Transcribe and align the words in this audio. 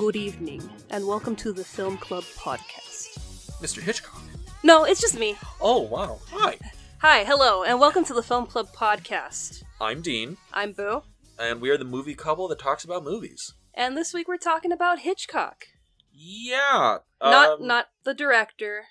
Good 0.00 0.16
evening, 0.16 0.66
and 0.88 1.06
welcome 1.06 1.36
to 1.36 1.52
the 1.52 1.62
Film 1.62 1.98
Club 1.98 2.24
podcast. 2.34 3.18
Mr. 3.60 3.82
Hitchcock. 3.82 4.22
No, 4.62 4.84
it's 4.84 4.98
just 4.98 5.18
me. 5.18 5.36
Oh, 5.60 5.82
wow. 5.82 6.20
Hi. 6.30 6.56
Hi, 7.00 7.24
hello, 7.24 7.64
and 7.64 7.78
welcome 7.78 8.06
to 8.06 8.14
the 8.14 8.22
Film 8.22 8.46
Club 8.46 8.72
podcast. 8.74 9.62
I'm 9.78 10.00
Dean, 10.00 10.38
I'm 10.54 10.72
Boo, 10.72 11.02
and 11.38 11.60
we 11.60 11.68
are 11.68 11.76
the 11.76 11.84
movie 11.84 12.14
couple 12.14 12.48
that 12.48 12.58
talks 12.58 12.82
about 12.82 13.04
movies. 13.04 13.52
and 13.74 13.94
this 13.94 14.14
week 14.14 14.26
we're 14.26 14.38
talking 14.38 14.72
about 14.72 15.00
Hitchcock. 15.00 15.66
Yeah. 16.10 17.00
Not 17.22 17.60
um, 17.60 17.66
not 17.66 17.88
the 18.04 18.14
director, 18.14 18.84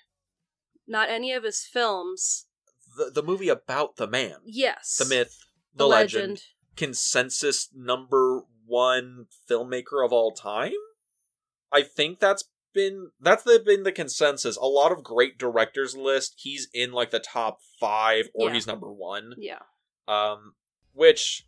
not 0.86 1.10
any 1.10 1.32
of 1.32 1.42
his 1.42 1.64
films. 1.64 2.46
the, 2.96 3.10
the 3.10 3.22
movie 3.24 3.48
about 3.48 3.96
the 3.96 4.06
man, 4.06 4.36
Yes, 4.44 4.96
the 4.96 5.06
myth, 5.06 5.36
the, 5.74 5.88
legend, 5.88 6.44
consensus 6.76 7.68
number 7.74 8.42
one 8.64 9.26
filmmaker 9.50 10.04
of 10.06 10.12
all 10.12 10.30
time. 10.30 10.70
I 11.72 11.82
think 11.82 12.20
that's 12.20 12.44
been 12.72 13.10
that's 13.20 13.42
the, 13.42 13.60
been 13.64 13.82
the 13.82 13.92
consensus. 13.92 14.56
A 14.56 14.66
lot 14.66 14.92
of 14.92 15.02
great 15.02 15.38
directors 15.38 15.96
list, 15.96 16.34
he's 16.38 16.68
in 16.72 16.92
like 16.92 17.10
the 17.10 17.18
top 17.20 17.58
five, 17.78 18.28
or 18.34 18.48
Yeah. 18.48 18.54
he's 18.54 18.66
number 18.66 18.92
one. 18.92 19.34
Yeah, 19.38 19.60
um, 20.08 20.54
which 20.92 21.46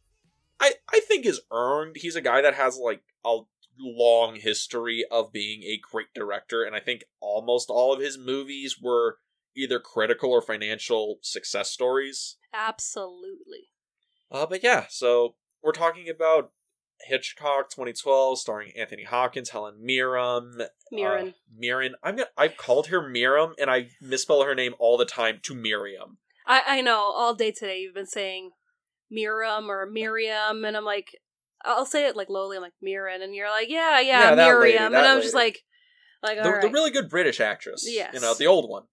I 0.60 0.74
I 0.92 1.00
think 1.00 1.26
is 1.26 1.40
earned. 1.50 1.96
He's 1.96 2.16
a 2.16 2.20
guy 2.20 2.40
that 2.40 2.54
has 2.54 2.76
like 2.76 3.02
a 3.24 3.40
long 3.78 4.36
history 4.36 5.04
of 5.10 5.32
being 5.32 5.62
a 5.62 5.78
great 5.90 6.12
director, 6.14 6.62
and 6.64 6.74
I 6.76 6.80
think 6.80 7.04
almost 7.20 7.70
all 7.70 7.92
of 7.92 8.00
his 8.00 8.18
movies 8.18 8.76
were 8.80 9.18
either 9.56 9.78
critical 9.78 10.30
or 10.30 10.40
financial 10.42 11.18
success 11.22 11.70
stories. 11.70 12.36
absolutely. 12.54 13.70
Uh, 14.30 14.46
but 14.46 14.62
yeah, 14.62 14.86
so 14.88 15.34
we're 15.62 15.72
talking 15.72 16.08
about 16.08 16.52
Hitchcock 17.06 17.70
2012, 17.70 18.38
starring 18.38 18.72
Anthony 18.76 19.04
Hopkins, 19.04 19.50
Helen 19.50 19.76
Mirren. 19.80 20.62
Mirren. 20.90 21.28
Uh, 21.28 21.32
Mirren. 21.56 21.94
I'm 22.02 22.16
gonna. 22.16 22.28
I've 22.36 22.56
called 22.56 22.88
her 22.88 23.06
Miriam, 23.06 23.54
and 23.58 23.70
I 23.70 23.88
misspell 24.00 24.42
her 24.42 24.54
name 24.54 24.74
all 24.78 24.96
the 24.96 25.04
time 25.04 25.40
to 25.44 25.54
Miriam. 25.54 26.18
I 26.46 26.62
I 26.66 26.80
know 26.80 26.98
all 26.98 27.34
day 27.34 27.52
today 27.52 27.80
you've 27.80 27.94
been 27.94 28.06
saying 28.06 28.50
Miriam 29.10 29.70
or 29.70 29.86
Miriam, 29.86 30.64
and 30.64 30.76
I'm 30.76 30.84
like, 30.84 31.08
I'll 31.64 31.86
say 31.86 32.06
it 32.06 32.16
like 32.16 32.28
lowly. 32.28 32.56
I'm 32.56 32.62
like 32.62 32.72
Mirren, 32.80 33.22
and 33.22 33.34
you're 33.34 33.50
like, 33.50 33.68
yeah, 33.68 34.00
yeah, 34.00 34.30
Yeah, 34.30 34.34
that 34.34 34.58
lady, 34.58 34.74
Miriam, 34.74 34.94
and 34.94 35.06
I'm 35.06 35.22
just 35.22 35.34
like, 35.34 35.60
like 36.22 36.42
the, 36.42 36.50
right. 36.50 36.62
the 36.62 36.70
really 36.70 36.90
good 36.90 37.08
British 37.08 37.40
actress. 37.40 37.84
Yes. 37.86 38.14
You 38.14 38.20
know, 38.20 38.34
the 38.34 38.46
old 38.46 38.68
one. 38.68 38.84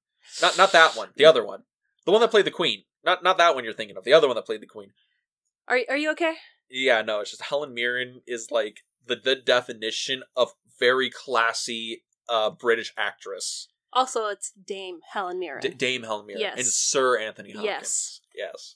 Not 0.41 0.57
not 0.57 0.71
that 0.73 0.95
one. 0.95 1.09
The 1.15 1.25
other 1.25 1.45
one. 1.45 1.63
The 2.05 2.11
one 2.11 2.21
that 2.21 2.31
played 2.31 2.45
the 2.45 2.51
Queen. 2.51 2.83
Not 3.03 3.23
not 3.23 3.37
that 3.37 3.55
one 3.55 3.63
you're 3.63 3.73
thinking 3.73 3.97
of. 3.97 4.03
The 4.03 4.13
other 4.13 4.27
one 4.27 4.35
that 4.35 4.45
played 4.45 4.61
the 4.61 4.67
Queen. 4.67 4.91
Are 5.67 5.79
are 5.89 5.97
you 5.97 6.11
okay? 6.11 6.35
Yeah, 6.69 7.01
no, 7.01 7.19
it's 7.21 7.31
just 7.31 7.43
Helen 7.43 7.73
Mirren 7.73 8.21
is 8.27 8.51
like 8.51 8.81
the 9.05 9.15
the 9.15 9.35
definition 9.35 10.23
of 10.35 10.49
very 10.79 11.09
classy 11.09 12.03
uh 12.27 12.49
British 12.51 12.93
actress. 12.97 13.67
Also, 13.91 14.27
it's 14.27 14.51
Dame 14.51 14.99
Helen 15.13 15.39
Mirren. 15.39 15.61
D- 15.61 15.69
Dame 15.69 16.03
Helen 16.03 16.27
Mirren 16.27 16.41
Yes. 16.41 16.57
and 16.57 16.67
Sir 16.67 17.17
Anthony 17.19 17.51
Hopkins. 17.53 17.65
Yes. 17.65 18.21
Yes. 18.35 18.75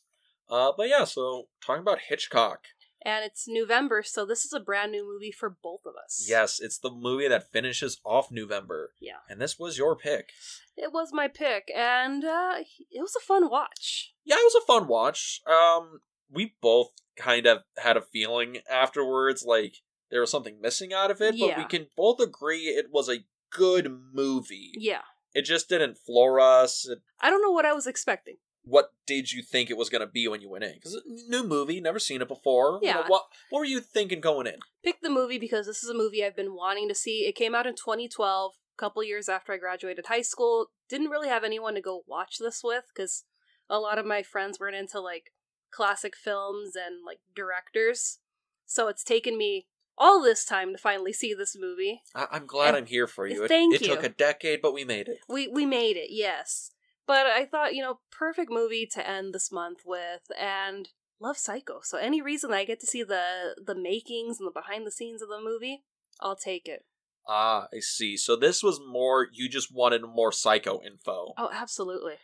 Uh 0.50 0.72
but 0.76 0.90
yeah, 0.90 1.04
so 1.04 1.48
talking 1.66 1.82
about 1.82 2.00
Hitchcock. 2.08 2.62
and 3.06 3.24
it's 3.26 3.48
Newvember, 3.48 4.06
so 4.06 4.26
this 4.26 4.44
is 4.46 4.54
a 4.54 4.60
brand 4.60 4.92
new 4.92 5.06
movie 5.06 5.32
for 5.32 5.50
both 5.62 5.82
of 5.86 5.94
us. 6.04 6.26
Yes, 6.28 6.60
it's 6.60 6.80
the 6.80 6.90
movie 6.90 7.28
that 7.28 7.52
finishes 7.52 8.00
off 8.06 8.30
Newvember. 8.32 8.88
Yeah. 9.02 9.18
And 9.30 9.40
this 9.42 9.60
was 9.60 9.78
your 9.78 9.96
pick. 9.96 10.30
It 10.78 10.92
was 10.92 11.10
my 11.14 11.28
pick, 11.28 11.70
and 11.76 12.24
uh, 12.26 12.56
it 12.90 13.02
was 13.02 13.16
a 13.16 13.20
fun 13.24 13.50
watch. 13.50 14.14
yeah, 14.26 14.38
it 14.38 14.44
was 14.52 14.56
a 14.64 14.66
fun 14.66 14.88
watch. 14.88 15.42
Um, 15.46 16.00
we 16.32 16.56
both 16.62 16.92
kind 17.16 17.46
of 17.46 17.60
had 17.78 17.98
a 17.98 18.02
feeling 18.02 18.58
afterwards, 18.70 19.44
like 19.46 19.78
there 20.12 20.22
was 20.22 20.32
something 20.32 20.60
missing 20.62 20.94
out 20.94 21.12
of 21.12 21.22
it, 21.22 21.36
but 21.40 21.58
we 21.58 21.66
can 21.66 21.88
both 21.98 22.20
agree 22.20 22.62
it 22.68 22.88
was 22.92 23.10
a 23.10 23.24
good 23.52 23.92
movie. 24.14 24.72
Yeah. 24.76 25.02
It 25.34 25.44
just 25.46 25.70
didn't 25.70 25.98
floor 25.98 26.40
us. 26.40 26.88
It- 26.88 27.02
I 27.20 27.30
don't 27.30 27.42
know 27.42 27.52
what 27.52 27.66
I 27.66 27.74
was 27.74 27.88
expecting. 27.88 28.36
what 28.66 28.94
did 29.06 29.30
you 29.34 29.42
think 29.44 29.70
it 29.70 29.76
was 29.78 29.90
going 29.90 30.00
to 30.00 30.08
be 30.08 30.26
when 30.28 30.40
you 30.40 30.50
went 30.50 30.64
in? 30.64 30.74
Because 30.76 30.96
uh, 30.96 31.02
new 31.28 31.44
movie, 31.44 31.82
never 31.82 32.00
seen 32.00 32.22
it 32.22 32.28
before. 32.30 32.80
You 32.82 32.94
know, 32.94 33.00
Yeah. 33.02 33.08
what 33.08 33.24
What 33.50 33.60
were 33.60 33.66
you 33.66 33.82
thinking 33.82 34.22
going 34.22 34.48
in? 34.48 34.60
Pick 34.86 35.02
the 35.02 35.10
movie 35.10 35.38
because 35.38 35.66
this 35.66 35.84
is 35.84 35.90
a 35.90 35.94
movie 35.94 36.24
I've 36.24 36.36
been 36.36 36.54
wanting 36.56 36.88
to 36.88 36.96
see. 36.96 37.26
It 37.28 37.36
came 37.36 37.54
out 37.56 37.68
in 37.68 37.76
2012, 37.76 38.54
a 38.54 38.80
couple 38.80 39.04
years 39.04 39.28
after 39.28 39.52
I 39.52 39.58
graduated 39.58 40.06
high 40.06 40.22
school. 40.22 40.68
Didn't 40.88 41.10
really 41.10 41.28
have 41.28 41.44
anyone 41.44 41.74
to 41.76 41.82
go 41.82 42.04
watch 42.08 42.38
this 42.40 42.62
with 42.64 42.86
because 42.96 43.26
a 43.70 43.80
lot 43.80 43.98
of 43.98 44.06
my 44.06 44.24
friends 44.24 44.60
weren't 44.62 44.76
into 44.78 45.02
like 45.02 45.32
classic 45.74 46.16
films 46.16 46.76
and 46.76 47.04
like 47.06 47.20
directors. 47.36 48.20
So 48.66 48.88
it's 48.88 49.04
taken 49.04 49.38
me 49.38 49.68
all 49.98 50.22
this 50.24 50.46
time 50.46 50.72
to 50.72 50.78
finally 50.78 51.14
see 51.14 51.34
this 51.34 51.56
movie. 51.60 52.02
I- 52.16 52.28
I'm 52.32 52.46
glad 52.46 52.70
And- 52.70 52.78
I'm 52.78 52.86
here 52.86 53.08
for 53.08 53.28
you. 53.28 53.44
It, 53.44 53.48
Thank 53.48 53.76
it 53.76 53.82
you. 53.82 53.88
took 53.88 54.04
a 54.04 54.10
decade, 54.10 54.62
but 54.62 54.74
we 54.74 54.84
made 54.84 55.08
it. 55.08 55.20
We 55.28 55.48
we 55.48 55.66
made 55.66 55.98
it, 55.98 56.08
yes. 56.12 56.72
But 57.06 57.26
I 57.28 57.46
thought, 57.46 57.76
you 57.76 57.82
know, 57.82 58.00
perfect 58.12 58.50
movie 58.50 58.88
to 58.94 59.08
end 59.08 59.34
this 59.34 59.52
month 59.52 59.80
with 59.86 60.22
and 60.40 60.90
love 61.20 61.38
Psycho. 61.38 61.82
So 61.84 61.98
any 61.98 62.22
reason 62.22 62.54
I 62.54 62.64
get 62.66 62.80
to 62.80 62.88
see 62.88 63.04
the 63.04 63.56
the 63.64 63.76
makings 63.76 64.40
and 64.40 64.48
the 64.48 64.52
behind 64.52 64.88
the 64.88 64.92
scenes 64.92 65.22
of 65.22 65.30
the 65.30 65.42
movie, 65.42 65.84
I'll 66.22 66.36
take 66.38 66.68
it. 66.68 66.86
Ah, 67.28 67.68
I 67.74 67.80
see. 67.80 68.18
So 68.18 68.36
this 68.36 68.62
was 68.64 68.80
more. 68.86 69.28
You 69.32 69.48
just 69.50 69.74
wanted 69.74 70.02
more 70.04 70.32
psycho 70.32 70.82
info. 70.82 71.34
Oh, 71.38 71.50
absolutely. 71.54 72.16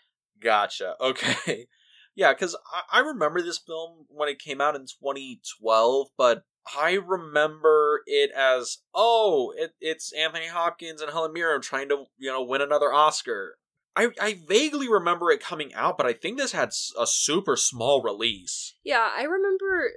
Gotcha. 0.42 0.96
Okay. 1.02 1.68
Yeah, 2.16 2.34
because 2.34 2.56
I-, 2.74 3.00
I 3.00 3.00
remember 3.02 3.42
this 3.42 3.58
film 3.58 4.06
when 4.10 4.30
it 4.30 4.40
came 4.40 4.62
out 4.62 4.76
in 4.76 4.82
2012, 4.82 6.08
but 6.18 6.44
I 6.78 6.94
remember 6.94 8.02
it 8.06 8.32
as 8.32 8.80
oh, 8.94 9.54
it, 9.56 9.72
it's 9.80 10.12
Anthony 10.14 10.48
Hopkins 10.48 11.02
and 11.02 11.12
Helen 11.12 11.34
Mirren 11.34 11.62
trying 11.62 11.90
to 11.90 12.06
you 12.18 12.30
know 12.32 12.44
win 12.44 12.62
another 12.62 12.92
Oscar. 12.94 13.58
I 13.96 14.10
I 14.22 14.40
vaguely 14.48 14.88
remember 14.90 15.32
it 15.32 15.42
coming 15.42 15.74
out, 15.74 15.98
but 15.98 16.06
I 16.06 16.14
think 16.14 16.38
this 16.38 16.52
had 16.52 16.72
a 16.98 17.08
super 17.08 17.56
small 17.56 18.02
release. 18.02 18.76
Yeah, 18.84 19.10
I 19.16 19.24
remember 19.24 19.92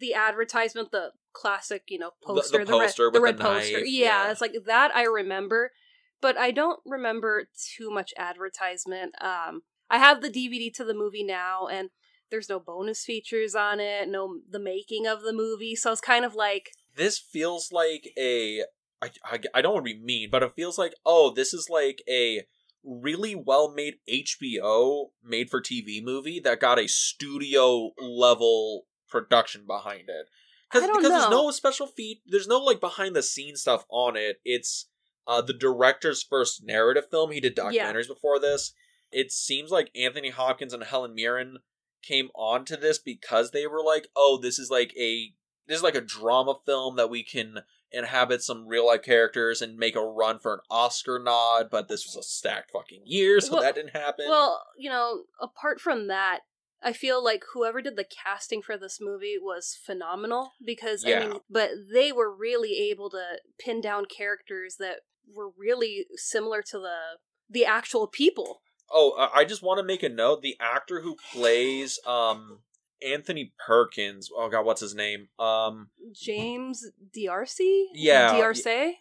the 0.00 0.14
advertisement, 0.14 0.90
the 0.90 1.10
classic, 1.32 1.84
you 1.88 1.98
know, 1.98 2.10
The- 2.22 2.34
the 2.34 2.40
poster, 2.40 2.58
the, 2.64 2.70
poster 2.70 3.04
red, 3.04 3.14
the 3.14 3.20
with 3.20 3.22
red 3.22 3.38
the 3.38 3.44
poster. 3.44 3.78
knife, 3.78 3.86
yeah, 3.86 4.24
yeah. 4.24 4.30
it's 4.30 4.40
like 4.40 4.56
that 4.66 4.94
I 4.96 5.04
remember, 5.04 5.72
but 6.20 6.36
I 6.36 6.50
don't 6.50 6.80
remember 6.84 7.48
too 7.76 7.90
much 7.90 8.12
advertisement. 8.18 9.14
Um, 9.22 9.62
I 9.90 9.98
have 9.98 10.20
the 10.20 10.30
DVD 10.30 10.72
to 10.74 10.84
the 10.84 10.94
movie 10.94 11.24
now, 11.24 11.66
and 11.66 11.90
there's 12.30 12.48
no 12.48 12.58
bonus 12.58 13.04
features 13.04 13.54
on 13.54 13.80
it, 13.80 14.08
no 14.08 14.40
the 14.48 14.58
making 14.58 15.06
of 15.06 15.22
the 15.22 15.32
movie, 15.32 15.76
so 15.76 15.92
it's 15.92 16.00
kind 16.00 16.24
of 16.24 16.34
like 16.34 16.70
This 16.94 17.18
feels 17.18 17.70
like 17.72 18.12
a 18.18 18.62
I 19.02 19.10
I, 19.24 19.38
I 19.54 19.62
don't 19.62 19.74
want 19.74 19.86
to 19.86 19.94
be 19.94 20.00
mean, 20.02 20.30
but 20.30 20.42
it 20.42 20.54
feels 20.56 20.78
like 20.78 20.94
oh, 21.04 21.32
this 21.34 21.54
is 21.54 21.68
like 21.70 22.02
a 22.08 22.44
really 22.84 23.34
well 23.34 23.72
made 23.72 23.94
HBO 24.08 25.06
made 25.22 25.50
for 25.50 25.60
TV 25.60 26.02
movie 26.02 26.40
that 26.40 26.60
got 26.60 26.78
a 26.78 26.88
studio 26.88 27.90
level 28.00 28.86
production 29.08 29.64
behind 29.66 30.08
it. 30.08 30.28
I 30.72 30.80
don't 30.80 30.96
because 30.96 31.10
there's 31.10 31.30
no 31.30 31.50
special 31.50 31.86
feat, 31.86 32.22
there's 32.26 32.48
no 32.48 32.58
like 32.58 32.80
behind 32.80 33.14
the 33.14 33.22
scenes 33.22 33.60
stuff 33.60 33.84
on 33.88 34.16
it. 34.16 34.40
It's 34.44 34.88
uh 35.26 35.42
the 35.42 35.52
director's 35.52 36.22
first 36.22 36.62
narrative 36.64 37.04
film. 37.10 37.30
He 37.30 37.40
did 37.40 37.56
Yeah. 37.56 37.92
documentaries 37.92 38.08
before 38.08 38.40
this. 38.40 38.72
It 39.16 39.32
seems 39.32 39.70
like 39.70 39.90
Anthony 39.96 40.28
Hopkins 40.28 40.74
and 40.74 40.84
Helen 40.84 41.14
Mirren 41.14 41.60
came 42.02 42.28
onto 42.34 42.76
this 42.76 42.98
because 42.98 43.50
they 43.50 43.66
were 43.66 43.82
like, 43.82 44.08
"Oh, 44.14 44.36
this 44.36 44.58
is 44.58 44.70
like 44.70 44.94
a 44.94 45.32
this 45.66 45.78
is 45.78 45.82
like 45.82 45.94
a 45.94 46.02
drama 46.02 46.60
film 46.66 46.96
that 46.96 47.08
we 47.08 47.24
can 47.24 47.60
inhabit 47.90 48.42
some 48.42 48.68
real 48.68 48.86
life 48.86 49.02
characters 49.02 49.62
and 49.62 49.78
make 49.78 49.96
a 49.96 50.04
run 50.04 50.38
for 50.38 50.52
an 50.52 50.60
Oscar 50.70 51.18
nod." 51.18 51.70
But 51.70 51.88
this 51.88 52.04
was 52.04 52.14
a 52.14 52.22
stacked 52.22 52.72
fucking 52.72 53.04
year, 53.06 53.40
so 53.40 53.54
Well- 53.54 53.62
that 53.62 53.74
didn't 53.74 53.96
happen. 53.96 54.28
well, 54.28 54.62
you 54.76 54.90
know, 54.90 55.24
apart 55.40 55.80
from 55.80 56.08
that. 56.08 56.42
I 56.82 56.92
feel 56.92 57.24
like 57.24 57.42
whoever 57.54 57.80
did 57.80 57.96
the 57.96 58.04
casting 58.04 58.60
for 58.60 58.76
this 58.76 59.00
movie 59.00 59.38
was 59.40 59.74
phenomenal 59.82 60.52
because 60.62 61.06
I 61.06 61.08
Yeah. 61.08 61.26
mean, 61.28 61.40
but 61.48 61.70
they 61.90 62.12
were 62.12 62.30
really 62.30 62.76
able 62.90 63.08
to 63.10 63.40
pin 63.58 63.80
down 63.80 64.04
characters 64.04 64.76
that 64.76 65.00
were 65.26 65.48
really 65.48 66.06
similar 66.16 66.60
to 66.64 66.78
the 66.78 67.18
the 67.48 67.64
actual 67.64 68.06
people. 68.08 68.62
Oh, 68.90 69.28
I 69.34 69.44
just 69.44 69.62
want 69.62 69.78
to 69.78 69.84
make 69.84 70.02
a 70.02 70.08
note. 70.08 70.42
The 70.42 70.56
actor 70.60 71.00
who 71.00 71.16
plays 71.32 71.98
um 72.06 72.60
Anthony 73.04 73.52
Perkins. 73.64 74.30
Oh 74.34 74.48
God, 74.48 74.64
what's 74.64 74.80
his 74.80 74.94
name? 74.94 75.28
Um, 75.38 75.90
James 76.12 76.86
D'Arcy? 77.12 77.88
Yeah. 77.92 78.32
D'Arcy? 78.32 78.98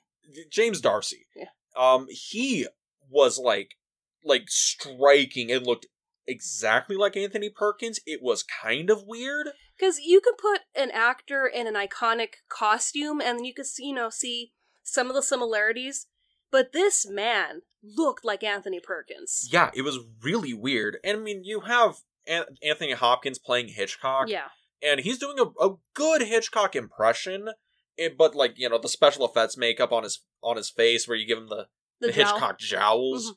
James 0.50 0.82
Darcy. 0.82 1.28
Yeah. 1.36 1.46
Um, 1.76 2.08
he 2.10 2.68
was 3.10 3.38
like, 3.38 3.76
like 4.24 4.46
striking. 4.48 5.50
It 5.50 5.64
looked 5.64 5.88
exactly 6.28 6.96
like 6.96 7.16
Anthony 7.16 7.50
Perkins. 7.50 8.00
It 8.06 8.22
was 8.22 8.44
kind 8.44 8.90
of 8.90 9.04
weird. 9.06 9.50
Because 9.78 10.00
you 10.00 10.22
could 10.22 10.38
put 10.38 10.62
an 10.76 10.92
actor 10.92 11.46
in 11.46 11.68
an 11.68 11.76
iconic 11.76 12.36
costume 12.50 13.22
and 13.22 13.46
you 13.46 13.54
could 13.54 13.66
see, 13.66 13.88
you 13.88 13.96
know, 13.96 14.10
see 14.10 14.54
some 14.84 15.10
of 15.10 15.16
the 15.16 15.24
similarities. 15.24 16.08
But 16.52 16.72
this 16.74 17.08
man 17.10 17.62
looked 17.84 18.24
like 18.26 18.44
Anthony 18.44 18.80
Perkins. 18.80 19.48
Yeah, 19.52 19.72
it 19.74 19.82
was 19.84 20.00
really 20.24 20.54
weird. 20.54 20.98
And 21.04 21.18
I 21.18 21.20
mean, 21.20 21.44
you 21.44 21.62
have 21.62 21.96
An- 22.28 22.58
Anthony 22.64 22.94
Hopkins 22.94 23.40
playing 23.40 23.70
Hitchcock. 23.70 24.30
Yeah. 24.30 24.48
and 24.82 25.00
he's 25.02 25.18
doing 25.20 25.38
a, 25.40 25.64
a 25.64 25.76
good 25.94 26.22
Hitchcock 26.22 26.76
impression. 26.76 27.50
it, 27.98 28.18
but 28.18 28.36
like 28.36 28.54
you 28.58 28.70
know 28.70 28.78
the 28.78 28.90
special 28.90 29.26
effects 29.26 29.58
makeup 29.58 29.92
on 29.92 30.04
his 30.04 30.22
on 30.42 30.58
his 30.58 30.70
face 30.70 31.08
where 31.08 31.18
you 31.18 31.26
give 31.28 31.38
him 31.38 31.48
the, 31.50 31.68
The, 32.02 32.08
the, 32.08 32.14
jowl. 32.14 32.26
Hitchcock 32.34 32.60
jowls, 32.60 33.32
Mhm. 33.32 33.36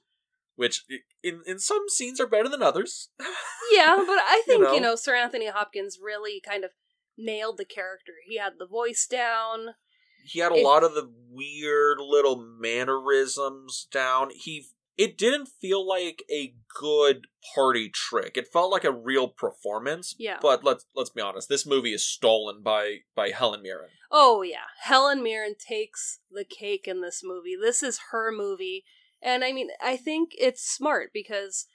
which 0.56 0.84
in 1.22 1.42
in 1.46 1.58
some 1.58 1.84
scenes 1.88 2.20
are 2.20 2.26
better 2.26 2.48
than 2.48 2.62
others. 2.62 3.10
Yeah, 3.70 3.96
but 3.98 4.18
I 4.18 4.42
think, 4.46 4.60
you 4.60 4.80
know? 4.80 4.90
know? 4.90 4.94
Sir 4.96 5.14
Anthony 5.14 5.48
Hopkins 5.48 5.98
really 6.02 6.40
kind 6.40 6.64
of 6.64 6.70
nailed 7.18 7.58
the 7.58 7.66
character. 7.66 8.12
He 8.26 8.38
had 8.38 8.54
the 8.58 8.66
voice 8.66 9.06
down. 9.06 9.74
He 10.24 10.40
had 10.40 10.52
a 10.52 10.56
It- 10.56 10.64
lot 10.64 10.84
of 10.84 10.94
the 10.94 11.12
weird 11.30 11.98
little 12.00 12.36
mannerisms 12.36 13.86
down. 13.90 14.30
He 14.30 14.66
it 14.96 15.16
didn't 15.16 15.46
feel 15.46 15.86
like 15.86 16.24
a 16.28 16.56
good 16.76 17.28
party 17.54 17.88
trick. 17.88 18.36
It 18.36 18.48
felt 18.48 18.72
like 18.72 18.82
a 18.82 18.90
real 18.90 19.28
performance. 19.28 20.16
Yeah. 20.18 20.38
But 20.42 20.64
let's 20.64 20.86
let's 20.94 21.10
be 21.10 21.20
honest, 21.22 21.48
this 21.48 21.64
movie 21.64 21.92
is 21.94 22.04
stolen 22.04 22.62
by 22.62 22.98
by 23.14 23.30
Helen 23.30 23.62
Mirren. 23.62 23.90
Oh, 24.10 24.42
yeah. 24.42 24.64
Helen 24.80 25.22
Mirren 25.22 25.54
takes 25.56 26.18
the 26.30 26.44
cake 26.44 26.88
in 26.88 27.00
this 27.02 27.20
movie. 27.22 27.54
This 27.60 27.82
is 27.82 28.00
her 28.10 28.32
movie. 28.32 28.84
And 29.22 29.44
I 29.44 29.52
mean, 29.52 29.68
I 29.82 29.96
think 29.96 30.30
it's 30.38 30.62
smart 30.68 31.10
because 31.12 31.66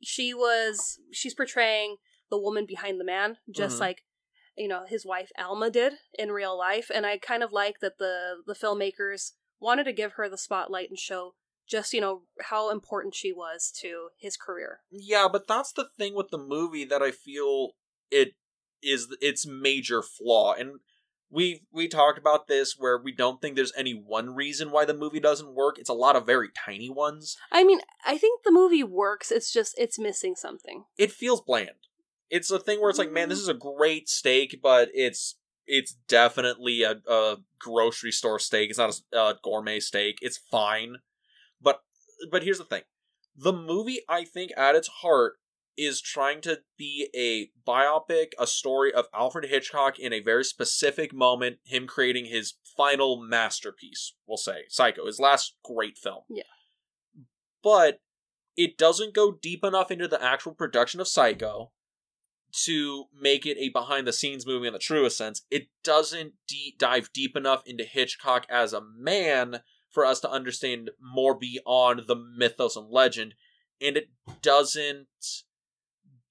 she 0.00 0.32
was, 0.32 0.98
she's 1.12 1.34
portraying 1.34 1.96
the 2.30 2.38
woman 2.38 2.66
behind 2.66 3.00
the 3.00 3.04
man, 3.04 3.38
just 3.50 3.76
Mhm. 3.76 3.80
like, 3.80 4.04
you 4.56 4.68
know, 4.68 4.84
his 4.86 5.06
wife 5.06 5.30
Alma 5.38 5.70
did 5.70 5.94
in 6.18 6.30
real 6.30 6.56
life. 6.56 6.90
And 6.94 7.06
I 7.06 7.18
kind 7.18 7.42
of 7.42 7.52
like 7.52 7.80
that 7.80 7.98
the, 7.98 8.36
the 8.46 8.54
filmmakers 8.54 9.32
wanted 9.60 9.84
to 9.84 9.92
give 9.92 10.12
her 10.14 10.28
the 10.28 10.38
spotlight 10.38 10.90
and 10.90 10.98
show 10.98 11.34
just, 11.66 11.92
you 11.92 12.00
know, 12.00 12.22
how 12.42 12.70
important 12.70 13.14
she 13.14 13.32
was 13.32 13.72
to 13.80 14.08
his 14.18 14.36
career. 14.36 14.80
Yeah, 14.90 15.28
but 15.30 15.46
that's 15.46 15.72
the 15.72 15.88
thing 15.96 16.14
with 16.14 16.30
the 16.30 16.38
movie 16.38 16.84
that 16.84 17.02
I 17.02 17.12
feel 17.12 17.70
it 18.10 18.32
is 18.82 19.08
its 19.20 19.46
major 19.46 20.02
flaw. 20.02 20.54
And 20.54 20.80
we 21.30 21.62
we 21.72 21.88
talked 21.88 22.18
about 22.18 22.46
this 22.46 22.74
where 22.76 22.98
we 22.98 23.10
don't 23.12 23.40
think 23.40 23.56
there's 23.56 23.72
any 23.76 23.92
one 23.92 24.34
reason 24.34 24.70
why 24.70 24.84
the 24.84 24.92
movie 24.92 25.20
doesn't 25.20 25.54
work. 25.54 25.78
It's 25.78 25.88
a 25.88 25.94
lot 25.94 26.14
of 26.14 26.26
very 26.26 26.48
tiny 26.54 26.90
ones. 26.90 27.36
I 27.50 27.64
mean, 27.64 27.80
I 28.04 28.18
think 28.18 28.42
the 28.42 28.52
movie 28.52 28.84
works. 28.84 29.32
It's 29.32 29.50
just, 29.50 29.74
it's 29.78 29.98
missing 29.98 30.34
something. 30.36 30.84
It 30.98 31.10
feels 31.10 31.40
bland. 31.40 31.70
It's 32.32 32.50
a 32.50 32.58
thing 32.58 32.80
where 32.80 32.88
it's 32.88 32.98
like, 32.98 33.12
man, 33.12 33.28
this 33.28 33.38
mm-hmm. 33.38 33.50
is 33.50 33.56
a 33.56 33.76
great 33.76 34.08
steak, 34.08 34.60
but 34.62 34.88
it's 34.94 35.36
it's 35.66 35.94
definitely 36.08 36.82
a, 36.82 37.00
a 37.06 37.36
grocery 37.58 38.10
store 38.10 38.38
steak. 38.38 38.70
It's 38.70 38.78
not 38.78 38.98
a, 39.12 39.16
a 39.16 39.38
gourmet 39.44 39.80
steak. 39.80 40.18
It's 40.22 40.38
fine, 40.38 40.96
but 41.60 41.82
but 42.30 42.42
here's 42.42 42.58
the 42.58 42.64
thing: 42.64 42.82
the 43.36 43.52
movie, 43.52 44.00
I 44.08 44.24
think, 44.24 44.50
at 44.56 44.74
its 44.74 44.88
heart, 44.88 45.34
is 45.76 46.00
trying 46.00 46.40
to 46.42 46.60
be 46.78 47.08
a 47.14 47.50
biopic, 47.68 48.32
a 48.38 48.46
story 48.46 48.94
of 48.94 49.06
Alfred 49.14 49.44
Hitchcock 49.50 49.98
in 49.98 50.14
a 50.14 50.20
very 50.20 50.44
specific 50.44 51.12
moment, 51.12 51.58
him 51.64 51.86
creating 51.86 52.26
his 52.26 52.54
final 52.76 53.22
masterpiece, 53.22 54.14
we'll 54.26 54.38
say, 54.38 54.62
Psycho, 54.68 55.06
his 55.06 55.20
last 55.20 55.54
great 55.62 55.98
film. 55.98 56.22
Yeah. 56.30 56.42
But 57.62 58.00
it 58.56 58.76
doesn't 58.76 59.14
go 59.14 59.32
deep 59.32 59.64
enough 59.64 59.90
into 59.90 60.08
the 60.08 60.22
actual 60.22 60.52
production 60.52 61.00
of 61.00 61.08
Psycho 61.08 61.72
to 62.64 63.04
make 63.18 63.46
it 63.46 63.56
a 63.58 63.70
behind 63.70 64.06
the 64.06 64.12
scenes 64.12 64.46
movie 64.46 64.66
in 64.66 64.72
the 64.72 64.78
truest 64.78 65.16
sense. 65.16 65.42
It 65.50 65.68
doesn't 65.82 66.34
de- 66.46 66.74
dive 66.78 67.10
deep 67.12 67.36
enough 67.36 67.62
into 67.66 67.84
Hitchcock 67.84 68.46
as 68.50 68.72
a 68.72 68.82
man 68.82 69.60
for 69.90 70.04
us 70.04 70.20
to 70.20 70.30
understand 70.30 70.90
more 71.00 71.34
beyond 71.34 72.02
the 72.06 72.16
mythos 72.16 72.76
and 72.76 72.88
legend. 72.90 73.34
And 73.80 73.96
it 73.96 74.10
doesn't 74.42 75.06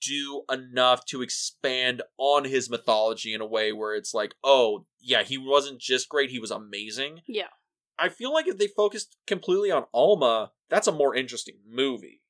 do 0.01 0.44
enough 0.51 1.06
to 1.06 1.21
expand 1.21 2.01
on 2.18 2.45
his 2.45 2.69
mythology 2.69 3.33
in 3.33 3.41
a 3.41 3.45
way 3.45 3.71
where 3.71 3.95
it's 3.95 4.13
like, 4.13 4.35
oh, 4.44 4.85
yeah, 5.00 5.24
he 5.24 5.38
wasn't 5.38 5.79
just 5.79 6.09
great, 6.09 6.31
he 6.31 6.39
was 6.39 6.51
amazing. 6.51 7.21
Yeah. 7.27 7.50
I 8.00 8.09
feel 8.09 8.33
like 8.33 8.47
if 8.47 8.57
they 8.57 8.67
focused 8.67 9.15
completely 9.27 9.69
on 9.69 9.85
Alma, 9.94 10.51
that's 10.69 10.88
a 10.88 10.91
more 10.91 11.15
interesting 11.15 11.57
movie. 11.69 12.20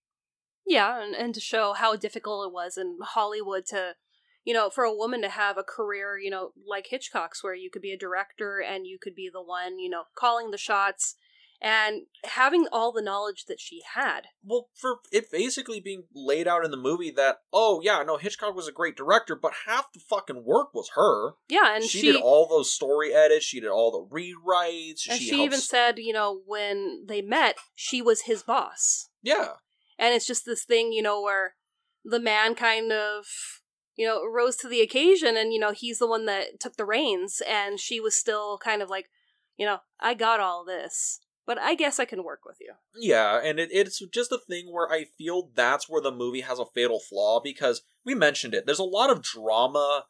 Yeah, 0.66 1.04
and, 1.04 1.16
and 1.16 1.34
to 1.34 1.40
show 1.40 1.74
how 1.74 1.96
difficult 1.96 2.48
it 2.48 2.54
was 2.54 2.78
in 2.78 2.98
Hollywood 3.02 3.66
to, 3.68 3.96
you 4.44 4.54
know, 4.54 4.69
for 4.69 4.84
a 4.84 4.96
woman 4.96 5.22
to 5.22 5.30
have 5.30 5.58
a 5.58 5.63
career, 5.63 6.18
you 6.18 6.30
know, 6.30 6.52
like 6.68 6.88
Hitchcock's, 6.90 7.44
where 7.44 7.56
you 7.56 7.69
could 7.69 7.81
be 7.81 7.92
a 7.92 7.98
director 7.98 8.60
and 8.60 8.88
you 8.88 8.98
could 9.02 9.16
be 9.16 9.30
the 9.31 9.42
one, 9.42 9.80
you 9.80 9.90
know, 9.90 10.04
calling 10.16 10.52
the 10.52 10.58
shots 10.58 11.16
and 11.62 12.02
having 12.25 12.68
all 12.72 12.92
the 12.92 13.04
knowledge 13.04 13.46
that 13.46 13.60
she 13.60 13.81
had. 13.94 14.22
Well, 14.44 14.69
for 14.74 14.98
it 15.12 15.31
basically 15.31 15.80
being 15.80 16.06
laid 16.13 16.48
out 16.48 16.66
in 16.66 16.72
the 16.72 16.78
movie 16.78 17.12
that, 17.12 17.38
oh, 17.54 17.81
yeah, 17.84 18.02
no, 18.04 18.18
Hitchcock 18.18 18.56
was 18.56 18.68
a 18.68 18.72
great 18.72 18.98
director, 18.98 19.36
but 19.36 19.54
half 19.68 19.94
the 19.94 20.00
fucking 20.00 20.44
work 20.44 20.74
was 20.74 20.92
her. 20.96 21.34
Yeah, 21.48 21.75
and 21.75 21.84
she, 21.84 22.00
she, 22.00 22.12
did 22.12 22.22
all 22.22 22.48
those 22.48 22.72
story 22.72 23.13
edits, 23.13 23.46
she 23.46 23.60
did 23.60 23.69
all 23.69 23.92
the 23.92 24.16
rewrites, 24.16 25.08
and 25.08 25.19
she, 25.19 25.30
she, 25.30 25.44
even 25.44 25.60
said, 25.60 26.00
you 26.00 26.13
know, 26.13 26.42
when 26.48 27.06
they 27.08 27.22
met, 27.22 27.58
she 27.75 28.02
was 28.02 28.22
his 28.22 28.42
boss. 28.42 29.10
Yeah. 29.22 29.50
And 30.01 30.13
it's 30.13 30.25
just 30.25 30.45
this 30.45 30.65
thing, 30.65 30.92
you 30.92 31.01
know, 31.01 31.21
where 31.21 31.53
the 32.03 32.19
man 32.19 32.56
kind 32.56 32.92
of, 32.92 33.25
you 33.95 34.07
know, 34.07 34.25
rose 34.25 34.57
to 34.57 34.68
the 34.68 34.81
occasion 34.81 35.38
and, 35.38 35.53
you 35.53 35.59
know, 35.59 35.71
he's 35.71 36.00
the 36.00 36.07
one 36.07 36.25
that 36.25 36.59
took 36.59 36.75
the 36.75 36.86
reins 36.86 37.42
and 37.48 37.80
she 37.80 38.00
was 38.00 38.15
still 38.15 38.57
kind 38.57 38.81
of 38.81 38.89
like, 38.89 39.09
you 39.57 39.65
know, 39.65 39.77
I 40.00 40.15
got 40.15 40.39
all 40.39 40.65
this, 40.65 41.19
but 41.45 41.59
I 41.59 41.75
guess 41.75 42.00
I 42.00 42.06
can 42.06 42.24
work 42.24 42.39
with 42.45 42.57
you. 42.59 42.74
Yeah, 42.95 43.39
and 43.44 43.59
it, 43.59 43.69
it's 43.71 44.03
just 44.12 44.31
a 44.31 44.39
thing 44.39 44.71
where 44.71 44.92
I 44.92 45.06
feel 45.18 45.51
that's 45.53 45.88
where 45.88 46.01
the 46.01 46.12
movie 46.12 46.42
has 46.42 46.57
a 46.57 46.65
fatal 46.65 47.00
flaw 47.00 47.39
because 47.39 47.83
we 48.03 48.15
mentioned 48.15 48.56
it. 48.56 48.65
There's 48.65 48.80
a 48.80 48.83
lot 48.83 49.12
of 49.12 49.21
drama 49.21 50.06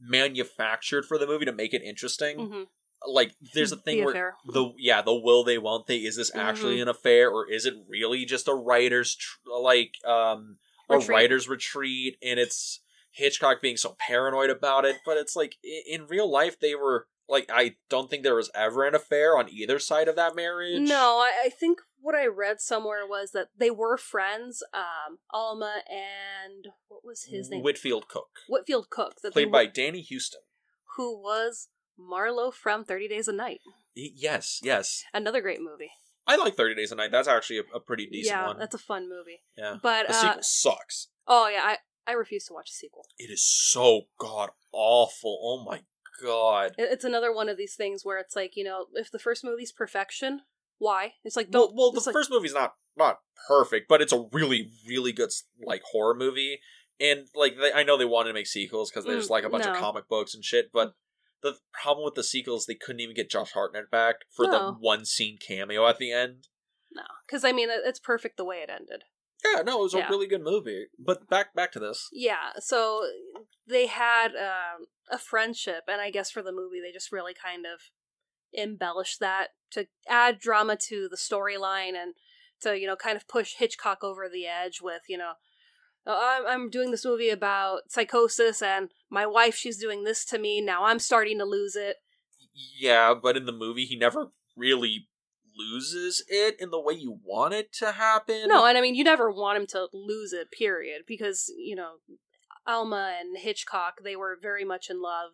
manufactured 0.00 1.04
for 1.04 1.18
the 1.18 1.26
movie 1.26 1.44
to 1.44 1.52
make 1.52 1.74
it 1.74 1.82
interesting. 1.82 2.48
hmm 2.48 2.62
Like, 3.06 3.32
there's 3.54 3.72
a 3.72 3.76
thing 3.76 3.98
The 3.98 4.04
where 4.04 4.10
affair. 4.12 4.34
the 4.46 4.72
yeah, 4.78 5.02
the 5.02 5.14
will 5.14 5.44
they 5.44 5.58
won't 5.58 5.86
they 5.86 5.98
is 5.98 6.16
this 6.16 6.34
actually 6.34 6.78
Mhm. 6.78 6.82
an 6.82 6.88
affair 6.88 7.30
or 7.30 7.50
is 7.50 7.66
it 7.66 7.74
really 7.88 8.24
just 8.24 8.48
a 8.48 8.54
writer's 8.54 9.14
tr- 9.14 9.38
like 9.50 9.92
um 10.06 10.58
a 10.88 10.98
writer's 10.98 11.48
retreat 11.48 12.16
and 12.22 12.38
it's 12.40 12.80
Hitchcock 13.12 13.60
being 13.62 13.76
so 13.76 13.96
paranoid 13.98 14.50
about 14.50 14.84
it, 14.84 14.96
but 15.04 15.16
it's 15.16 15.34
like 15.36 15.56
i- 15.64 15.82
in 15.86 16.06
real 16.06 16.30
life 16.30 16.58
they 16.60 16.74
were 16.74 17.06
like 17.28 17.48
I 17.52 17.76
don't 17.88 18.10
think 18.10 18.22
there 18.22 18.34
was 18.34 18.50
ever 18.54 18.84
an 18.86 18.94
affair 18.94 19.36
on 19.38 19.48
either 19.48 19.78
side 19.78 20.08
of 20.08 20.16
that 20.16 20.34
marriage. 20.36 20.80
No, 20.80 21.18
I, 21.18 21.44
I 21.44 21.48
think 21.48 21.78
what 22.02 22.14
I 22.14 22.26
read 22.26 22.60
somewhere 22.60 23.06
was 23.06 23.30
that 23.32 23.48
they 23.56 23.70
were 23.70 23.96
friends, 23.96 24.62
um, 24.74 25.18
Alma 25.32 25.82
and 25.88 26.68
what 26.88 27.04
was 27.04 27.24
his 27.30 27.48
name? 27.50 27.62
Whitfield 27.62 28.08
Cook, 28.08 28.30
Whitfield 28.48 28.90
Cook, 28.90 29.20
that 29.22 29.32
played 29.32 29.52
by 29.52 29.66
Danny 29.66 30.04
Huston. 30.08 30.40
who 30.96 31.16
was 31.20 31.68
Marlowe 32.08 32.50
from 32.50 32.84
Thirty 32.84 33.08
Days 33.08 33.28
of 33.28 33.34
Night. 33.34 33.60
Yes, 33.94 34.60
yes. 34.62 35.04
Another 35.12 35.40
great 35.40 35.60
movie. 35.60 35.90
I 36.26 36.36
like 36.36 36.54
Thirty 36.54 36.74
Days 36.74 36.92
of 36.92 36.98
Night. 36.98 37.10
That's 37.10 37.28
actually 37.28 37.58
a, 37.58 37.62
a 37.74 37.80
pretty 37.80 38.06
decent 38.06 38.36
yeah, 38.36 38.46
one. 38.48 38.58
that's 38.58 38.74
a 38.74 38.78
fun 38.78 39.08
movie. 39.08 39.40
yeah, 39.56 39.76
But 39.82 40.06
the 40.08 40.14
uh, 40.14 40.20
sequel 40.20 40.42
sucks. 40.42 41.08
oh 41.26 41.48
yeah, 41.48 41.62
I 41.64 41.76
I 42.06 42.12
refuse 42.14 42.44
to 42.46 42.52
watch 42.54 42.70
a 42.70 42.74
sequel. 42.74 43.06
It 43.18 43.30
is 43.30 43.42
so 43.44 44.02
god 44.18 44.50
awful. 44.72 45.38
Oh 45.42 45.64
my 45.64 45.80
god. 46.22 46.72
It- 46.78 46.90
It's 46.92 47.04
another 47.04 47.32
one 47.34 47.48
of 47.48 47.56
these 47.56 47.74
things 47.74 48.04
where 48.04 48.18
it's 48.18 48.36
like 48.36 48.56
you 48.56 48.64
know, 48.64 48.86
if 48.94 49.10
the 49.10 49.18
first 49.18 49.44
movie's 49.44 49.72
perfection, 49.72 50.42
why? 50.78 51.14
It's 51.24 51.36
like 51.36 51.48
Well, 51.52 51.72
well, 51.74 51.90
the 51.92 52.00
like- 52.04 52.12
first 52.12 52.30
movie's 52.30 52.54
not 52.54 52.74
not 52.96 53.18
perfect, 53.48 53.88
but 53.88 54.00
it's 54.00 54.12
a 54.12 54.26
really 54.32 54.70
really 54.86 55.12
good 55.12 55.30
like 55.64 55.82
horror 55.90 56.14
movie. 56.14 56.60
And 57.00 57.26
like 57.34 57.56
they, 57.58 57.72
I 57.72 57.82
know 57.82 57.96
they 57.96 58.04
wanted 58.04 58.28
to 58.28 58.34
make 58.34 58.46
sequels 58.46 58.90
because 58.90 59.04
there's 59.06 59.26
Mm, 59.28 59.30
like 59.30 59.44
a 59.44 59.48
bunch 59.48 59.64
of 59.66 59.76
comic 59.76 60.06
books 60.08 60.34
and 60.34 60.44
shit, 60.44 60.70
but 60.72 60.92
the 61.42 61.56
problem 61.72 62.04
with 62.04 62.14
the 62.14 62.24
sequels 62.24 62.66
they 62.66 62.74
couldn't 62.74 63.00
even 63.00 63.14
get 63.16 63.30
Josh 63.30 63.52
Hartnett 63.52 63.90
back 63.90 64.16
for 64.34 64.46
the 64.46 64.72
one 64.78 65.04
scene 65.04 65.38
cameo 65.38 65.86
at 65.86 65.98
the 65.98 66.12
end. 66.12 66.48
no, 66.92 67.02
because 67.26 67.44
I 67.44 67.52
mean 67.52 67.68
it's 67.70 68.00
perfect 68.00 68.36
the 68.36 68.44
way 68.44 68.56
it 68.58 68.70
ended. 68.70 69.04
Yeah, 69.44 69.62
no, 69.62 69.80
it 69.80 69.84
was 69.84 69.94
Yeah. 69.94 70.06
a 70.06 70.10
really 70.10 70.26
good 70.26 70.42
movie. 70.42 70.86
But 70.98 71.28
back 71.28 71.54
back 71.54 71.72
to 71.72 71.78
this. 71.78 72.08
Yeah, 72.12 72.52
so 72.58 73.06
they 73.66 73.86
had 73.86 74.32
um, 74.36 74.86
a 75.10 75.16
friendship, 75.18 75.84
and 75.88 76.00
I 76.00 76.10
guess 76.10 76.30
for 76.30 76.42
the 76.42 76.52
movie, 76.52 76.80
they 76.80 76.92
just 76.92 77.10
really 77.12 77.32
kind 77.34 77.64
of 77.64 77.80
embellished 78.56 79.20
that 79.20 79.48
to 79.70 79.86
add 80.08 80.38
drama 80.40 80.76
to 80.88 81.08
the 81.08 81.16
storyline 81.16 81.94
and 81.94 82.14
to 82.60 82.78
you 82.78 82.86
know 82.86 82.96
kind 82.96 83.16
of 83.16 83.28
push 83.28 83.54
Hitchcock 83.56 84.02
over 84.02 84.28
the 84.28 84.46
edge 84.46 84.80
with 84.82 85.02
you 85.08 85.16
know. 85.16 85.32
"Oh, 86.06 86.18
I'm, 86.20 86.46
I'm 86.46 86.70
doing 86.70 86.90
this 86.90 87.04
movie 87.04 87.30
about 87.30 87.90
psychosis, 87.90 88.60
and 88.60 88.90
my 89.10 89.26
wife, 89.26 89.54
she's 89.54 89.78
doing 89.78 90.04
this 90.04 90.24
to 90.26 90.38
me. 90.38 90.60
Now 90.60 90.84
I'm 90.84 90.98
starting 90.98 91.38
to 91.38 91.44
lose 91.44 91.76
it. 91.76 91.96
Yeah, 92.78 93.14
but 93.14 93.36
in 93.36 93.46
the 93.46 93.52
movie 93.52 93.84
he 93.84 93.96
never 93.96 94.28
really 94.56 95.08
loses 95.56 96.24
it 96.28 96.56
in 96.58 96.70
the 96.70 96.80
way 96.80 96.94
you 96.94 97.18
want 97.24 97.54
it 97.54 97.72
to 97.74 97.92
happen. 97.92 98.48
No, 98.48 98.64
and 98.64 98.78
I 98.78 98.80
mean, 98.80 98.94
you 98.94 99.04
never 99.04 99.30
want 99.30 99.58
him 99.58 99.66
to 99.68 99.88
lose 99.92 100.32
it, 100.32 100.50
period, 100.50 101.02
because, 101.06 101.52
you 101.58 101.76
know, 101.76 101.94
Alma 102.66 103.16
and 103.20 103.36
Hitchcock, 103.36 103.96
they 104.02 104.16
were 104.16 104.38
very 104.40 104.64
much 104.64 104.88
in 104.88 105.02
love. 105.02 105.32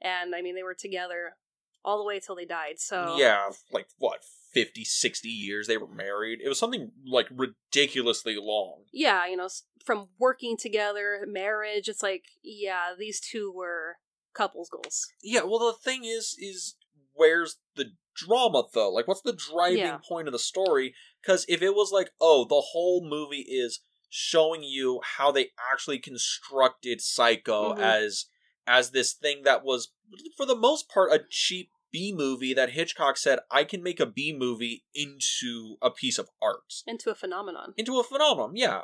And, 0.00 0.34
I 0.34 0.42
mean, 0.42 0.54
they 0.54 0.62
were 0.62 0.76
together 0.78 1.36
all 1.84 1.98
the 1.98 2.04
way 2.04 2.20
till 2.20 2.36
they 2.36 2.44
died, 2.44 2.78
so. 2.78 3.16
Yeah, 3.18 3.50
like 3.72 3.88
what, 3.98 4.20
50, 4.52 4.84
60 4.84 5.28
years 5.28 5.66
they 5.66 5.76
were 5.76 5.88
married. 5.88 6.40
It 6.44 6.48
was 6.48 6.58
something 6.58 6.92
like 7.06 7.28
ridiculously 7.30 8.36
long. 8.38 8.84
Yeah, 8.92 9.26
you 9.26 9.36
know, 9.36 9.48
from 9.84 10.08
working 10.18 10.56
together, 10.56 11.24
marriage, 11.26 11.88
it's 11.88 12.02
like, 12.02 12.24
yeah, 12.42 12.90
these 12.98 13.20
two 13.20 13.52
were 13.54 13.96
couples 14.34 14.68
goals. 14.68 15.06
Yeah, 15.22 15.42
well, 15.42 15.58
the 15.58 15.72
thing 15.82 16.04
is, 16.04 16.36
is 16.38 16.76
where's 17.14 17.58
the 17.76 17.92
drama 18.14 18.64
though? 18.72 18.90
Like, 18.90 19.08
what's 19.08 19.22
the 19.22 19.32
driving 19.32 19.78
Yeah. 19.78 19.98
point 20.06 20.28
of 20.28 20.32
the 20.32 20.38
story? 20.38 20.94
Because 21.22 21.44
if 21.48 21.62
it 21.62 21.74
was 21.74 21.92
like, 21.92 22.10
oh, 22.20 22.44
the 22.44 22.60
whole 22.72 23.06
movie 23.06 23.46
is 23.48 23.80
showing 24.08 24.62
you 24.64 25.00
how 25.04 25.30
they 25.30 25.50
actually 25.72 25.98
constructed 25.98 27.00
Psycho 27.00 27.74
Mhm. 27.74 27.80
as 27.80 28.26
as 28.66 28.90
this 28.90 29.12
thing 29.12 29.42
that 29.44 29.64
was, 29.64 29.92
for 30.36 30.46
the 30.46 30.56
most 30.56 30.88
part, 30.88 31.12
a 31.12 31.20
cheap 31.28 31.70
B 31.92 32.12
movie 32.16 32.54
that 32.54 32.70
Hitchcock 32.70 33.16
said, 33.16 33.40
I 33.50 33.64
can 33.64 33.82
make 33.82 33.98
a 34.00 34.06
B 34.06 34.34
movie 34.36 34.84
into 34.94 35.76
a 35.82 35.90
piece 35.90 36.18
of 36.18 36.28
art 36.40 36.72
Into 36.86 37.10
a 37.10 37.14
phenomenon. 37.14 37.74
into 37.76 37.98
a 37.98 38.04
phenomenon, 38.04 38.52
yeah. 38.54 38.82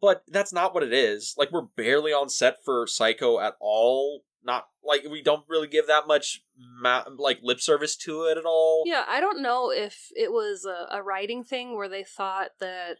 But 0.00 0.22
that's 0.28 0.52
not 0.52 0.72
what 0.72 0.82
it 0.82 0.92
is. 0.92 1.34
Like 1.36 1.50
we're 1.52 1.66
barely 1.76 2.12
on 2.12 2.28
set 2.30 2.56
for 2.64 2.86
Psycho 2.86 3.38
at 3.40 3.54
all. 3.60 4.22
Not 4.42 4.68
like 4.82 5.02
we 5.10 5.20
don't 5.20 5.44
really 5.48 5.66
give 5.66 5.88
that 5.88 6.06
much 6.06 6.40
ma- 6.56 7.04
like 7.18 7.40
lip 7.42 7.60
service 7.60 7.96
to 7.98 8.22
it 8.24 8.38
at 8.38 8.44
all. 8.46 8.84
Yeah, 8.86 9.04
I 9.06 9.20
don't 9.20 9.42
know 9.42 9.70
if 9.70 10.08
it 10.16 10.30
was 10.32 10.64
a, 10.64 10.96
a 10.96 11.02
writing 11.02 11.42
thing 11.44 11.76
where 11.76 11.88
they 11.88 12.04
thought 12.04 12.50
that, 12.60 12.96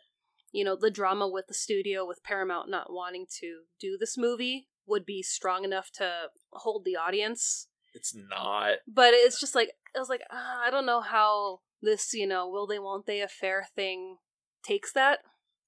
you 0.52 0.64
know, 0.64 0.76
the 0.78 0.90
drama 0.90 1.26
with 1.28 1.46
the 1.46 1.54
studio, 1.54 2.04
with 2.04 2.22
Paramount 2.24 2.68
not 2.68 2.92
wanting 2.92 3.24
to 3.40 3.60
do 3.80 3.96
this 3.98 4.18
movie, 4.18 4.66
would 4.88 5.04
be 5.04 5.22
strong 5.22 5.64
enough 5.64 5.90
to 5.94 6.28
hold 6.52 6.84
the 6.84 6.96
audience. 6.96 7.68
It's 7.94 8.14
not. 8.14 8.78
But 8.86 9.14
it's 9.14 9.40
just 9.40 9.54
like, 9.54 9.72
I 9.94 9.98
was 9.98 10.08
like, 10.08 10.22
ah, 10.30 10.60
I 10.66 10.70
don't 10.70 10.86
know 10.86 11.00
how 11.00 11.60
this, 11.82 12.12
you 12.12 12.26
know, 12.26 12.48
will 12.48 12.66
they, 12.66 12.78
won't 12.78 13.06
they 13.06 13.20
affair 13.20 13.66
thing 13.74 14.16
takes 14.62 14.92
that. 14.92 15.20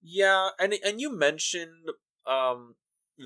Yeah, 0.03 0.50
and 0.59 0.75
and 0.85 1.00
you 1.00 1.15
mentioned 1.15 1.91
um 2.27 2.75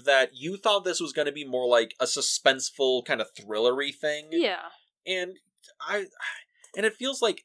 that 0.05 0.31
you 0.35 0.57
thought 0.57 0.85
this 0.85 1.01
was 1.01 1.13
going 1.13 1.27
to 1.27 1.33
be 1.33 1.45
more 1.45 1.69
like 1.69 1.95
a 2.01 2.05
suspenseful 2.05 3.05
kind 3.05 3.21
of 3.21 3.29
thrillery 3.35 3.95
thing. 3.95 4.29
Yeah. 4.33 4.71
and 5.07 5.37
I 5.81 6.07
and 6.77 6.85
it 6.85 6.95
feels 6.95 7.23
like 7.23 7.45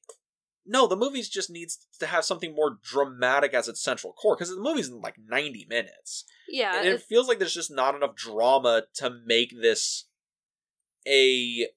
no, 0.70 0.88
the 0.88 0.96
movie 0.96 1.22
just 1.24 1.50
needs 1.50 1.88
to 2.00 2.06
have 2.06 2.24
something 2.24 2.54
more 2.56 2.78
dramatic 2.84 3.54
as 3.54 3.68
its 3.68 3.82
central 3.84 4.14
core 4.14 4.36
because 4.36 4.50
the 4.56 4.62
movie's 4.62 4.88
in 4.88 5.02
like 5.02 5.16
ninety 5.28 5.66
minutes, 5.68 6.24
Yeah. 6.48 6.78
and 6.78 6.88
it 6.88 6.94
it- 6.94 7.02
feels 7.02 7.28
like 7.28 7.40
there's 7.40 7.54
just 7.54 7.72
not 7.72 7.96
enough 7.96 8.16
drama 8.16 8.84
to 8.96 9.10
make 9.26 9.52
this 9.62 10.06
a 11.08 11.68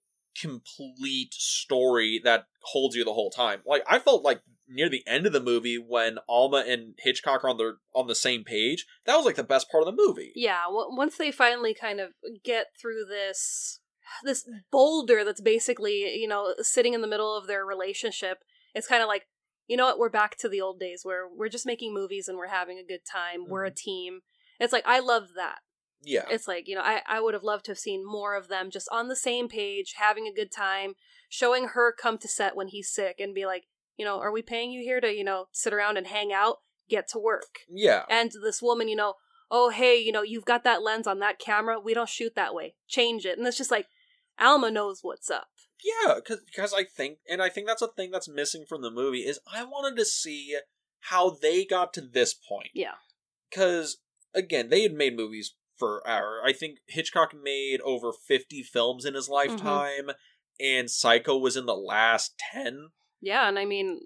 complete 0.40 1.34
story 1.34 2.20
that 2.24 2.46
holds 2.62 2.96
you 2.96 3.04
the 3.04 3.12
whole 3.12 3.30
time. 3.30 3.60
Like 3.66 3.82
I 3.88 3.98
felt 3.98 4.22
like 4.22 4.42
near 4.68 4.88
the 4.88 5.02
end 5.06 5.26
of 5.26 5.32
the 5.32 5.40
movie 5.42 5.76
when 5.76 6.18
Alma 6.28 6.64
and 6.66 6.94
Hitchcock 6.98 7.44
are 7.44 7.50
on 7.50 7.56
the 7.58 7.76
on 7.94 8.06
the 8.06 8.14
same 8.14 8.44
page, 8.44 8.86
that 9.04 9.16
was 9.16 9.26
like 9.26 9.36
the 9.36 9.42
best 9.44 9.70
part 9.70 9.86
of 9.86 9.94
the 9.94 10.02
movie. 10.06 10.32
yeah 10.34 10.64
w- 10.64 10.88
once 10.96 11.16
they 11.18 11.30
finally 11.30 11.74
kind 11.74 12.00
of 12.00 12.10
get 12.44 12.68
through 12.80 13.04
this 13.08 13.80
this 14.24 14.48
boulder 14.70 15.24
that's 15.24 15.40
basically 15.40 16.14
you 16.18 16.28
know 16.28 16.54
sitting 16.60 16.94
in 16.94 17.00
the 17.02 17.06
middle 17.06 17.36
of 17.36 17.46
their 17.46 17.64
relationship 17.64 18.38
it's 18.74 18.86
kind 18.86 19.02
of 19.02 19.08
like 19.08 19.26
you 19.68 19.76
know 19.76 19.86
what 19.86 19.98
we're 19.98 20.08
back 20.08 20.36
to 20.38 20.48
the 20.48 20.60
old 20.60 20.78
days 20.78 21.02
where 21.04 21.26
we're 21.28 21.48
just 21.48 21.66
making 21.66 21.94
movies 21.94 22.28
and 22.28 22.36
we're 22.36 22.48
having 22.48 22.78
a 22.78 22.86
good 22.86 23.04
time 23.10 23.44
we're 23.48 23.64
a 23.64 23.70
mm-hmm. 23.70 23.90
team 23.90 24.20
it's 24.60 24.72
like 24.72 24.84
i 24.86 24.98
love 24.98 25.28
that 25.36 25.58
Yeah. 26.02 26.24
it's 26.30 26.48
like 26.48 26.68
you 26.68 26.74
know 26.74 26.82
i, 26.82 27.00
I 27.06 27.20
would 27.20 27.34
have 27.34 27.44
loved 27.44 27.64
to 27.66 27.70
have 27.72 27.78
seen 27.78 28.04
more 28.04 28.34
of 28.34 28.48
them 28.48 28.70
just 28.70 28.88
on 28.92 29.08
the 29.08 29.16
same 29.16 29.48
page 29.48 29.94
having 29.96 30.26
a 30.26 30.34
good 30.34 30.52
time 30.52 30.94
showing 31.28 31.68
her 31.68 31.92
come 31.92 32.18
to 32.18 32.28
set 32.28 32.56
when 32.56 32.68
he's 32.68 32.92
sick 32.92 33.16
and 33.20 33.34
be 33.34 33.46
like 33.46 33.64
you 33.96 34.04
know 34.04 34.18
are 34.18 34.32
we 34.32 34.42
paying 34.42 34.72
you 34.72 34.82
here 34.82 35.00
to 35.00 35.12
you 35.12 35.24
know 35.24 35.46
sit 35.52 35.72
around 35.72 35.96
and 35.96 36.08
hang 36.08 36.32
out 36.32 36.56
get 36.92 37.08
to 37.08 37.18
work 37.18 37.60
yeah. 37.68 38.04
and 38.08 38.30
this 38.42 38.60
woman, 38.60 38.86
you 38.86 38.96
know, 38.96 39.14
oh 39.50 39.70
hey, 39.70 39.98
you 39.98 40.12
know, 40.12 40.22
you've 40.22 40.44
got 40.44 40.62
that 40.64 40.82
lens 40.82 41.06
on 41.06 41.18
that 41.20 41.38
camera. 41.38 41.80
We 41.80 41.94
don't 41.94 42.08
shoot 42.08 42.34
that 42.36 42.54
way. 42.54 42.74
Change 42.86 43.24
it. 43.24 43.38
And 43.38 43.46
it's 43.46 43.56
just 43.56 43.70
like 43.70 43.86
Alma 44.38 44.70
knows 44.70 45.00
what's 45.02 45.30
up. 45.30 45.48
Yeah, 45.84 46.14
because 46.16 46.72
I 46.72 46.84
think, 46.84 47.18
and 47.28 47.42
I 47.42 47.48
think 47.48 47.66
that's 47.66 47.82
a 47.82 47.88
thing 47.88 48.10
that's 48.10 48.28
missing 48.28 48.64
from 48.68 48.82
the 48.82 48.90
movie 48.90 49.20
is 49.20 49.40
I 49.52 49.64
wanted 49.64 49.96
to 49.98 50.04
see 50.04 50.56
how 51.00 51.30
they 51.30 51.64
got 51.64 51.92
to 51.94 52.00
this 52.00 52.34
point. 52.34 52.70
Yeah. 52.74 52.94
Because 53.50 53.98
again, 54.34 54.68
they 54.68 54.82
had 54.82 54.92
made 54.92 55.16
movies 55.16 55.54
for 55.78 56.06
our. 56.06 56.40
I 56.44 56.52
think 56.52 56.78
Hitchcock 56.86 57.32
made 57.34 57.80
over 57.82 58.12
fifty 58.12 58.62
films 58.62 59.04
in 59.04 59.14
his 59.14 59.28
Mm-hmm. 59.28 59.50
lifetime, 59.50 60.10
and 60.60 60.88
Psycho 60.90 61.36
was 61.36 61.56
in 61.56 61.66
the 61.66 61.74
last 61.74 62.34
ten. 62.52 62.90
Yeah, 63.20 63.48
and 63.48 63.58
I 63.58 63.64
mean 63.64 64.00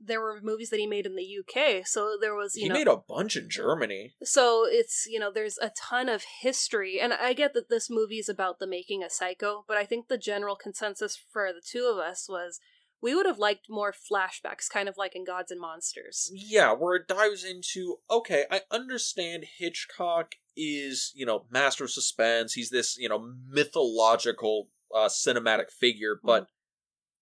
there 0.00 0.20
were 0.20 0.40
movies 0.42 0.70
that 0.70 0.80
he 0.80 0.86
made 0.86 1.06
in 1.06 1.16
the 1.16 1.38
UK, 1.40 1.86
so 1.86 2.16
there 2.20 2.34
was, 2.34 2.56
you 2.56 2.64
He 2.64 2.68
know 2.68 2.74
made 2.74 2.88
a 2.88 2.96
bunch 2.96 3.36
in 3.36 3.48
Germany. 3.48 4.14
so 4.22 4.64
it's, 4.66 5.06
you 5.08 5.18
know, 5.18 5.30
there's 5.32 5.58
a 5.58 5.70
ton 5.70 6.08
of 6.08 6.24
history. 6.40 6.98
And 7.00 7.12
I 7.12 7.32
get 7.32 7.54
that 7.54 7.68
this 7.68 7.88
movie 7.90 8.18
is 8.18 8.28
about 8.28 8.58
the 8.58 8.66
making 8.66 9.02
of 9.02 9.12
Psycho, 9.12 9.64
but 9.68 9.76
I 9.76 9.84
think 9.84 10.08
the 10.08 10.18
general 10.18 10.56
consensus 10.56 11.16
for 11.16 11.52
the 11.52 11.62
two 11.64 11.90
of 11.92 11.98
us 11.98 12.26
was 12.28 12.60
we 13.00 13.14
would 13.14 13.26
have 13.26 13.38
liked 13.38 13.66
more 13.68 13.92
flashbacks, 13.92 14.68
kind 14.72 14.88
of 14.88 14.96
like 14.96 15.14
in 15.14 15.24
Gods 15.24 15.50
and 15.50 15.60
Monsters. 15.60 16.30
Yeah, 16.32 16.72
where 16.72 16.96
it 16.96 17.08
dives 17.08 17.44
into 17.44 17.96
okay, 18.10 18.44
I 18.50 18.62
understand 18.70 19.44
Hitchcock 19.58 20.34
is, 20.56 21.12
you 21.14 21.24
know, 21.24 21.44
master 21.50 21.84
of 21.84 21.90
suspense. 21.92 22.54
He's 22.54 22.70
this, 22.70 22.96
you 22.98 23.08
know, 23.08 23.32
mythological 23.48 24.68
uh 24.94 25.08
cinematic 25.08 25.70
figure, 25.70 26.18
but 26.22 26.48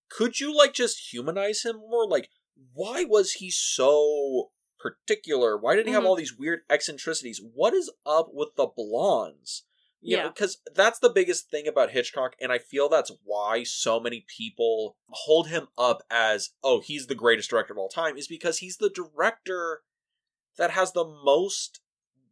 could 0.09 0.39
you 0.39 0.55
like 0.55 0.73
just 0.73 1.11
humanize 1.13 1.63
him 1.63 1.77
more? 1.77 2.07
Like 2.07 2.29
why 2.73 3.03
was 3.03 3.33
he 3.33 3.49
so 3.51 4.51
particular? 4.79 5.57
Why 5.57 5.75
did 5.75 5.87
he 5.87 5.93
have 5.93 6.03
Mhm. 6.03 6.07
all 6.07 6.15
these 6.15 6.37
weird 6.37 6.61
eccentricities? 6.69 7.41
What 7.41 7.73
is 7.73 7.91
up 8.05 8.33
with 8.33 8.55
the 8.55 8.67
blondes? 8.67 9.63
You 9.99 10.17
Yeah. 10.17 10.27
because 10.27 10.59
that's 10.73 10.99
the 10.99 11.09
biggest 11.09 11.49
thing 11.49 11.67
about 11.67 11.91
Hitchcock, 11.91 12.35
and 12.39 12.51
I 12.51 12.59
feel 12.59 12.87
that's 12.87 13.11
why 13.23 13.63
so 13.63 13.99
many 13.99 14.21
people 14.27 14.95
hold 15.09 15.47
him 15.47 15.69
up 15.77 16.03
as, 16.11 16.51
oh, 16.63 16.81
he's 16.81 17.07
the 17.07 17.15
greatest 17.15 17.49
director 17.49 17.73
of 17.73 17.79
all 17.79 17.89
time, 17.89 18.15
is 18.17 18.27
because 18.27 18.59
he's 18.59 18.77
the 18.77 18.91
director 18.91 19.83
that 20.55 20.71
has 20.71 20.91
the 20.93 21.03
most 21.05 21.81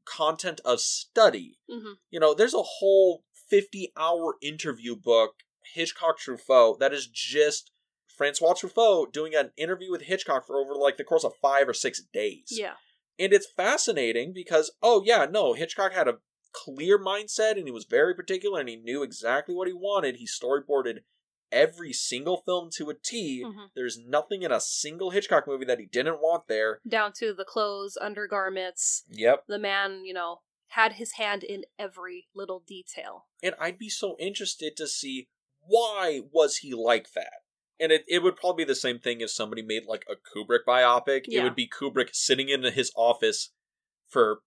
content 0.06 0.62
of 0.64 0.80
study. 0.80 1.60
hmm 1.68 1.94
You 2.12 2.20
know, 2.20 2.34
there's 2.36 2.54
a 2.54 2.62
whole 2.62 3.26
50 3.34 3.92
hour 3.98 4.38
interview 4.42 4.96
book, 4.96 5.44
Hitchcock 5.74 6.20
Truffaut, 6.20 6.78
that 6.80 6.94
is 6.94 7.08
just 7.08 7.72
Francois 8.16 8.54
Truffaut 8.54 9.12
doing 9.12 9.36
an 9.36 9.52
interview 9.58 9.92
with 9.92 10.04
Hitchcock 10.04 10.46
for 10.46 10.58
over 10.58 10.74
like 10.76 10.98
the 10.98 11.04
course 11.04 11.24
of 11.24 11.34
five 11.42 11.68
or 11.68 11.74
six 11.74 12.02
days. 12.14 12.48
Yeah. 12.50 12.74
And 13.18 13.32
it's 13.32 13.48
fascinating 13.56 14.34
because, 14.34 14.72
oh, 14.82 15.02
yeah, 15.06 15.26
no, 15.30 15.54
Hitchcock 15.54 15.94
had 15.94 16.08
a 16.08 16.18
clear 16.52 16.98
mindset 17.00 17.58
and 17.58 17.66
he 17.66 17.72
was 17.72 17.86
very 17.86 18.14
particular 18.14 18.60
and 18.60 18.70
he 18.70 18.76
knew 18.76 19.04
exactly 19.04 19.56
what 19.56 19.68
he 19.68 19.74
wanted. 19.74 20.18
He 20.18 20.28
storyboarded 20.28 21.00
every 21.52 21.94
single 21.94 22.42
film 22.46 22.70
to 22.76 22.90
a 22.90 22.94
T. 22.94 23.44
Mhm. 23.46 23.70
There's 23.76 23.98
nothing 23.98 24.42
in 24.42 24.52
a 24.52 24.60
single 24.60 25.12
Hitchcock 25.12 25.48
movie 25.48 25.66
that 25.66 25.80
he 25.80 25.86
didn't 25.86 26.20
want 26.22 26.48
there. 26.48 26.82
Down 26.88 27.14
to 27.14 27.34
the 27.34 27.46
clothes, 27.46 27.98
undergarments, 28.02 29.04
Yep. 29.10 29.46
the 29.48 29.60
man, 29.60 30.04
you 30.06 30.14
know, 30.14 30.42
had 30.70 30.94
his 30.94 31.14
hand 31.14 31.44
in 31.44 31.66
every 31.80 32.28
little 32.34 32.60
detail. 32.60 33.28
And 33.44 33.56
I'd 33.60 33.78
be 33.78 33.90
so 33.90 34.18
interested 34.20 34.76
to 34.78 34.88
see 34.88 35.30
why 35.62 36.22
was 36.32 36.58
he 36.58 36.74
like 36.74 37.12
that? 37.14 37.44
And 37.80 37.92
it, 37.92 38.04
it 38.08 38.24
would 38.24 38.36
probably 38.38 38.64
be 38.64 38.68
the 38.68 38.76
same 38.76 39.00
thing 39.00 39.22
if 39.22 39.30
somebody 39.32 39.62
made 39.62 39.84
like 39.86 40.06
a 40.10 40.16
Kubrick 40.16 40.60
biopic. 40.68 41.24
It 41.28 41.44
would 41.44 41.56
be 41.56 41.68
Kubrick 41.70 42.10
sitting 42.14 42.50
in 42.50 42.64
his 42.64 42.92
office 42.96 43.52
for 44.08 44.40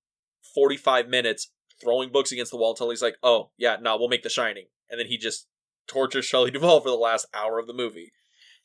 45 0.55 1.09
minutes 1.09 1.51
throwing 1.81 2.11
books 2.11 2.33
against 2.33 2.51
the 2.51 2.57
wall 2.57 2.71
until 2.71 2.91
he's 2.91 3.03
like, 3.03 3.17
oh, 3.23 3.51
yeah, 3.57 3.77
no, 3.81 3.97
we'll 3.97 4.09
make 4.09 4.23
The 4.23 4.31
Shining. 4.31 4.67
And 4.91 4.99
then 4.99 5.07
he 5.07 5.19
just 5.19 5.47
tortures 5.87 6.25
Shelley 6.25 6.51
Duvall 6.53 6.81
for 6.81 6.89
the 6.89 6.97
last 6.97 7.27
hour 7.35 7.59
of 7.59 7.67
the 7.67 7.75
movie. 7.75 8.13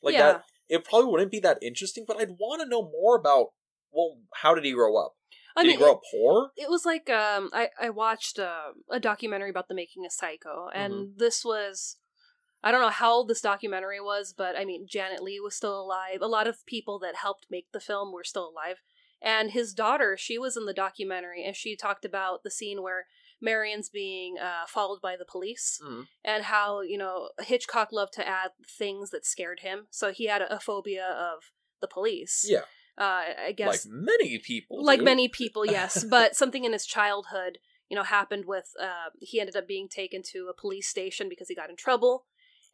Like 0.02 0.14
yeah. 0.14 0.32
that, 0.32 0.44
it 0.68 0.84
probably 0.84 1.10
wouldn't 1.10 1.30
be 1.30 1.40
that 1.40 1.58
interesting, 1.62 2.04
but 2.06 2.16
I'd 2.16 2.30
want 2.38 2.62
to 2.62 2.68
know 2.68 2.82
more 2.82 3.16
about, 3.16 3.48
well, 3.92 4.18
how 4.36 4.54
did 4.54 4.64
he 4.64 4.72
grow 4.72 4.96
up? 4.96 5.12
I 5.56 5.62
Did 5.62 5.68
mean, 5.68 5.76
he 5.78 5.82
grow 5.84 5.92
up 5.92 6.00
poor? 6.10 6.50
it, 6.56 6.62
it 6.62 6.68
was 6.70 6.84
like 6.84 7.08
um, 7.08 7.48
I 7.52 7.68
I 7.80 7.90
watched 7.90 8.40
uh, 8.40 8.72
a 8.90 8.98
documentary 8.98 9.50
about 9.50 9.68
the 9.68 9.74
making 9.74 10.04
of 10.04 10.10
Psycho, 10.10 10.68
and 10.74 10.92
Mm-hmm. 10.92 11.18
this 11.18 11.44
was. 11.44 11.96
I 12.64 12.70
don't 12.72 12.80
know 12.80 12.88
how 12.88 13.12
old 13.12 13.28
this 13.28 13.40
documentary 13.42 14.00
was, 14.00 14.32
but 14.36 14.56
I 14.58 14.64
mean, 14.64 14.86
Janet 14.88 15.22
Leigh 15.22 15.38
was 15.40 15.54
still 15.54 15.78
alive. 15.80 16.18
A 16.22 16.26
lot 16.26 16.48
of 16.48 16.64
people 16.66 16.98
that 17.00 17.16
helped 17.16 17.46
make 17.50 17.66
the 17.72 17.78
film 17.80 18.10
were 18.12 18.24
still 18.24 18.48
alive. 18.48 18.78
And 19.22 19.50
his 19.52 19.72
daughter, 19.74 20.16
she 20.18 20.38
was 20.38 20.56
in 20.56 20.64
the 20.66 20.74
documentary, 20.74 21.44
and 21.44 21.54
she 21.54 21.76
talked 21.76 22.04
about 22.04 22.42
the 22.42 22.50
scene 22.50 22.82
where 22.82 23.06
Marion's 23.40 23.88
being 23.90 24.36
uh, 24.38 24.66
followed 24.66 25.00
by 25.02 25.16
the 25.16 25.24
police, 25.24 25.78
Mhm. 25.84 26.06
and 26.24 26.44
how 26.44 26.80
you 26.80 26.96
know 26.98 27.30
Hitchcock 27.40 27.92
loved 27.92 28.12
to 28.14 28.26
add 28.26 28.50
things 28.66 29.10
that 29.10 29.26
scared 29.26 29.60
him. 29.60 29.86
So 29.90 30.12
he 30.12 30.26
had 30.26 30.40
a, 30.42 30.56
a 30.56 30.60
phobia 30.60 31.06
of 31.06 31.52
the 31.80 31.88
police. 31.88 32.46
Yeah. 32.48 32.64
uh, 32.96 33.24
I 33.48 33.52
guess 33.56 33.86
Like 33.86 33.92
many 33.92 34.38
people. 34.38 34.82
like 34.84 35.00
do. 35.00 35.04
many 35.04 35.28
people 35.28 35.66
yes 35.78 36.04
but 36.04 36.36
something 36.36 36.64
in 36.64 36.72
his 36.72 36.86
childhood 36.86 37.58
you 37.88 37.96
know 37.96 38.04
happened 38.04 38.44
with 38.46 38.68
uh 38.80 39.10
he 39.20 39.40
ended 39.40 39.56
up 39.56 39.66
being 39.66 39.88
taken 39.88 40.22
to 40.32 40.46
a 40.48 40.54
police 40.54 40.86
station 40.88 41.28
because 41.28 41.48
he 41.48 41.54
got 41.56 41.68
in 41.70 41.76
trouble 41.76 42.24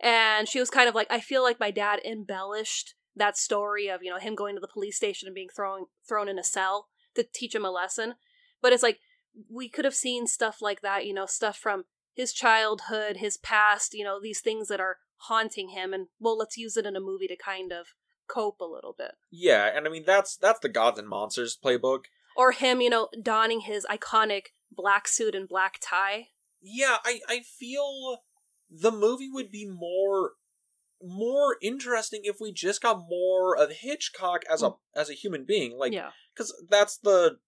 and 0.01 0.49
she 0.49 0.61
was 0.61 0.71
kind 0.71 0.89
of 0.89 0.95
like 0.95 1.07
i 1.11 1.21
feel 1.21 1.43
like 1.43 1.61
my 1.61 1.71
dad 1.71 2.01
embellished 2.05 2.95
that 3.17 3.37
story 3.37 3.89
of 3.89 4.03
you 4.03 4.11
know 4.11 4.19
him 4.19 4.35
going 4.35 4.55
to 4.55 4.61
the 4.61 4.69
police 4.69 4.97
station 4.97 5.27
and 5.27 5.35
being 5.35 5.49
thrown 5.55 5.87
thrown 6.09 6.29
in 6.29 6.39
a 6.39 6.45
cell 6.45 6.89
to 7.15 7.27
teach 7.35 7.55
him 7.55 7.65
a 7.65 7.71
lesson 7.71 8.15
but 8.63 8.73
it's 8.73 8.83
like 8.83 8.99
we 9.49 9.69
could 9.69 9.85
have 9.85 9.95
seen 9.95 10.27
stuff 10.27 10.59
like 10.61 10.81
that 10.81 11.07
you 11.07 11.13
know 11.13 11.27
stuff 11.27 11.57
from 11.57 11.85
his 12.15 12.33
childhood, 12.33 13.17
his 13.17 13.37
past, 13.37 13.95
you 13.95 14.05
know, 14.05 14.21
these 14.21 14.41
things 14.41 14.69
that 14.69 14.81
are 14.81 14.99
haunting 15.25 15.71
him 15.71 15.93
and 15.93 16.09
well, 16.19 16.37
let's 16.37 16.57
use 16.57 16.77
it 16.77 16.87
in 16.87 16.97
a 16.97 17.01
movie 17.01 17.27
to 17.27 17.37
kind 17.37 17.73
of 17.73 17.89
cope 18.29 18.61
a 18.61 18.65
little 18.65 18.95
bit. 18.97 19.13
Yeah, 19.31 19.71
and 19.75 19.87
I 19.87 19.91
mean 19.91 20.05
that's 20.07 20.37
that's 20.37 20.61
the 20.61 20.69
Gods 20.69 20.99
and 20.99 21.09
Monsters 21.09 21.59
playbook. 21.63 22.05
Or 22.37 22.53
him, 22.53 22.81
you 22.81 22.91
know, 22.91 23.09
donning 23.21 23.61
his 23.61 23.87
iconic 23.91 24.47
black 24.71 25.09
suit 25.09 25.35
and 25.35 25.49
black 25.49 25.79
tie. 25.81 26.29
Yeah, 26.63 26.99
I 27.05 27.21
I 27.29 27.41
feel 27.41 28.19
the 28.71 28.93
movie 28.93 29.29
would 29.31 29.51
be 29.51 29.67
more 29.67 30.33
more 31.03 31.57
interesting 31.63 32.21
if 32.25 32.37
we 32.41 32.53
just 32.53 32.83
got 32.83 32.99
more 33.09 33.57
of 33.57 33.71
Hitchcock 33.73 34.43
as 34.51 34.63
a 34.63 34.73
as 34.95 35.09
a 35.11 35.15
human 35.15 35.45
being, 35.45 35.77
like 35.79 35.93
yeah. 35.93 36.11
because 36.35 36.53
that's 36.69 36.99
the 36.99 37.39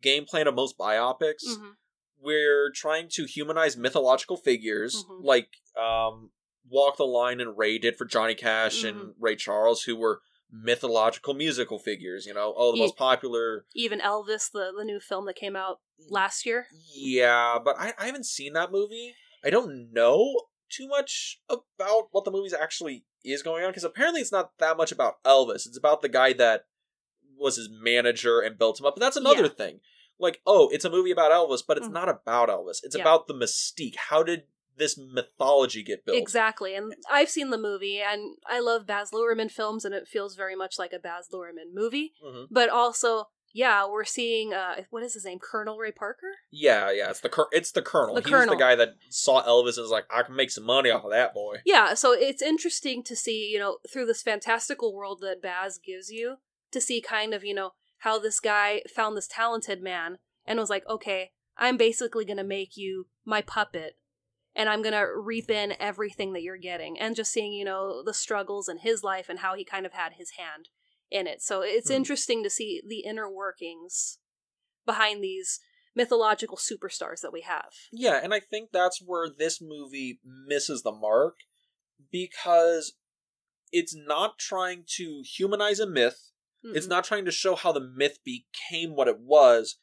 game 0.00 0.24
plan 0.24 0.46
of 0.46 0.54
most 0.54 0.78
biopics. 0.78 1.44
Mhm. 1.46 1.72
We're 2.20 2.70
trying 2.74 3.08
to 3.12 3.24
humanize 3.26 3.76
mythological 3.76 4.36
figures, 4.36 5.04
Mhm. 5.04 5.22
like 5.22 5.50
um, 5.78 6.30
Walk 6.68 6.96
the 6.96 7.04
Line 7.04 7.40
and 7.40 7.56
Ray 7.56 7.78
did 7.78 7.96
for 7.96 8.04
Johnny 8.04 8.34
Cash 8.34 8.78
Mm-hmm. 8.82 8.98
and 9.00 9.14
Ray 9.18 9.36
Charles, 9.36 9.82
who 9.82 9.94
were 9.94 10.22
mythological 10.50 11.34
musical 11.34 11.78
figures. 11.78 12.24
You 12.26 12.34
know, 12.34 12.54
oh, 12.56 12.72
the 12.72 12.78
Ye- 12.78 12.82
most 12.84 12.96
popular. 12.96 13.66
Even 13.74 14.00
Elvis, 14.00 14.50
the 14.50 14.72
the 14.76 14.84
new 14.84 14.98
film 14.98 15.26
that 15.26 15.36
came 15.36 15.56
out 15.56 15.80
last 16.08 16.46
year. 16.46 16.66
Yeah, 16.94 17.58
but 17.62 17.76
I, 17.78 17.92
I 17.98 18.06
haven't 18.06 18.26
seen 18.26 18.54
that 18.54 18.72
movie. 18.72 19.14
I 19.44 19.50
don't 19.50 19.92
know 19.92 20.42
too 20.70 20.88
much 20.88 21.40
about 21.48 22.08
what 22.10 22.24
the 22.24 22.30
movie's 22.30 22.52
actually 22.54 23.04
is 23.24 23.42
going 23.42 23.64
on 23.64 23.70
because 23.70 23.84
apparently 23.84 24.20
it's 24.20 24.32
not 24.32 24.52
that 24.58 24.76
much 24.76 24.92
about 24.92 25.22
Elvis. 25.24 25.66
It's 25.66 25.78
about 25.78 26.02
the 26.02 26.08
guy 26.08 26.32
that 26.34 26.66
was 27.36 27.56
his 27.56 27.68
manager 27.70 28.40
and 28.40 28.58
built 28.58 28.80
him 28.80 28.86
up. 28.86 28.94
But 28.96 29.00
that's 29.00 29.16
another 29.16 29.42
Yeah. 29.44 29.48
thing. 29.48 29.80
Like, 30.18 30.40
oh, 30.46 30.68
it's 30.70 30.84
a 30.84 30.90
movie 30.90 31.12
about 31.12 31.30
Elvis, 31.30 31.62
but 31.66 31.76
it's 31.78 31.86
Mhm. 31.88 31.92
not 31.92 32.08
about 32.08 32.48
Elvis. 32.48 32.80
It's 32.82 32.96
Yeah. 32.96 33.02
about 33.02 33.28
the 33.28 33.34
mystique. 33.34 33.94
How 33.96 34.22
did 34.22 34.46
this 34.76 34.96
mythology 34.98 35.82
get 35.82 36.04
built? 36.04 36.18
Exactly. 36.18 36.74
And 36.74 36.94
I've 37.08 37.30
seen 37.30 37.50
the 37.50 37.58
movie 37.58 38.00
and 38.00 38.36
I 38.46 38.60
love 38.60 38.86
Baz 38.86 39.10
Luhrmann 39.12 39.50
films 39.50 39.84
and 39.84 39.94
it 39.94 40.06
feels 40.08 40.34
very 40.36 40.54
much 40.56 40.78
like 40.78 40.92
a 40.92 40.98
Baz 40.98 41.28
Luhrmann 41.32 41.72
movie. 41.72 42.14
hmm 42.20 42.44
But 42.50 42.68
also, 42.68 43.28
yeah, 43.52 43.86
we're 43.88 44.04
seeing 44.04 44.52
uh 44.52 44.82
what 44.90 45.02
is 45.02 45.14
his 45.14 45.24
name? 45.24 45.38
Colonel 45.38 45.78
Ray 45.78 45.92
Parker? 45.92 46.32
Yeah, 46.50 46.90
yeah. 46.90 47.10
It's 47.10 47.20
the 47.20 47.28
cur- 47.28 47.48
it's 47.52 47.72
the 47.72 47.82
colonel. 47.82 48.14
The 48.14 48.20
He 48.22 48.30
was 48.30 48.40
Colonel. 48.40 48.54
the 48.54 48.60
guy 48.60 48.74
that 48.74 48.90
saw 49.10 49.42
Elvis 49.44 49.76
and 49.76 49.82
was 49.84 49.90
like, 49.90 50.04
I 50.10 50.22
can 50.22 50.36
make 50.36 50.50
some 50.50 50.64
money 50.64 50.90
off 50.90 51.04
of 51.04 51.10
that 51.10 51.34
boy. 51.34 51.56
Yeah, 51.64 51.94
so 51.94 52.12
it's 52.12 52.42
interesting 52.42 53.02
to 53.04 53.16
see, 53.16 53.48
you 53.52 53.58
know, 53.58 53.78
through 53.90 54.06
this 54.06 54.22
fantastical 54.22 54.94
world 54.94 55.20
that 55.22 55.42
Baz 55.42 55.78
gives 55.78 56.10
you, 56.10 56.36
to 56.72 56.80
see 56.80 57.00
kind 57.00 57.34
of, 57.34 57.44
you 57.44 57.54
know, 57.54 57.72
how 57.98 58.18
this 58.18 58.40
guy 58.40 58.82
found 58.94 59.16
this 59.16 59.26
talented 59.28 59.82
man 59.82 60.18
and 60.46 60.58
was 60.58 60.70
like, 60.70 60.84
okay, 60.88 61.32
I'm 61.56 61.76
basically 61.76 62.24
going 62.24 62.36
to 62.36 62.44
make 62.44 62.76
you 62.76 63.06
my 63.24 63.42
puppet 63.42 63.96
and 64.54 64.68
I'm 64.68 64.82
going 64.82 64.94
to 64.94 65.06
reap 65.16 65.50
in 65.50 65.74
everything 65.80 66.32
that 66.32 66.42
you're 66.42 66.56
getting. 66.56 66.98
And 66.98 67.16
just 67.16 67.32
seeing, 67.32 67.52
you 67.52 67.64
know, 67.64 68.02
the 68.04 68.14
struggles 68.14 68.68
in 68.68 68.78
his 68.78 69.02
life 69.02 69.28
and 69.28 69.40
how 69.40 69.54
he 69.54 69.64
kind 69.64 69.84
of 69.86 69.92
had 69.92 70.14
his 70.14 70.30
hand 70.38 70.68
in 71.10 71.26
it. 71.26 71.42
So 71.42 71.62
it's 71.62 71.88
Hmm. 71.88 71.96
interesting 71.96 72.42
to 72.42 72.50
see 72.50 72.82
the 72.86 73.00
inner 73.00 73.30
workings 73.30 74.18
behind 74.86 75.22
these 75.22 75.60
mythological 75.94 76.56
superstars 76.56 77.20
that 77.22 77.32
we 77.32 77.42
have. 77.42 77.72
Yeah, 77.92 78.20
and 78.22 78.32
I 78.32 78.40
think 78.40 78.70
that's 78.72 79.02
where 79.04 79.28
this 79.28 79.60
movie 79.60 80.20
misses 80.24 80.82
the 80.82 80.92
mark 80.92 81.38
because 82.12 82.94
it's 83.72 83.94
not 83.94 84.38
trying 84.38 84.84
to 84.96 85.22
humanize 85.24 85.80
a 85.80 85.86
myth. 85.86 86.30
It's 86.62 86.86
Mm-mm. 86.86 86.90
not 86.90 87.04
trying 87.04 87.24
to 87.24 87.30
show 87.30 87.54
how 87.54 87.72
the 87.72 87.80
myth 87.80 88.18
became 88.24 88.94
what 88.94 89.08
it 89.08 89.20
was. 89.20 89.76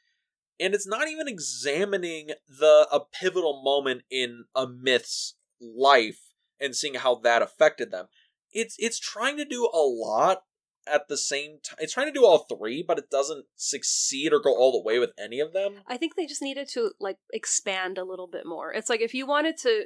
And 0.60 0.74
it's 0.74 0.88
not 0.88 1.08
even 1.08 1.28
examining 1.28 2.30
the 2.48 2.88
a 2.92 3.00
pivotal 3.00 3.62
moment 3.64 4.04
in 4.10 4.46
a 4.56 4.68
myth's 4.68 5.36
life 5.60 6.20
and 6.60 6.76
seeing 6.76 6.96
how 6.96 7.16
that 7.16 7.42
affected 7.42 7.92
them. 7.92 8.08
It's 8.52 8.76
it's 8.80 9.00
trying 9.00 9.38
to 9.38 9.46
do 9.46 9.70
a 9.74 9.84
lot 9.84 10.44
at 10.88 11.08
the 11.08 11.18
same 11.18 11.60
time. 11.64 11.78
It's 11.80 11.94
trying 11.94 12.08
to 12.08 12.14
do 12.14 12.26
all 12.26 12.40
three, 12.40 12.84
but 12.88 12.98
it 12.98 13.10
doesn't 13.10 13.46
succeed 13.56 14.34
or 14.34 14.40
go 14.40 14.56
all 14.56 14.72
the 14.72 14.82
way 14.82 15.00
with 15.00 15.12
any 15.18 15.40
of 15.40 15.54
them. 15.54 15.82
I 15.88 15.98
think 15.98 16.16
they 16.16 16.26
just 16.26 16.42
needed 16.42 16.68
to 16.74 16.92
like 17.00 17.18
expand 17.34 17.98
a 17.98 18.04
little 18.04 18.28
bit 18.28 18.46
more. 18.46 18.72
It's 18.72 18.90
like 18.90 19.02
if 19.02 19.14
you 19.14 19.26
wanted 19.26 19.58
to 19.60 19.86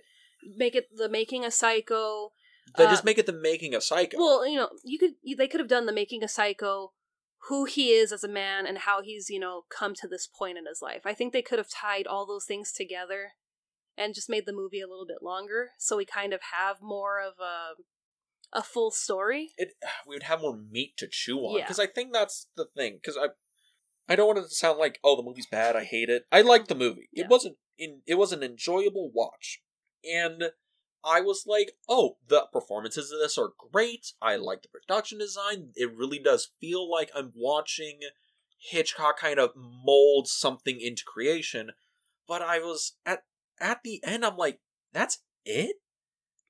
make 0.57 0.75
it 0.75 0.87
the 0.95 1.09
making 1.09 1.45
a 1.45 1.51
psycho. 1.51 2.31
They 2.77 2.85
Uh, 2.85 2.91
just 2.91 3.05
make 3.05 3.17
it 3.17 3.25
the 3.25 3.33
making 3.33 3.73
of 3.73 3.83
Psycho. 3.83 4.17
Well, 4.17 4.47
you 4.47 4.57
know, 4.57 4.69
you 4.83 4.99
could 4.99 5.13
you, 5.21 5.35
they 5.35 5.47
could 5.47 5.59
have 5.59 5.69
done 5.69 5.85
the 5.85 5.91
making 5.91 6.23
a 6.23 6.27
psycho, 6.27 6.93
who 7.47 7.65
he 7.65 7.89
is 7.89 8.11
as 8.11 8.23
a 8.23 8.27
man 8.27 8.67
and 8.67 8.79
how 8.79 9.01
he's 9.01 9.29
you 9.29 9.39
know 9.39 9.63
come 9.69 9.95
to 9.95 10.07
this 10.07 10.27
point 10.27 10.57
in 10.57 10.65
his 10.67 10.81
life. 10.81 11.01
I 11.05 11.13
think 11.13 11.33
they 11.33 11.41
could 11.41 11.57
have 11.57 11.69
tied 11.69 12.05
all 12.05 12.27
those 12.27 12.45
things 12.45 12.71
together, 12.71 13.31
and 13.97 14.13
just 14.13 14.29
made 14.29 14.45
the 14.45 14.53
movie 14.53 14.81
a 14.81 14.87
little 14.87 15.07
bit 15.07 15.23
longer, 15.23 15.71
so 15.79 15.97
we 15.97 16.05
kind 16.05 16.31
of 16.31 16.41
have 16.53 16.77
more 16.81 17.19
of 17.19 17.33
a 17.39 17.81
a 18.53 18.63
full 18.63 18.91
story. 18.91 19.51
it 19.57 19.73
we 20.07 20.15
would 20.15 20.23
have 20.23 20.41
more 20.41 20.57
meat 20.57 20.97
to 20.97 21.07
chew 21.09 21.39
on. 21.39 21.57
Yeah. 21.57 21.63
because 21.63 21.79
I 21.79 21.87
think 21.87 22.13
that's 22.13 22.47
the 22.55 22.65
thing 22.75 22.99
because 23.01 23.17
I 23.17 23.27
I 24.11 24.15
don't 24.15 24.27
want 24.27 24.39
it 24.39 24.43
to 24.43 24.49
sound 24.49 24.79
like 24.79 24.99
oh 25.03 25.15
the 25.15 25.23
movie's 25.23 25.47
bad 25.47 25.75
I 25.75 25.83
hate 25.83 26.09
it. 26.09 26.23
I 26.31 26.41
liked 26.41 26.67
the 26.67 26.75
movie. 26.75 27.09
Yeah. 27.11 27.25
it 27.25 27.29
wasn't 27.29 27.57
in 27.77 28.01
it 28.05 28.15
was 28.15 28.31
an 28.31 28.43
enjoyable 28.43 29.11
watch. 29.13 29.61
And 30.03 30.51
I 31.03 31.21
was 31.21 31.43
like 31.47 31.73
oh 31.87 32.17
the 32.27 32.47
performances 32.51 33.11
of 33.11 33.19
this 33.19 33.37
are 33.37 33.51
great. 33.71 34.13
I 34.21 34.35
like 34.35 34.63
the 34.63 34.69
production 34.69 35.19
design. 35.19 35.69
It 35.75 35.95
really 35.95 36.19
does 36.19 36.51
feel 36.59 36.89
like 36.89 37.11
I'm 37.15 37.31
watching 37.35 37.99
Hitchcock 38.61 39.19
kind 39.19 39.39
of 39.39 39.51
mold 39.55 40.27
something 40.27 40.79
into 40.81 41.03
creation. 41.05 41.71
But 42.27 42.41
I 42.41 42.59
was 42.59 42.95
at 43.05 43.23
at 43.59 43.81
the 43.83 44.01
end 44.03 44.25
I'm 44.25 44.37
like 44.37 44.59
that's 44.91 45.19
it 45.45 45.75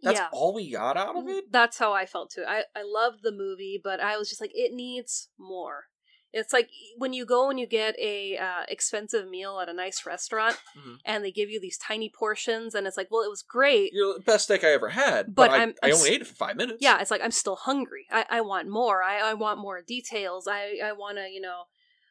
that's 0.02 0.20
yeah. 0.20 0.28
all 0.32 0.54
we 0.54 0.72
got 0.72 0.98
out 0.98 1.16
of 1.18 1.28
it 1.28 1.46
That's 1.52 1.78
how 1.78 1.94
I 1.94 2.06
felt 2.06 2.32
too. 2.32 2.44
I 2.48 2.64
I 2.76 2.84
loved 2.84 3.20
the 3.24 3.32
movie, 3.32 3.80
but 3.84 4.00
I 4.00 4.18
was 4.18 4.30
just 4.30 4.42
like, 4.42 4.52
it 4.54 4.74
needs 4.74 5.30
more. 5.38 5.86
It's 6.32 6.54
like 6.54 6.70
when 6.98 7.12
you 7.12 7.26
go 7.26 7.50
and 7.50 7.60
you 7.60 7.66
get 7.66 7.96
a 8.00 8.38
uh, 8.38 8.64
expensive 8.68 9.28
meal 9.28 9.60
at 9.60 9.68
a 9.68 9.74
nice 9.74 10.06
restaurant, 10.06 10.58
Mhm. 10.78 10.98
and 11.04 11.26
they 11.26 11.32
give 11.32 11.50
you 11.50 11.60
these 11.60 11.78
tiny 11.78 12.08
portions, 12.08 12.76
and 12.76 12.86
it's 12.86 12.98
like, 12.98 13.08
well, 13.10 13.24
it 13.24 13.30
was 13.30 13.42
great. 13.42 13.92
You're 13.94 14.14
the 14.14 14.20
best 14.20 14.44
steak 14.44 14.64
I 14.64 14.68
ever 14.74 14.90
had, 14.90 15.34
but, 15.34 15.48
But 15.50 15.52
I, 15.52 15.60
I'm- 15.62 15.74
I 15.82 15.88
I'm 15.88 15.96
only 15.96 16.12
ate 16.12 16.22
it 16.22 16.28
for 16.28 16.36
five 16.36 16.56
minutes. 16.56 16.78
Yeah, 16.82 17.02
it's 17.02 17.10
like 17.10 17.22
I'm 17.24 17.32
still 17.32 17.56
hungry. 17.56 18.06
I, 18.12 18.26
I 18.30 18.42
want 18.42 18.70
more. 18.70 19.02
I, 19.02 19.18
I 19.32 19.34
want 19.34 19.60
more 19.60 19.82
details. 19.82 20.48
I, 20.48 20.78
I 20.84 20.92
want 20.92 21.18
to, 21.18 21.28
you 21.28 21.42
know, 21.42 21.64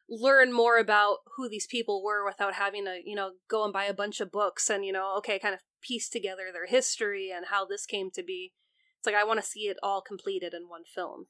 learn 0.09 0.53
more 0.53 0.79
about 0.79 1.19
who 1.37 1.49
these 1.49 1.67
people 1.69 2.03
were 2.03 2.25
without 2.25 2.55
having 2.55 2.87
to, 2.87 2.99
you 3.05 3.15
know, 3.15 3.33
go 3.49 3.63
and 3.63 3.73
buy 3.73 3.85
a 3.85 3.95
bunch 3.95 4.21
of 4.21 4.33
books 4.33 4.69
and, 4.69 4.85
you 4.85 4.93
know, 4.93 5.15
okay, 5.19 5.39
kind 5.39 5.55
of 5.55 5.61
piece 5.81 6.09
together 6.09 6.45
their 6.53 6.67
history 6.67 7.31
and 7.35 7.47
how 7.51 7.65
this 7.65 7.87
came 7.87 8.11
to 8.13 8.23
be. 8.23 8.53
It's 8.99 9.07
like 9.07 9.15
I 9.15 9.25
want 9.25 9.41
to 9.41 9.47
see 9.47 9.69
it 9.69 9.77
all 9.83 10.01
completed 10.01 10.53
in 10.55 10.69
one 10.69 10.83
film. 10.85 11.27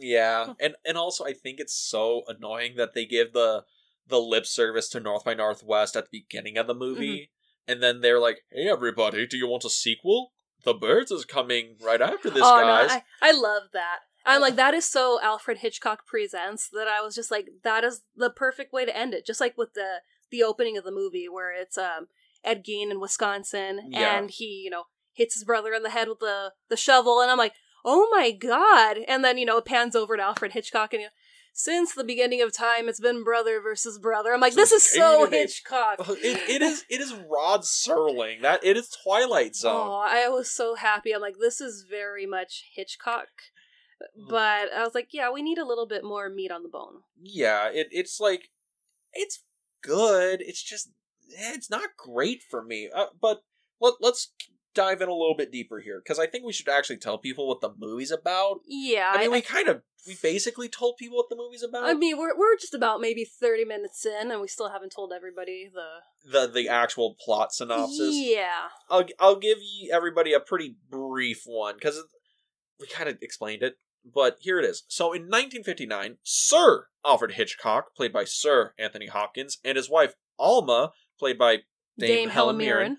yeah, 0.00 0.54
and 0.60 0.74
and 0.84 0.96
also 0.96 1.24
I 1.24 1.32
think 1.32 1.60
it's 1.60 1.74
so 1.74 2.22
annoying 2.28 2.74
that 2.76 2.94
they 2.94 3.04
give 3.06 3.32
the 3.32 3.64
the 4.06 4.18
lip 4.20 4.46
service 4.46 4.88
to 4.90 5.00
North 5.00 5.24
by 5.24 5.34
Northwest 5.34 5.94
at 5.96 6.04
the 6.10 6.20
beginning 6.20 6.56
of 6.56 6.66
the 6.66 6.74
movie, 6.74 7.30
Mm-hmm. 7.68 7.72
and 7.72 7.82
then 7.82 8.00
they're 8.00 8.20
like, 8.20 8.38
"Hey, 8.50 8.68
everybody, 8.68 9.26
do 9.26 9.36
you 9.36 9.46
want 9.48 9.64
a 9.64 9.70
sequel? 9.70 10.32
The 10.64 10.74
Birds 10.74 11.10
is 11.10 11.24
coming 11.24 11.76
right 11.82 12.00
after 12.00 12.30
this, 12.30 12.42
oh 12.44 12.60
guys." 12.62 12.88
no, 12.88 12.94
I, 12.96 13.02
I 13.22 13.32
love 13.32 13.64
that. 13.72 13.98
I'm 14.26 14.40
like 14.42 14.56
that 14.56 14.74
is 14.74 14.84
so 14.84 15.18
Alfred 15.22 15.58
Hitchcock 15.58 16.04
presents 16.06 16.68
that 16.70 16.86
I 16.88 17.00
was 17.00 17.14
just 17.14 17.30
like 17.30 17.48
that 17.64 17.82
is 17.84 18.02
the 18.16 18.28
perfect 18.30 18.72
way 18.72 18.84
to 18.84 18.94
end 18.96 19.14
it. 19.14 19.24
Just 19.24 19.40
like 19.40 19.56
with 19.56 19.72
the 19.74 20.00
the 20.30 20.42
opening 20.42 20.76
of 20.76 20.84
the 20.84 20.90
movie 20.92 21.28
where 21.28 21.50
it's 21.52 21.78
um 21.78 22.08
Ed 22.44 22.64
Gein 22.64 22.90
in 22.90 23.00
Wisconsin 23.00 23.80
Yeah. 23.90 24.18
and 24.18 24.30
he 24.30 24.62
you 24.64 24.70
know 24.70 24.84
hits 25.12 25.34
his 25.34 25.44
brother 25.44 25.72
in 25.72 25.82
the 25.82 25.90
head 25.90 26.08
with 26.08 26.20
the 26.20 26.52
the 26.68 26.76
shovel 26.76 27.20
and 27.20 27.30
I'm 27.30 27.38
like 27.38 27.54
oh 27.84 28.08
my 28.10 28.30
god 28.30 28.98
and 29.08 29.24
then 29.24 29.38
you 29.38 29.46
know 29.46 29.58
it 29.58 29.64
pans 29.64 29.96
over 29.96 30.16
to 30.16 30.22
Alfred 30.22 30.52
Hitchcock 30.52 30.92
and 30.92 31.02
you 31.02 31.08
since 31.52 31.92
the 31.92 32.04
beginning 32.04 32.40
of 32.40 32.52
time 32.52 32.88
it's 32.88 33.00
been 33.00 33.24
brother 33.24 33.60
versus 33.60 33.98
brother. 33.98 34.32
I'm 34.32 34.40
like 34.40 34.54
this 34.54 34.70
is 34.70 34.88
so. 34.88 35.28
Hitchcock. 35.28 35.96
Oh, 35.98 36.12
it, 36.14 36.48
it 36.48 36.62
is 36.62 36.84
it 36.88 37.00
is 37.00 37.12
Rod 37.12 37.62
Serling. 37.62 38.42
That 38.42 38.62
it 38.62 38.76
is 38.76 38.88
Twilight 39.02 39.56
Zone. 39.56 39.74
Oh, 39.74 40.04
I 40.06 40.28
was 40.28 40.48
so 40.48 40.76
happy. 40.76 41.12
I'm 41.12 41.20
like, 41.20 41.34
this 41.40 41.60
is 41.60 41.84
very 41.88 42.26
much 42.26 42.62
Hitchcock. 42.76 43.26
Mm. 44.16 44.28
But 44.28 44.72
I 44.72 44.84
was 44.84 44.94
like, 44.94 45.08
yeah, 45.10 45.32
we 45.32 45.42
need 45.42 45.58
a 45.58 45.66
little 45.66 45.88
bit 45.88 46.04
more 46.04 46.28
meat 46.30 46.52
on 46.52 46.62
the 46.62 46.68
bone. 46.68 47.00
Yeah, 47.20 47.68
it 47.72 47.88
it's 47.90 48.20
like 48.20 48.50
it's 49.12 49.42
good. 49.82 50.40
It's 50.40 50.62
just 50.62 50.90
it's 51.28 51.70
not 51.70 51.90
great 51.96 52.42
for 52.42 52.62
me. 52.62 52.88
Uh, 52.94 53.06
but 53.20 53.42
let 53.80 53.94
let's 54.00 54.32
dive 54.74 55.00
in 55.00 55.08
a 55.08 55.12
little 55.12 55.34
bit 55.36 55.50
deeper 55.50 55.80
here 55.80 56.00
because 56.02 56.18
I 56.18 56.26
think 56.26 56.44
we 56.44 56.52
should 56.52 56.68
actually 56.68 56.98
tell 56.98 57.18
people 57.18 57.48
what 57.48 57.60
the 57.60 57.72
movie's 57.78 58.10
about. 58.10 58.60
Yeah, 58.66 59.12
I 59.12 59.18
mean, 59.18 59.30
I, 59.30 59.32
we 59.32 59.40
kind 59.40 59.68
of 59.68 59.82
we 60.06 60.16
basically 60.22 60.68
told 60.68 60.96
people 60.96 61.16
what 61.16 61.28
the 61.28 61.36
movie's 61.36 61.62
about. 61.62 61.84
I 61.84 61.94
mean, 61.94 62.16
we're 62.16 62.36
we're 62.36 62.56
just 62.56 62.74
about 62.74 63.00
maybe 63.00 63.24
thirty 63.24 63.64
minutes 63.64 64.06
in, 64.06 64.30
and 64.30 64.40
we 64.40 64.48
still 64.48 64.70
haven't 64.70 64.92
told 64.92 65.12
everybody 65.14 65.70
the. 65.72 66.30
the 66.30 66.52
the 66.52 66.68
actual 66.68 67.16
plot 67.24 67.52
synopsis. 67.52 68.14
Yeah, 68.14 68.68
I'll 68.88 69.04
I'll 69.18 69.38
give 69.38 69.58
you 69.60 69.90
everybody 69.92 70.32
a 70.32 70.40
pretty 70.40 70.76
brief 70.90 71.42
one 71.44 71.74
because 71.74 72.02
we 72.80 72.86
kind 72.86 73.08
of 73.08 73.18
explained 73.20 73.62
it, 73.62 73.74
but 74.04 74.36
here 74.40 74.58
it 74.58 74.64
is. 74.64 74.84
So 74.88 75.06
in 75.06 75.22
1959, 75.22 76.18
Sir 76.22 76.86
Alfred 77.04 77.32
Hitchcock, 77.32 77.94
played 77.96 78.12
by 78.12 78.24
Sir 78.24 78.74
Anthony 78.78 79.06
Hopkins, 79.06 79.58
and 79.64 79.76
his 79.76 79.90
wife 79.90 80.14
Alma, 80.38 80.92
played 81.18 81.38
by 81.38 81.56
Dame, 81.98 82.08
Dame, 82.08 82.28
Helen 82.30 82.56
Mirren, 82.56 82.98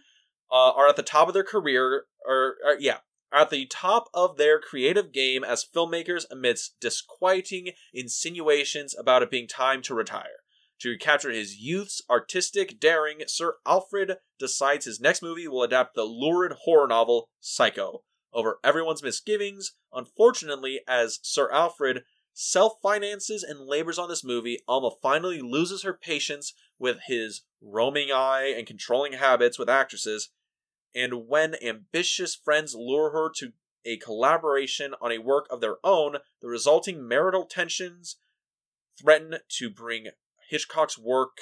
uh, 0.52 0.72
are 0.72 0.88
at 0.88 0.96
the 0.96 1.04
top 1.04 1.28
of 1.28 1.34
their 1.34 1.44
career, 1.44 2.06
or, 2.26 2.56
or 2.66 2.76
yeah, 2.80 2.98
are 3.32 3.42
at 3.42 3.50
the 3.50 3.66
top 3.68 4.10
of 4.14 4.38
their 4.38 4.60
creative 4.60 5.12
game 5.12 5.44
as 5.44 5.66
filmmakers 5.66 6.26
amidst 6.32 6.80
disquieting 6.80 7.72
insinuations 7.94 8.96
about 8.98 9.24
it 9.24 9.32
being 9.32 9.48
time 9.48 9.82
to 9.84 9.94
retire. 9.94 10.44
To 10.82 10.90
recapture 10.90 11.32
his 11.32 11.58
youth's 11.58 12.02
artistic 12.10 12.80
daring, 12.80 13.24
Sir 13.28 13.56
Alfred 13.66 14.18
decides 14.40 14.86
his 14.86 15.00
next 15.00 15.22
movie 15.22 15.48
will 15.48 15.64
adapt 15.64 15.94
the 15.94 16.04
lurid 16.04 16.54
horror 16.64 16.88
novel 16.88 17.30
Psycho. 17.40 18.04
Over 18.32 18.60
everyone's 18.64 19.04
misgivings, 19.04 19.74
unfortunately, 19.92 20.82
as 20.88 21.20
Sir 21.22 21.52
Alfred 21.52 22.04
self 22.34 22.76
finances 22.82 23.44
and 23.44 23.60
labors 23.60 24.00
on 24.00 24.08
this 24.08 24.24
movie, 24.24 24.60
Alma 24.68 24.92
finally 25.02 25.42
loses 25.42 25.84
her 25.84 25.94
patience 25.94 26.54
with 26.80 27.00
his 27.08 27.42
roaming 27.62 28.12
eye 28.12 28.54
and 28.58 28.66
controlling 28.66 29.14
habits 29.14 29.60
with 29.60 29.70
actresses. 29.70 30.30
And 30.96 31.28
when 31.28 31.56
ambitious 31.62 32.36
friends 32.36 32.74
lure 32.74 33.12
her 33.12 33.30
to 33.38 33.52
a 33.86 33.98
collaboration 33.98 34.94
on 35.02 35.12
a 35.12 35.20
work 35.20 35.46
of 35.50 35.62
their 35.62 35.78
own, 35.84 36.18
the 36.42 36.48
resulting 36.48 37.08
marital 37.08 37.46
tensions 37.46 38.18
threaten 39.00 39.36
to 39.58 39.70
bring 39.70 40.08
Hitchcock's 40.50 40.98
work 40.98 41.38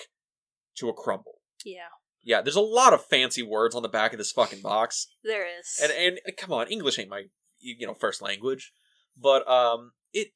to 0.75 0.89
a 0.89 0.93
crumble. 0.93 1.39
Yeah, 1.65 1.89
Yeah, 2.23 2.41
there's 2.41 2.55
a 2.55 2.61
lot 2.61 2.93
of 2.93 3.05
fancy 3.05 3.41
words 3.41 3.73
on 3.73 3.83
the 3.83 3.89
back 3.89 4.11
of 4.11 4.17
this 4.17 4.31
fucking 4.31 4.61
box. 4.61 5.07
there 5.23 5.45
is. 5.59 5.79
And 5.81 5.91
and 5.91 6.37
come 6.37 6.51
on, 6.51 6.67
English 6.67 6.99
ain't 6.99 7.09
my 7.09 7.25
you 7.59 7.87
know 7.87 7.93
first 7.93 8.21
language, 8.21 8.73
but 9.15 9.47
um 9.49 9.93
it 10.13 10.29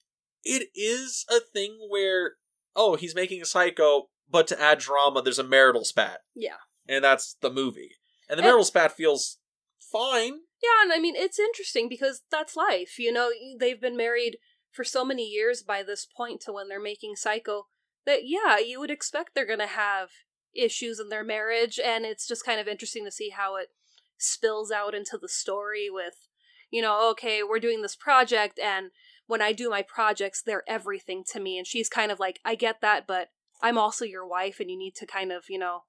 it 0.43 0.69
is 0.73 1.25
a 1.29 1.39
thing 1.39 1.77
where 1.89 2.33
oh, 2.75 2.95
he's 2.95 3.15
making 3.15 3.41
a 3.41 3.45
psycho, 3.45 4.09
but 4.31 4.47
to 4.47 4.59
add 4.61 4.79
drama 4.79 5.21
there's 5.21 5.39
a 5.39 5.43
marital 5.43 5.83
spat. 5.85 6.21
yeah. 6.35 6.57
And 6.87 7.03
that's 7.03 7.35
the 7.41 7.51
movie. 7.51 7.97
And 8.27 8.37
the 8.37 8.41
And- 8.43 8.47
marital 8.47 8.65
spat 8.65 8.91
feels 8.95 9.37
fine. 9.79 10.41
Yeah, 10.63 10.83
and 10.83 10.91
I 10.93 10.99
mean, 10.99 11.15
it's 11.15 11.39
interesting 11.39 11.87
because 11.89 12.21
that's 12.31 12.55
life. 12.55 12.97
You 12.99 13.11
know, 13.11 13.31
they've 13.59 13.79
been 13.81 13.97
married 13.97 14.37
for 14.71 14.83
so 14.83 15.03
many 15.05 15.23
years 15.25 15.63
by 15.63 15.83
this 15.83 16.05
point 16.05 16.41
to 16.41 16.51
when 16.53 16.67
they're 16.69 16.79
making 16.81 17.15
Psycho 17.15 17.67
that, 18.05 18.21
yeah, 18.25 18.57
you 18.57 18.79
would 18.79 18.91
expect 18.91 19.35
they're 19.35 19.45
going 19.45 19.59
to 19.59 19.67
have 19.67 20.09
issues 20.55 20.99
in 20.99 21.09
their 21.09 21.23
marriage. 21.23 21.79
And 21.83 22.05
it's 22.05 22.27
just 22.27 22.45
kind 22.45 22.59
of 22.59 22.67
interesting 22.67 23.05
to 23.05 23.11
see 23.11 23.29
how 23.29 23.55
it 23.57 23.69
spills 24.17 24.71
out 24.71 24.93
into 24.93 25.17
the 25.21 25.29
story 25.29 25.89
with, 25.89 26.15
you 26.69 26.81
know, 26.81 27.09
okay, 27.11 27.41
we're 27.43 27.59
doing 27.59 27.81
this 27.81 27.95
project, 27.95 28.59
and 28.59 28.91
when 29.27 29.41
I 29.41 29.51
do 29.53 29.69
my 29.69 29.81
projects, 29.81 30.41
they're 30.41 30.63
everything 30.67 31.23
to 31.31 31.39
me. 31.39 31.57
And 31.57 31.65
she's 31.67 31.89
kind 31.89 32.11
of 32.11 32.19
like, 32.19 32.39
I 32.45 32.55
get 32.55 32.81
that, 32.81 33.07
but 33.07 33.29
I'm 33.61 33.77
also 33.77 34.05
your 34.05 34.25
wife, 34.27 34.59
and 34.59 34.69
you 34.69 34.77
need 34.77 34.95
to 34.95 35.05
kind 35.05 35.31
of, 35.31 35.43
you 35.49 35.59
know, 35.59 35.83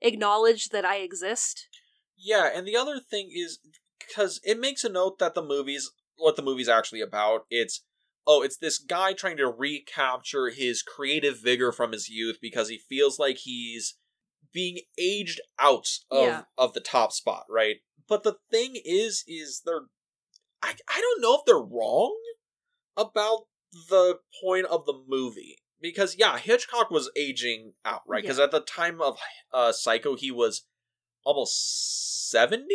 acknowledge 0.00 0.68
that 0.68 0.84
I 0.84 0.96
exist. 0.96 1.68
Yeah, 2.16 2.48
and 2.54 2.66
the 2.66 2.76
other 2.76 3.00
thing 3.00 3.30
is 3.34 3.58
because 3.98 4.40
it 4.44 4.58
makes 4.60 4.84
a 4.84 4.88
note 4.88 5.18
that 5.18 5.34
the 5.34 5.42
movie's 5.42 5.90
what 6.16 6.36
the 6.36 6.42
movie's 6.42 6.68
actually 6.68 7.00
about. 7.00 7.42
It's 7.50 7.82
oh, 8.26 8.42
it's 8.42 8.56
this 8.56 8.78
guy 8.78 9.12
trying 9.12 9.36
to 9.38 9.48
recapture 9.48 10.50
his 10.50 10.82
creative 10.82 11.40
vigor 11.40 11.72
from 11.72 11.92
his 11.92 12.08
youth 12.08 12.38
because 12.40 12.68
he 12.68 12.78
feels 12.78 13.18
like 13.18 13.38
he's 13.38 13.96
being 14.52 14.78
aged 14.98 15.40
out 15.58 15.88
of 16.10 16.20
Yeah. 16.20 16.42
of 16.56 16.72
the 16.74 16.80
top 16.80 17.12
spot, 17.12 17.44
right? 17.50 17.76
But 18.08 18.22
the 18.22 18.36
thing 18.50 18.80
is, 18.84 19.24
is 19.26 19.62
they're 19.64 19.86
I 20.62 20.74
I 20.88 21.00
don't 21.00 21.20
know 21.20 21.34
if 21.34 21.44
they're 21.46 21.56
wrong 21.56 22.16
about 22.96 23.46
the 23.90 24.20
point 24.42 24.66
of 24.66 24.86
the 24.86 25.02
movie 25.08 25.58
because 25.84 26.16
yeah, 26.18 26.38
Hitchcock 26.38 26.90
was 26.90 27.10
aging 27.14 27.74
out, 27.84 28.00
right? 28.08 28.22
Because 28.22 28.38
at 28.38 28.50
the 28.50 28.60
time 28.60 29.00
of 29.00 29.18
uh, 29.52 29.70
Psycho, 29.70 30.16
he 30.16 30.30
was 30.30 30.66
almost 31.24 32.30
70 32.30 32.66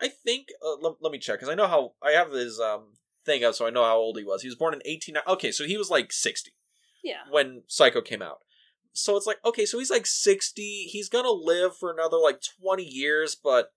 i 0.00 0.08
think? 0.08 0.48
Uh, 0.64 0.76
let, 0.80 0.94
let 1.00 1.12
me 1.12 1.18
check 1.18 1.36
because 1.36 1.48
i 1.48 1.54
know 1.54 1.66
how 1.66 1.92
i 2.02 2.10
have 2.10 2.32
his 2.32 2.60
um 2.60 2.94
thing 3.24 3.44
up 3.44 3.54
so 3.54 3.66
i 3.66 3.70
know 3.70 3.84
how 3.84 3.96
old 3.96 4.18
he 4.18 4.24
was. 4.24 4.42
He 4.42 4.48
was 4.48 4.56
born 4.56 4.74
in 4.74 4.82
18 4.84 5.16
okay 5.26 5.50
so 5.52 5.64
he 5.64 5.76
was 5.78 5.90
like 5.90 6.12
60 6.12 6.52
Yeah. 7.02 7.22
when 7.30 7.62
psycho 7.68 8.00
came 8.02 8.20
out. 8.20 8.38
So 8.92 9.16
it's 9.16 9.26
like 9.26 9.38
okay 9.44 9.64
so 9.64 9.78
he's 9.78 9.90
like 9.90 10.06
60 10.06 10.62
he's 10.90 11.08
gonna 11.08 11.30
live 11.30 11.76
for 11.76 11.90
another 11.92 12.18
like 12.18 12.40
20 12.60 12.82
years 12.82 13.34
but 13.34 13.68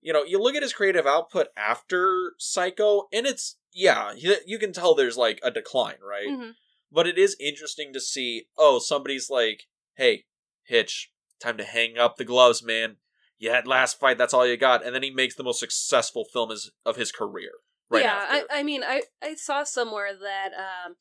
you 0.00 0.12
know 0.12 0.22
you 0.24 0.40
look 0.40 0.54
at 0.54 0.62
his 0.62 0.72
creative 0.72 1.06
output 1.06 1.48
after 1.56 2.32
psycho 2.38 3.08
and 3.12 3.26
it's 3.26 3.58
yeah 3.72 4.12
you, 4.16 4.36
you 4.46 4.58
can 4.58 4.72
tell 4.72 4.94
there's 4.94 5.16
like 5.16 5.40
a 5.42 5.50
decline 5.50 5.98
right? 6.06 6.28
Hmm 6.28 6.50
but 6.92 7.06
it 7.06 7.18
is 7.18 7.36
interesting 7.40 7.92
to 7.92 8.00
see 8.00 8.46
oh 8.56 8.78
somebody's 8.78 9.30
like 9.30 9.64
hey 9.96 10.24
hitch 10.64 11.10
time 11.40 11.56
to 11.56 11.64
hang 11.64 11.98
up 11.98 12.16
the 12.16 12.24
gloves 12.24 12.62
man. 12.62 12.96
You 13.38 13.50
had 13.50 13.66
last 13.66 13.98
fight 13.98 14.18
that's 14.18 14.34
all 14.34 14.46
you 14.46 14.56
got. 14.56 14.84
And 14.84 14.94
then 14.94 15.02
he 15.02 15.10
makes 15.10 15.34
the 15.34 15.42
most 15.42 15.60
successful 15.60 16.24
film 16.30 16.50
is, 16.50 16.70
of 16.84 16.96
his 16.96 17.10
career 17.10 17.52
right 17.88 18.04
yeah, 18.04 18.26
after. 18.28 18.46
I, 18.50 18.60
I 18.60 18.62
mean, 18.62 18.82
I, 18.84 19.02
I 19.22 19.34
saw 19.34 19.64
somewhere 19.64 20.10
that 20.14 20.50
um, 20.56 20.96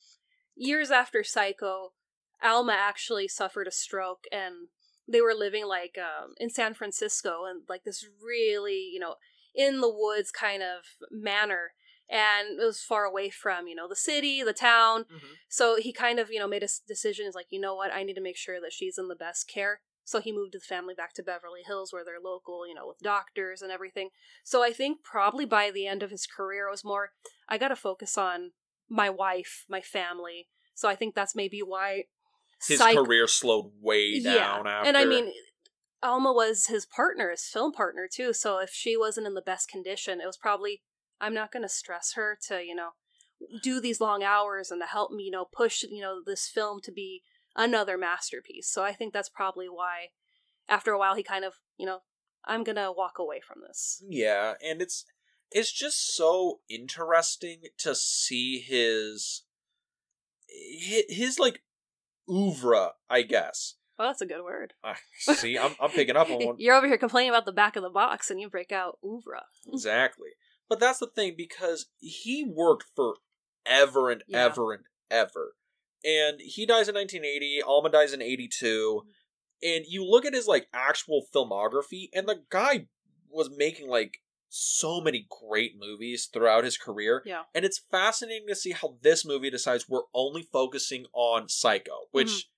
years 0.55 0.89
after 0.89 1.23
Psycho, 1.23 1.91
Alma 2.41 2.75
actually 2.77 3.27
suffered 3.27 3.67
a 3.67 3.71
stroke, 3.71 4.23
and 4.31 4.69
they 5.07 5.21
were 5.21 5.33
living 5.33 5.67
like 5.67 5.97
um, 5.97 6.33
in 6.39 6.49
San 6.49 6.73
Francisco, 6.73 7.43
and 7.45 7.63
like 7.67 7.83
this 7.83 8.05
really, 8.25 8.89
you 8.91 8.99
know, 8.99 9.15
in 9.53 9.81
the 9.81 9.93
woods 9.93 10.31
kind 10.31 10.63
of 10.63 10.85
manor, 11.11 11.73
and 12.09 12.59
it 12.59 12.65
was 12.65 12.81
far 12.81 13.05
away 13.05 13.29
from 13.29 13.67
you 13.67 13.75
know 13.75 13.87
the 13.87 13.95
city, 13.95 14.43
the 14.43 14.53
town. 14.53 15.05
Mhm. 15.05 15.37
So 15.47 15.75
he 15.77 15.91
kind 15.93 16.19
of 16.19 16.31
you 16.31 16.39
know 16.39 16.47
made 16.47 16.63
a 16.63 16.69
decision. 16.87 17.25
Is 17.27 17.35
like, 17.35 17.47
you 17.49 17.59
know 17.59 17.75
what, 17.75 17.93
I 17.93 18.03
need 18.03 18.15
to 18.15 18.21
make 18.21 18.37
sure 18.37 18.59
that 18.61 18.73
she's 18.73 18.97
in 18.97 19.07
the 19.07 19.15
best 19.15 19.47
care. 19.47 19.81
So 20.03 20.19
he 20.19 20.31
moved 20.31 20.53
his 20.53 20.65
family 20.65 20.95
back 20.95 21.13
to 21.13 21.23
Beverly 21.23 21.61
Hills, 21.63 21.93
where 21.93 22.03
they're 22.03 22.19
local, 22.19 22.67
you 22.67 22.73
know, 22.73 22.87
with 22.87 22.97
doctors 22.99 23.61
and 23.61 23.71
everything. 23.71 24.09
So 24.43 24.63
I 24.63 24.73
think 24.73 25.03
probably 25.03 25.45
by 25.45 25.69
the 25.69 25.85
end 25.85 26.01
of 26.01 26.09
his 26.09 26.25
career, 26.25 26.67
it 26.67 26.71
was 26.71 26.83
more, 26.83 27.11
I 27.47 27.59
got 27.59 27.67
to 27.67 27.75
focus 27.75 28.17
on 28.17 28.53
my 28.89 29.11
wife, 29.11 29.65
my 29.69 29.81
family. 29.81 30.47
So 30.73 30.89
I 30.89 30.95
think 30.95 31.13
that's 31.13 31.35
maybe 31.35 31.61
why 31.61 32.05
his 32.67 32.79
Psych- 32.79 32.97
career 32.97 33.27
slowed 33.27 33.71
way 33.79 34.19
down 34.19 34.65
after 34.65 34.87
and 34.87 34.97
I 34.97 35.05
mean, 35.05 35.31
Alma 36.01 36.33
was 36.33 36.65
his 36.65 36.87
partner, 36.87 37.29
his 37.29 37.43
film 37.43 37.71
partner 37.71 38.07
too. 38.11 38.33
So 38.33 38.57
if 38.57 38.71
she 38.71 38.97
wasn't 38.97 39.27
in 39.27 39.35
the 39.35 39.41
best 39.43 39.69
condition, 39.69 40.19
it 40.21 40.25
was 40.25 40.37
probably 40.37 40.81
I'm 41.21 41.33
not 41.33 41.51
going 41.51 41.63
to 41.63 41.69
stress 41.69 42.13
her 42.13 42.37
to 42.47 42.63
you 42.63 42.75
know 42.75 42.89
do 43.63 43.79
these 43.79 44.01
long 44.01 44.23
hours 44.23 44.69
and 44.71 44.81
to 44.81 44.87
help 44.87 45.11
me 45.11 45.23
you 45.23 45.31
know 45.31 45.45
push 45.45 45.83
you 45.83 46.01
know 46.01 46.21
this 46.25 46.47
film 46.47 46.79
to 46.83 46.91
be 46.91 47.23
another 47.55 47.97
masterpiece. 47.97 48.69
So 48.71 48.83
I 48.83 48.93
think 48.93 49.13
that's 49.13 49.29
probably 49.29 49.67
why 49.67 50.09
after 50.67 50.91
a 50.91 50.99
while 50.99 51.15
he 51.15 51.23
kind 51.23 51.43
of 51.45 51.55
you 51.77 51.85
know 51.85 51.99
I'm 52.45 52.63
gonna 52.63 52.91
walk 52.91 53.19
away 53.19 53.39
from 53.45 53.61
this. 53.67 54.03
yeah 54.07 54.53
and 54.63 54.81
it's 54.81 55.05
it's 55.51 55.71
just 55.71 56.15
so 56.15 56.59
interesting 56.69 57.61
to 57.79 57.95
see 57.95 58.59
his 58.59 59.43
his, 60.47 61.03
his 61.09 61.39
like 61.39 61.61
oeuvre 62.29 62.91
i 63.09 63.21
guess 63.23 63.75
Well, 63.97 64.07
that's 64.09 64.21
a 64.21 64.25
good 64.25 64.43
word. 64.43 64.73
Ah, 64.83 64.97
see 65.17 65.57
i'm, 65.57 65.73
I'm 65.81 65.89
picking 65.89 66.15
up 66.15 66.29
on 66.29 66.45
one 66.45 66.55
You're 66.59 66.75
over 66.75 66.87
here 66.87 66.97
complaining 66.97 67.31
about 67.31 67.45
the 67.45 67.51
back 67.51 67.75
of 67.75 67.83
the 67.83 67.89
box, 67.89 68.29
and 68.29 68.39
you 68.39 68.49
break 68.49 68.71
out 68.71 68.97
oeuvre. 69.03 69.43
Exactly. 69.67 70.29
But 70.69 70.79
that's 70.79 70.99
the 70.99 71.07
thing 71.07 71.33
because 71.35 71.87
he 71.99 72.45
worked 72.47 72.85
for 72.95 73.15
ever 73.65 74.09
and 74.09 74.23
Yeah. 74.27 74.45
ever 74.45 74.73
and 74.73 74.83
ever. 75.09 75.55
And 76.05 76.39
he 76.39 76.65
dies 76.65 76.87
in 76.87 76.95
1980, 76.95 77.61
Alma 77.61 77.89
dies 77.89 78.13
in 78.13 78.21
82. 78.21 79.03
And 79.61 79.85
you 79.87 80.05
look 80.05 80.25
at 80.25 80.33
his 80.33 80.47
like 80.47 80.67
actual 80.73 81.25
filmography 81.35 82.09
and 82.13 82.27
the 82.27 82.43
guy 82.49 82.87
was 83.29 83.49
making 83.55 83.89
like 83.89 84.19
so 84.47 84.99
many 85.01 85.27
great 85.47 85.73
movies 85.77 86.29
throughout 86.31 86.63
his 86.63 86.77
career. 86.77 87.21
Yeah. 87.25 87.43
And 87.53 87.65
it's 87.65 87.81
fascinating 87.91 88.47
to 88.47 88.55
see 88.55 88.71
how 88.71 88.97
this 89.01 89.25
movie 89.25 89.49
decides 89.49 89.89
we're 89.89 90.03
only 90.13 90.43
focusing 90.53 91.05
on 91.13 91.49
Psycho, 91.49 92.07
which 92.11 92.49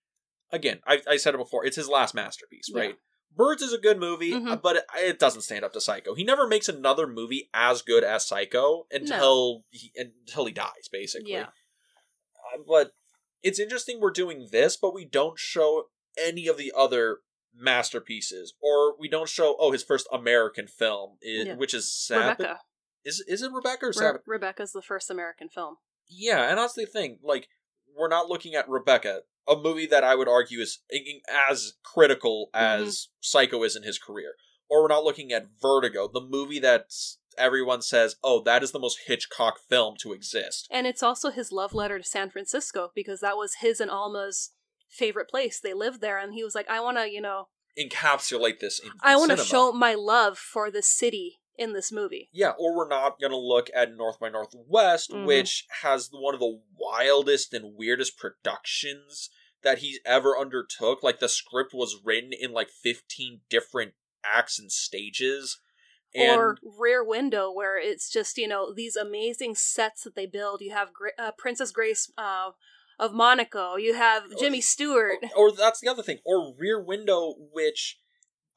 again, 0.52 0.80
I, 0.86 1.02
I 1.10 1.18
said 1.18 1.34
it 1.34 1.38
before, 1.40 1.66
it's 1.66 1.76
his 1.78 1.90
last 1.90 2.14
masterpiece, 2.14 2.70
Mm-hmm. 2.70 2.78
Yeah. 2.90 2.94
Birds 3.36 3.62
is 3.62 3.72
a 3.74 3.78
good 3.78 3.98
movie, 4.00 4.34
uh, 4.34 4.58
but 4.58 4.76
it, 4.78 4.84
it 4.98 5.20
doesn't 5.20 5.42
stand 5.42 5.64
up 5.64 5.72
to 5.74 5.82
Psycho. 5.82 6.14
He 6.16 6.24
never 6.24 6.48
makes 6.48 6.68
another 6.68 7.08
movie 7.08 7.50
as 7.54 7.82
good 7.82 8.04
as 8.04 8.28
Psycho 8.28 8.88
until 8.92 9.64
he, 9.70 9.92
until 9.96 10.46
he 10.46 10.52
dies, 10.52 10.90
basically. 10.92 11.32
Yeah. 11.32 11.48
Uh, 12.54 12.62
but 12.68 12.92
it's 13.42 13.60
interesting 13.60 14.00
we're 14.02 14.12
doing 14.12 14.50
this, 14.52 14.76
but 14.76 14.94
we 14.94 15.06
don't 15.06 15.40
show 15.40 15.86
any 16.22 16.48
of 16.48 16.58
the 16.58 16.74
other 16.76 17.20
masterpieces, 17.56 18.54
or 18.62 18.96
we 19.00 19.08
don't 19.10 19.30
show 19.30 19.56
oh 19.60 19.72
his 19.72 19.84
first 19.84 20.08
American 20.12 20.68
film, 20.68 21.18
i- 21.24 21.44
Yeah. 21.46 21.56
which 21.56 21.74
is 21.74 21.92
Sabbath. 21.92 22.40
Rebecca. 22.40 22.60
Is 23.04 23.24
is 23.28 23.42
it 23.42 23.52
Rebecca 23.52 23.86
or 23.86 23.90
Re- 23.90 23.94
Sabbath? 23.94 24.22
Rebecca's 24.28 24.74
the 24.74 24.82
first 24.82 25.10
American 25.10 25.50
film. 25.50 25.78
Yeah, 26.08 26.50
and 26.50 26.58
that's 26.58 26.74
the 26.74 26.86
thing. 26.86 27.20
Like, 27.24 27.48
we're 27.96 28.10
not 28.10 28.28
looking 28.28 28.54
at 28.56 28.70
Rebecca, 28.70 29.22
a 29.48 29.56
movie 29.56 29.88
that 29.88 30.04
I 30.04 30.16
would 30.16 30.28
argue 30.28 30.60
is 30.60 30.80
as 31.50 31.74
critical 31.84 32.50
mm-hmm. 32.54 32.84
as 32.84 33.10
Psycho 33.20 33.64
is 33.64 33.76
in 33.76 33.84
his 33.84 33.98
career. 33.98 34.34
Or 34.70 34.84
we're 34.84 34.88
not 34.88 35.04
looking 35.04 35.34
at 35.34 35.48
Vertigo, 35.62 36.10
the 36.12 36.22
movie 36.22 36.60
that 36.60 36.86
everyone 37.38 37.82
says, 37.82 38.16
oh, 38.24 38.42
that 38.44 38.64
is 38.64 38.72
the 38.72 38.80
most 38.80 39.00
Hitchcock 39.06 39.56
film 39.70 39.96
to 40.02 40.14
exist. 40.14 40.68
And 40.72 40.88
it's 40.88 41.04
also 41.04 41.30
his 41.30 41.52
love 41.52 41.74
letter 41.74 41.98
to 41.98 42.04
San 42.06 42.30
Francisco 42.30 42.92
because 42.96 43.20
that 43.20 43.36
was 43.36 43.56
his 43.60 43.82
and 43.82 43.92
Alma's 43.92 44.52
favorite 44.90 45.30
place. 45.30 45.60
They 45.60 45.74
lived 45.74 46.02
there, 46.02 46.18
and 46.18 46.34
he 46.34 46.44
was 46.44 46.56
like, 46.56 46.70
I 46.70 46.80
want 46.80 46.98
to, 46.98 47.10
you 47.10 47.22
know, 47.22 47.48
encapsulate 47.80 48.60
this 48.60 48.80
in 48.80 48.92
I 49.02 49.16
want 49.16 49.32
to 49.32 49.38
show 49.38 49.72
my 49.72 49.94
love 49.94 50.38
for 50.38 50.70
the 50.70 50.82
city 50.82 51.40
in 51.58 51.74
this 51.74 51.92
movie. 51.92 52.30
Yeah, 52.32 52.52
or 52.58 52.76
we're 52.76 52.88
not 52.88 53.20
going 53.20 53.32
to 53.32 53.38
look 53.38 53.70
at 53.76 53.96
North 53.96 54.20
by 54.20 54.30
Northwest, 54.30 55.12
Mhm. 55.12 55.26
which 55.26 55.66
has 55.82 56.10
one 56.12 56.34
of 56.34 56.40
the 56.40 56.62
wildest 56.78 57.54
and 57.54 57.76
weirdest 57.76 58.18
productions 58.18 59.30
that 59.64 59.80
he's 59.80 60.00
ever 60.06 60.38
undertook. 60.38 61.04
Like 61.04 61.20
the 61.20 61.30
script 61.30 61.74
was 61.74 62.02
written 62.04 62.32
in 62.34 62.52
like 62.52 62.70
15 62.70 63.42
different 63.50 63.94
acts 64.24 64.58
and 64.60 64.72
stages. 64.72 65.60
And 66.14 66.40
or 66.40 66.58
Rear 66.64 67.04
Window, 67.04 67.52
where 67.52 67.78
it's 67.78 68.10
just 68.10 68.38
you 68.38 68.48
know 68.48 68.74
these 68.74 68.96
amazing 68.96 69.56
sets 69.56 70.04
that 70.04 70.16
they 70.16 70.26
build. 70.26 70.62
You 70.62 70.72
have 70.72 70.92
Gra- 70.94 71.12
uh, 71.18 71.32
Princess 71.38 71.72
Grace 71.72 72.12
uh, 72.18 72.52
of 73.00 73.14
Monaco. 73.14 73.78
You 73.78 73.94
have 73.94 74.24
Jimmy 74.38 74.60
Stewart. 74.62 75.18
or, 75.36 75.50
or 75.50 75.52
that's 75.52 75.80
the 75.80 75.88
other 75.88 76.04
thing. 76.04 76.20
Or 76.26 76.54
Rear 76.58 76.82
Window, 76.82 77.36
which 77.54 78.00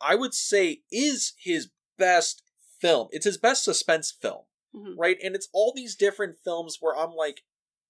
I 0.01 0.17
would 0.17 0.35
say 0.35 0.83
is 0.91 1.35
his 1.39 1.71
best 1.97 2.43
film. 2.85 3.09
It's 3.13 3.25
his 3.25 3.39
best 3.39 3.65
suspense 3.65 4.13
film. 4.13 4.45
Mhm. 4.75 4.95
right? 4.99 5.17
And 5.23 5.37
it's 5.37 5.49
all 5.53 5.73
these 5.73 5.95
different 5.95 6.37
films 6.43 6.79
where 6.81 6.97
I'm 6.97 7.13
like, 7.15 7.43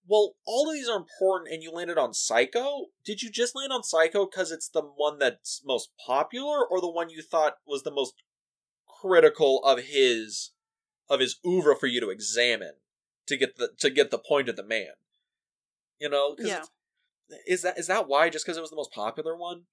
well, 0.06 0.36
all 0.44 0.68
of 0.68 0.74
these 0.74 0.86
are 0.86 0.98
important, 0.98 1.50
and 1.50 1.62
you 1.62 1.70
landed 1.70 1.96
on 1.96 2.12
Psycho. 2.12 2.88
Did 3.06 3.22
you 3.22 3.30
just 3.30 3.54
land 3.54 3.72
on 3.72 3.82
Psycho 3.82 4.26
because 4.26 4.52
it's 4.52 4.68
the 4.68 4.82
one 4.82 5.18
that's 5.18 5.62
most 5.64 5.92
popular, 6.06 6.62
or 6.62 6.82
the 6.82 6.90
one 6.90 7.08
you 7.08 7.22
thought 7.22 7.54
was 7.66 7.82
the 7.84 7.90
most 7.90 8.22
critical 8.86 9.64
of 9.64 9.78
his 9.84 10.50
of 11.08 11.20
his 11.20 11.38
oeuvre 11.44 11.74
for 11.76 11.86
you 11.86 12.00
to 12.00 12.10
examine 12.10 12.74
to 13.28 13.36
get 13.38 13.56
the 13.56 13.68
to 13.78 13.88
get 13.88 14.10
the 14.10 14.18
point 14.18 14.50
of 14.50 14.56
the 14.56 14.62
man? 14.62 14.92
You 15.98 16.10
know, 16.10 16.36
Yeah. 16.38 16.66
is 17.46 17.62
that 17.62 17.78
is 17.78 17.86
that 17.86 18.06
why? 18.08 18.28
Just 18.28 18.44
because 18.44 18.58
it 18.58 18.62
was 18.62 18.70
the 18.70 18.76
most 18.76 18.92
popular 18.92 19.34
one? 19.34 19.66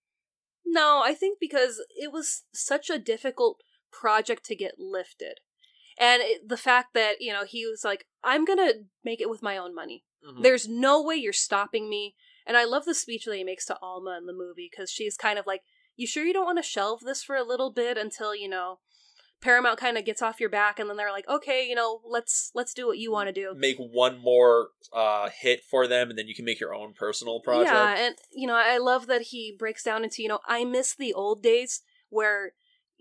No, 0.64 1.02
I 1.04 1.14
think 1.14 1.40
because 1.42 1.84
it 1.90 2.14
was 2.14 2.44
such 2.54 2.90
a 2.90 2.98
difficult 3.00 3.62
project 3.92 4.46
to 4.46 4.56
get 4.56 4.76
lifted. 4.80 5.40
And 5.98 6.22
it, 6.24 6.48
the 6.48 6.58
fact 6.58 6.94
that, 6.94 7.16
you 7.20 7.32
know, 7.32 7.46
he 7.46 7.66
was 7.66 7.84
like, 7.84 8.06
I'm 8.24 8.46
going 8.46 8.60
to 8.60 8.86
make 9.04 9.22
it 9.22 9.30
with 9.30 9.44
my 9.44 9.58
own 9.58 9.76
money. 9.76 10.04
Mhm. 10.26 10.42
There's 10.44 10.68
no 10.68 11.02
way 11.02 11.16
you're 11.16 11.34
stopping 11.34 11.90
me. 11.90 12.16
And 12.46 12.58
I 12.58 12.64
love 12.64 12.86
the 12.86 12.96
speech 12.96 13.26
that 13.26 13.36
he 13.36 13.44
makes 13.44 13.66
to 13.66 13.78
Alma 13.82 14.18
in 14.18 14.26
the 14.26 14.34
movie 14.34 14.70
because 14.72 14.90
she's 14.90 15.16
kind 15.18 15.38
of 15.38 15.46
like, 15.46 15.62
You 15.96 16.08
sure 16.08 16.24
you 16.24 16.34
don't 16.34 16.46
want 16.46 16.58
to 16.58 16.64
shelve 16.64 17.02
this 17.02 17.24
for 17.24 17.36
a 17.36 17.44
little 17.44 17.72
bit 17.72 17.98
until, 17.98 18.36
you 18.36 18.50
know, 18.50 18.80
Paramount 19.42 19.80
kind 19.80 19.98
of 19.98 20.06
gets 20.06 20.22
off 20.22 20.40
your 20.40 20.50
back 20.50 20.80
and 20.80 20.90
then 20.90 20.98
they're 20.98 21.12
like, 21.12 21.28
Okay, 21.28 21.68
you 21.68 21.76
know, 21.76 22.02
let's 22.08 22.52
let's 22.56 22.74
do 22.74 22.88
what 22.88 22.98
you 22.98 23.12
want 23.12 23.28
to 23.28 23.34
do. 23.34 23.54
Make 23.56 23.78
one 23.78 24.20
more 24.20 24.70
uh, 24.94 25.30
hit 25.30 25.64
for 25.70 25.88
them, 25.88 26.10
and 26.10 26.18
then 26.18 26.28
you 26.28 26.36
can 26.36 26.46
make 26.46 26.60
your 26.60 26.74
own 26.74 26.94
personal 26.94 27.40
project. 27.40 27.72
Yeah, 27.72 27.96
and 28.06 28.16
you 28.32 28.48
know, 28.48 28.56
I 28.56 28.78
love 28.78 29.08
that 29.08 29.22
he 29.24 29.56
breaks 29.58 29.84
down 29.84 30.04
into, 30.04 30.22
you 30.22 30.30
know, 30.30 30.40
I 30.48 30.64
miss 30.66 30.96
the 30.96 31.14
old 31.14 31.42
days 31.44 31.82
where 32.10 32.54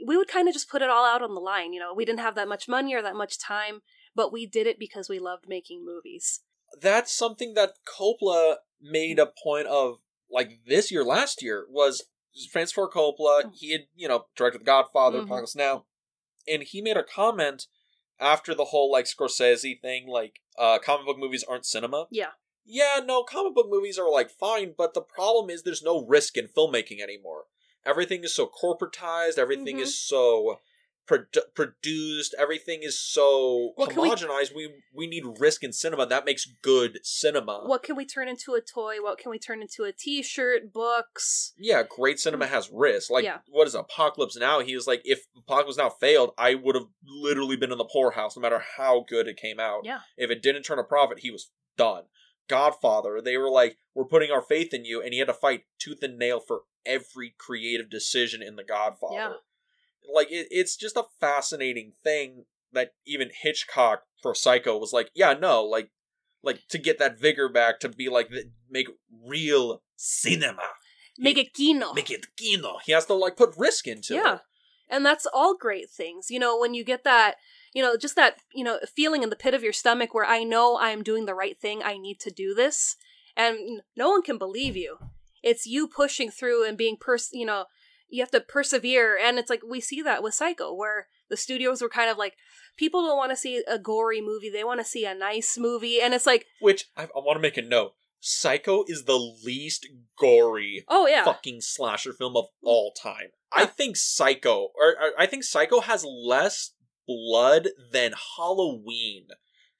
we 0.06 0.16
would 0.16 0.28
kind 0.28 0.48
of 0.48 0.54
just 0.54 0.68
put 0.70 0.82
it 0.82 0.90
all 0.90 1.04
out 1.04 1.22
on 1.22 1.34
the 1.34 1.40
line, 1.40 1.72
you 1.72 1.80
know. 1.80 1.92
We 1.94 2.04
didn't 2.04 2.20
have 2.20 2.34
that 2.36 2.48
much 2.48 2.68
money 2.68 2.94
or 2.94 3.02
that 3.02 3.16
much 3.16 3.38
time, 3.38 3.80
but 4.14 4.32
we 4.32 4.46
did 4.46 4.66
it 4.66 4.78
because 4.78 5.08
we 5.08 5.18
loved 5.18 5.44
making 5.48 5.84
movies. 5.84 6.40
that's 6.80 7.12
something 7.12 7.54
that 7.54 7.72
Coppola 7.84 8.56
made 8.80 9.18
a 9.18 9.26
point 9.42 9.66
of 9.66 9.98
like 10.30 10.60
this 10.66 10.90
year 10.92 11.02
last 11.04 11.42
year 11.42 11.66
was 11.68 12.04
Francis 12.52 12.72
Ford 12.72 12.90
Coppola 12.92 13.50
he 13.52 13.72
had 13.72 13.82
you 13.96 14.06
know 14.06 14.26
directed 14.36 14.60
The 14.60 14.64
Godfather 14.64 15.18
Mhm. 15.18 15.24
Apocalypse 15.24 15.56
Now 15.56 15.86
and 16.46 16.62
he 16.62 16.80
made 16.80 16.96
a 16.96 17.02
comment 17.02 17.66
after 18.20 18.54
the 18.54 18.66
whole 18.66 18.90
like 18.90 19.06
Scorsese 19.06 19.80
thing 19.82 20.06
like 20.06 20.40
uh 20.56 20.78
comic 20.78 21.06
book 21.06 21.18
movies 21.18 21.42
aren't 21.42 21.66
cinema 21.66 22.06
Yeah. 22.10 22.32
yeah 22.64 23.00
no 23.04 23.24
comic 23.24 23.54
book 23.56 23.66
movies 23.68 23.98
are 23.98 24.08
like 24.10 24.30
fine 24.30 24.72
but 24.78 24.94
the 24.94 25.02
problem 25.02 25.50
is 25.50 25.64
there's 25.64 25.82
no 25.82 26.06
risk 26.06 26.36
in 26.36 26.46
filmmaking 26.46 27.00
anymore 27.02 27.46
everything 27.84 28.24
is 28.24 28.34
so 28.34 28.46
corporatized. 28.46 29.38
Everything 29.38 29.78
Mhm. 29.78 29.82
is 29.82 29.98
so 29.98 30.60
produ- 31.08 31.52
produced. 31.54 32.34
Everything 32.38 32.82
is 32.84 33.00
so 33.00 33.72
What 33.74 33.90
can 33.90 34.00
we- 34.02 34.10
homogenized. 34.10 34.54
We 34.54 34.72
we 34.94 35.06
need 35.08 35.24
risk 35.40 35.64
in 35.64 35.72
cinema. 35.72 36.06
That 36.06 36.24
makes 36.24 36.44
good 36.62 37.00
cinema. 37.02 37.62
What 37.66 37.82
can 37.82 37.96
we 37.96 38.04
turn 38.06 38.28
into 38.28 38.54
a 38.54 38.60
toy? 38.60 39.00
What 39.02 39.18
can 39.18 39.30
we 39.30 39.38
turn 39.38 39.60
into 39.62 39.82
a 39.84 39.92
t-shirt, 39.92 40.72
books? 40.72 41.52
yeah 41.58 41.82
great 41.82 42.20
cinema 42.20 42.46
has 42.46 42.70
risk. 42.70 43.10
Like 43.10 43.24
Yeah. 43.24 43.38
what 43.48 43.66
is 43.66 43.74
apocalypse 43.74 44.36
now 44.36 44.60
he 44.60 44.74
was 44.76 44.86
like 44.86 45.02
if 45.04 45.26
apocalypse 45.36 45.78
now 45.78 45.88
failed 45.90 46.32
i 46.38 46.54
would 46.54 46.74
have 46.76 46.86
literally 47.04 47.56
been 47.56 47.72
in 47.72 47.78
the 47.78 47.84
poorhouse 47.84 48.36
no 48.36 48.42
matter 48.42 48.60
how 48.76 49.00
good 49.08 49.26
it 49.26 49.36
came 49.36 49.58
out. 49.58 49.84
Yeah. 49.84 50.00
if 50.16 50.30
it 50.30 50.42
didn't 50.42 50.62
turn 50.62 50.78
a 50.78 50.84
profit 50.84 51.20
he 51.20 51.30
was 51.32 51.50
done 51.76 52.04
godfather 52.50 53.20
they 53.22 53.36
were 53.36 53.50
like 53.50 53.76
we're 53.94 54.04
putting 54.04 54.30
our 54.30 54.42
faith 54.42 54.74
in 54.74 54.84
you 54.84 55.00
and 55.00 55.12
he 55.12 55.18
had 55.20 55.28
to 55.28 55.34
fight 55.34 55.62
tooth 55.78 56.02
and 56.02 56.18
nail 56.18 56.40
for 56.40 56.62
every 56.84 57.32
creative 57.38 57.88
decision 57.88 58.42
in 58.42 58.56
the 58.56 58.64
godfather 58.64 59.14
Yeah. 59.14 59.32
like 60.14 60.30
it, 60.30 60.48
it's 60.50 60.76
just 60.76 60.96
a 60.96 61.04
fascinating 61.20 61.92
thing 62.04 62.44
that 62.72 62.92
even 63.06 63.30
hitchcock 63.42 64.02
for 64.22 64.34
psycho 64.34 64.76
was 64.78 64.92
like 64.92 65.10
yeah 65.14 65.32
no 65.32 65.62
like 65.64 65.90
like 66.42 66.60
to 66.70 66.78
get 66.78 66.98
that 66.98 67.18
vigor 67.20 67.48
back 67.48 67.80
to 67.80 67.88
be 67.88 68.08
like 68.08 68.28
make 68.70 68.88
real 69.26 69.82
cinema 69.96 70.62
Make 71.18 71.36
it 71.38 71.52
kino. 71.52 71.92
make 71.92 72.10
it 72.10 72.26
kino 72.36 72.78
he 72.84 72.92
has 72.92 73.06
to 73.06 73.14
like 73.14 73.36
put 73.36 73.54
risk 73.56 73.86
into 73.86 74.14
Yeah. 74.14 74.20
it 74.20 74.24
Yeah. 74.24 74.38
And 74.92 75.06
that's 75.06 75.24
all 75.32 75.54
great 75.56 75.88
things. 75.88 76.32
You 76.32 76.40
know, 76.40 76.58
when 76.58 76.74
you 76.74 76.82
get 76.82 77.04
that, 77.04 77.36
you 77.72 77.83
know, 77.83 77.96
just 77.96 78.16
that, 78.16 78.37
you 78.54 78.64
know, 78.64 78.78
feeling 78.94 79.22
in 79.22 79.30
the 79.30 79.37
pit 79.37 79.54
of 79.54 79.62
your 79.62 79.72
stomach 79.72 80.12
where 80.12 80.26
I 80.26 80.42
know 80.42 80.78
I'm 80.80 81.02
doing 81.02 81.26
the 81.26 81.35
right 81.35 81.59
thing, 81.59 81.83
I 81.83 81.98
need 81.98 82.20
to 82.20 82.30
do 82.30 82.54
this, 82.54 82.96
and 83.37 83.83
no 83.96 84.11
one 84.11 84.22
can 84.22 84.38
believe 84.38 84.76
you. 84.76 84.98
It's 85.42 85.66
you 85.66 85.88
pushing 85.88 86.30
through 86.30 86.66
and 86.66 86.76
being 86.76 86.96
pers 87.00 87.30
you 87.33 87.46
know, 87.46 87.66
you 88.09 88.22
have 88.22 88.30
to 88.33 88.40
persevere. 88.40 89.16
And 89.16 89.38
it's 89.38 89.50
like 89.50 89.62
we 89.66 89.80
see 89.80 90.02
that 90.02 90.22
with 90.22 90.35
Psycho 90.35 90.74
where 90.74 91.06
the 91.28 91.37
studios 91.37 91.80
were 91.80 91.88
kind 91.88 92.11
of 92.11 92.18
like 92.18 92.37
people 92.76 93.02
don't 93.02 93.16
want 93.16 93.30
to 93.30 93.37
see 93.37 93.62
a 93.66 93.78
gory 93.78 94.20
movie, 94.20 94.50
they 94.50 94.64
want 94.64 94.80
to 94.80 94.85
see 94.85 95.04
a 95.06 95.14
nice 95.14 95.56
movie. 95.59 96.00
And 96.00 96.12
it's 96.12 96.26
like, 96.26 96.46
which 96.61 96.87
i, 96.96 97.04
I 97.04 97.09
want 97.14 97.37
to 97.37 97.42
make 97.42 97.56
a 97.56 97.62
note 97.62 97.94
psycho 98.22 98.85
is 98.87 99.04
the 99.04 99.16
least 99.16 99.87
gory 100.18 100.85
oh 100.88 101.06
yeah. 101.06 101.24
fucking 101.24 101.59
slasher 101.61 102.12
film 102.12 102.37
of 102.37 102.44
mm. 102.44 102.68
all 102.68 102.92
time. 102.92 103.30
I 103.52 103.64
think 103.66 103.96
psycho 103.96 104.68
or, 104.78 104.90
or 104.90 105.11
i 105.18 105.26
think 105.26 105.42
psycho 105.42 105.80
has 105.80 106.04
less 106.04 106.72
blood 107.31 107.68
than 107.92 108.12
halloween 108.37 109.27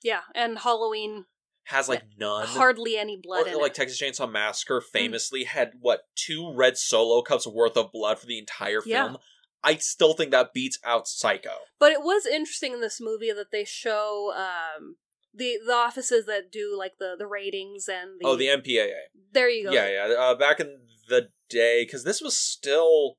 Yeah, 0.03 0.21
and 0.35 0.59
Halloween 0.59 1.27
has 1.65 1.89
like 1.89 2.03
none 2.19 2.47
hardly 2.49 2.97
any 2.97 3.17
blood 3.23 3.47
Or, 3.47 3.61
like 3.61 3.73
it. 3.73 3.75
Texas 3.75 4.01
Chainsaw 4.01 4.31
Massacre 4.31 4.81
famously 4.81 5.45
had 5.45 5.73
what 5.81 6.01
two 6.17 6.53
red 6.53 6.77
solo 6.77 7.23
cups 7.23 7.47
worth 7.47 7.77
of 7.77 7.93
blood 7.93 8.19
for 8.19 8.27
the 8.27 8.39
entire 8.39 8.81
Yeah. 8.85 9.05
film. 9.05 9.19
I 9.63 9.77
still 9.77 10.15
think 10.15 10.31
that 10.31 10.53
beats 10.55 10.79
out 10.85 11.07
Psycho. 11.07 11.53
But 11.79 11.93
it 11.93 12.01
was 12.01 12.25
interesting 12.27 12.73
in 12.73 12.81
this 12.81 12.99
movie 13.01 13.31
that 13.33 13.53
they 13.53 13.65
show 13.65 14.33
um 14.35 14.97
the 15.35 15.59
the 15.65 15.75
offices 15.75 16.27
that 16.27 16.51
do 16.51 16.75
like 16.77 16.95
the 16.99 17.15
the 17.19 17.27
ratings 17.27 17.89
and 17.89 18.19
the 18.19 18.27
oh, 18.27 18.37
the 18.37 18.47
MPAA. 18.49 18.91
there 19.33 19.49
you 19.51 19.65
go 19.67 19.73
Yeah, 19.73 19.89
yeah. 20.09 20.15
Uh, 20.15 20.35
back 20.35 20.59
in 20.61 20.79
the 21.09 21.29
day, 21.49 21.85
because 21.85 22.05
this 22.05 22.21
was 22.21 22.37
still, 22.37 23.17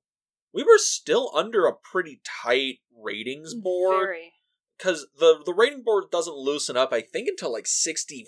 we 0.54 0.64
were 0.64 0.78
still 0.78 1.32
under 1.36 1.66
a 1.66 1.74
pretty 1.76 2.22
tight 2.44 2.80
ratings 2.96 3.54
board. 3.56 4.16
Because 4.78 5.08
the 5.20 5.42
the 5.46 5.54
rating 5.54 5.84
board 5.84 6.06
doesn't 6.12 6.36
loosen 6.36 6.76
up, 6.76 6.92
I 6.92 7.02
think, 7.02 7.28
until 7.28 7.52
like 7.52 7.68
sixty 7.68 8.26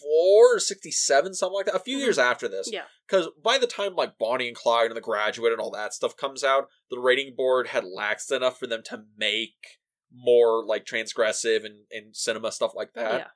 four 0.00 0.56
or 0.56 0.58
sixty 0.58 0.90
seven, 0.90 1.34
something 1.34 1.54
like 1.54 1.66
that. 1.66 1.74
A 1.74 1.78
few 1.80 1.98
Mhm. 1.98 2.00
years 2.00 2.18
after 2.18 2.48
this. 2.48 2.68
Yeah. 2.72 2.86
Because 3.06 3.28
by 3.42 3.58
the 3.58 3.66
time 3.66 3.94
like 3.94 4.18
Bonnie 4.18 4.48
and 4.48 4.56
Clyde 4.56 4.86
and 4.86 4.96
The 4.96 5.00
Graduate 5.02 5.52
and 5.52 5.60
all 5.60 5.70
that 5.72 5.92
stuff 5.94 6.16
comes 6.16 6.42
out, 6.42 6.68
the 6.90 6.98
rating 6.98 7.34
board 7.36 7.68
had 7.68 7.84
laxed 7.84 8.32
enough 8.34 8.58
for 8.58 8.66
them 8.66 8.82
to 8.86 9.04
make 9.16 9.78
more 10.10 10.64
like 10.64 10.84
transgressive 10.84 11.64
and, 11.64 11.84
and 11.90 12.16
cinema 12.16 12.52
stuff 12.52 12.72
like 12.74 12.94
that. 12.94 13.12
yeah. 13.20 13.28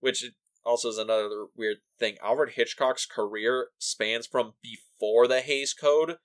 Which 0.00 0.24
also 0.64 0.88
is 0.88 0.98
another 0.98 1.46
weird 1.56 1.78
thing. 1.98 2.16
Alfred 2.22 2.54
Hitchcock's 2.54 3.06
career 3.06 3.68
spans 3.78 4.26
from 4.26 4.54
before 4.62 5.26
the 5.28 5.40
Hays 5.40 5.74
Code 5.74 6.16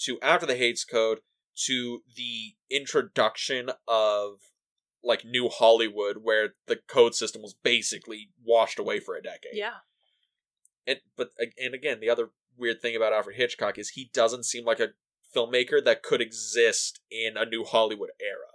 to 0.00 0.18
after 0.20 0.46
the 0.46 0.56
Hays 0.56 0.84
Code 0.84 1.20
to 1.66 2.02
the 2.16 2.54
introduction 2.70 3.70
of 3.86 4.40
like 5.02 5.24
New 5.24 5.48
Hollywood, 5.48 6.18
where 6.22 6.54
the 6.66 6.76
code 6.88 7.14
system 7.14 7.42
was 7.42 7.54
basically 7.54 8.30
washed 8.42 8.78
away 8.78 9.00
for 9.00 9.14
a 9.16 9.22
decade. 9.22 9.52
Yeah. 9.52 9.78
And 10.86 11.00
but 11.16 11.30
and 11.58 11.74
again, 11.74 12.00
the 12.00 12.10
other 12.10 12.30
weird 12.56 12.80
thing 12.80 12.96
about 12.96 13.12
Alfred 13.12 13.36
Hitchcock 13.36 13.78
is 13.78 13.90
he 13.90 14.10
doesn't 14.12 14.44
seem 14.44 14.64
like 14.64 14.80
a 14.80 14.90
filmmaker 15.34 15.84
that 15.84 16.02
could 16.02 16.20
exist 16.20 17.00
in 17.10 17.36
a 17.36 17.44
new 17.44 17.64
Hollywood 17.64 18.10
era. 18.20 18.50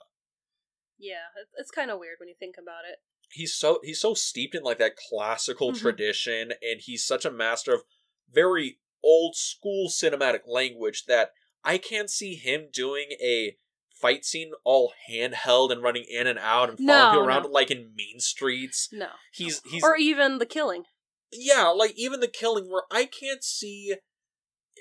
Yeah. 0.97 1.28
It's 1.58 1.71
kind 1.71 1.91
of 1.91 1.99
weird 1.99 2.17
when 2.19 2.30
you 2.30 2.36
think 2.39 2.56
about 2.62 2.86
it. 2.89 2.99
He's 3.32 3.54
so 3.54 3.80
he's 3.84 4.02
so 4.02 4.13
steeped 4.13 4.56
in 4.56 4.63
like 4.63 4.80
that 4.80 4.95
classical 4.95 5.71
Mhm. 5.71 5.80
tradition 5.80 6.54
and 6.62 6.82
he's 6.82 7.06
such 7.06 7.25
a 7.25 7.32
master 7.32 7.73
of 7.73 7.84
very 8.32 8.80
old 9.04 9.36
school 9.36 9.88
cinematic 9.90 10.42
language 10.48 11.06
that 11.06 11.32
I 11.64 11.78
can't 11.78 12.10
see 12.10 12.36
him 12.36 12.68
doing 12.74 13.10
a 13.22 13.58
fight 13.94 14.24
scene 14.24 14.52
all 14.64 14.94
handheld 15.10 15.72
and 15.72 15.84
running 15.84 16.06
in 16.10 16.26
and 16.28 16.40
out 16.40 16.70
and 16.70 16.78
following 16.78 16.88
No, 16.88 17.12
people 17.12 17.28
around 17.28 17.44
no. 17.44 17.50
like 17.50 17.70
in 17.70 17.94
Mean 17.96 18.20
Streets. 18.20 18.90
No. 18.92 19.10
He's 19.34 19.62
he's 19.70 19.84
Or 19.84 19.98
even 19.98 20.38
the 20.38 20.46
killing. 20.46 20.84
yeah, 21.32 21.68
like 21.68 21.94
even 21.98 22.20
the 22.22 22.28
killing 22.28 22.70
where 22.70 22.84
I 22.92 23.06
can't 23.06 23.44
see 23.44 23.96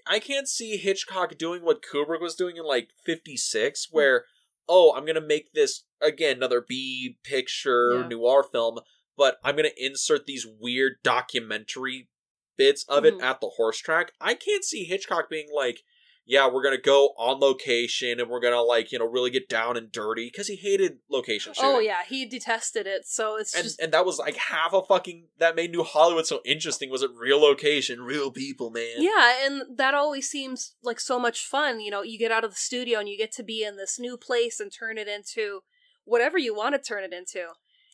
I 0.06 0.20
can't 0.20 0.48
see 0.48 0.76
Hitchcock 0.76 1.36
doing 1.36 1.62
what 1.64 1.82
Kubrick 1.82 2.20
was 2.20 2.34
doing 2.36 2.56
in 2.56 2.64
like 2.64 2.90
56 3.04 3.86
hmm. 3.90 3.96
where 3.96 4.24
oh, 4.70 4.92
I'm 4.94 5.04
going 5.06 5.14
to 5.14 5.20
make 5.20 5.52
this 5.54 5.84
again 6.00 6.36
another 6.36 6.60
B 6.66 7.16
picture 7.24 8.00
Yeah. 8.02 8.08
noir 8.08 8.42
film, 8.44 8.80
but 9.16 9.38
I'm 9.42 9.56
going 9.56 9.68
to 9.68 9.84
insert 9.84 10.26
these 10.26 10.46
weird 10.46 10.96
documentary 11.02 12.08
bits 12.58 12.84
of 12.88 13.06
it 13.06 13.14
Mhm. 13.14 13.22
at 13.22 13.40
the 13.40 13.48
horse 13.56 13.78
track. 13.78 14.12
I 14.20 14.34
can't 14.34 14.64
see 14.64 14.84
Hitchcock 14.84 15.30
being 15.30 15.48
like 15.54 15.82
yeah, 16.30 16.46
we're 16.46 16.62
gonna 16.62 16.76
go 16.76 17.14
on 17.16 17.40
location 17.40 18.20
and 18.20 18.28
we're 18.28 18.38
gonna 18.40 18.60
like 18.60 18.92
you 18.92 18.98
know 18.98 19.06
really 19.06 19.30
get 19.30 19.48
down 19.48 19.78
and 19.78 19.90
dirty 19.90 20.26
because 20.26 20.46
he 20.46 20.56
hated 20.56 20.98
location 21.08 21.54
shooting. 21.54 21.70
Oh 21.70 21.78
yeah, 21.78 22.04
he 22.06 22.26
detested 22.26 22.86
it. 22.86 23.06
So 23.06 23.36
it's 23.36 23.54
and 23.54 23.64
just 23.64 23.80
and 23.80 23.92
that 23.94 24.04
was 24.04 24.18
like 24.18 24.36
half 24.36 24.74
a 24.74 24.82
fucking 24.84 25.28
that 25.38 25.56
made 25.56 25.70
New 25.70 25.84
Hollywood 25.84 26.26
so 26.26 26.42
interesting. 26.44 26.90
Was 26.90 27.02
it 27.02 27.12
real 27.14 27.40
location, 27.40 28.02
real 28.02 28.30
people, 28.30 28.68
man? 28.68 28.96
yeah, 28.98 29.46
and 29.46 29.62
that 29.78 29.94
always 29.94 30.28
seems 30.28 30.74
like 30.82 31.00
so 31.00 31.18
much 31.18 31.40
fun. 31.46 31.80
You 31.80 31.90
know, 31.90 32.02
you 32.02 32.18
get 32.18 32.30
out 32.30 32.44
of 32.44 32.50
the 32.50 32.56
studio 32.56 32.98
and 32.98 33.08
you 33.08 33.16
get 33.16 33.32
to 33.32 33.42
be 33.42 33.64
in 33.64 33.78
this 33.78 33.98
new 33.98 34.18
place 34.18 34.60
and 34.60 34.70
turn 34.70 34.98
it 34.98 35.08
into 35.08 35.62
whatever 36.04 36.36
you 36.36 36.54
want 36.54 36.74
to 36.74 36.78
turn 36.78 37.04
it 37.04 37.14
into. 37.14 37.46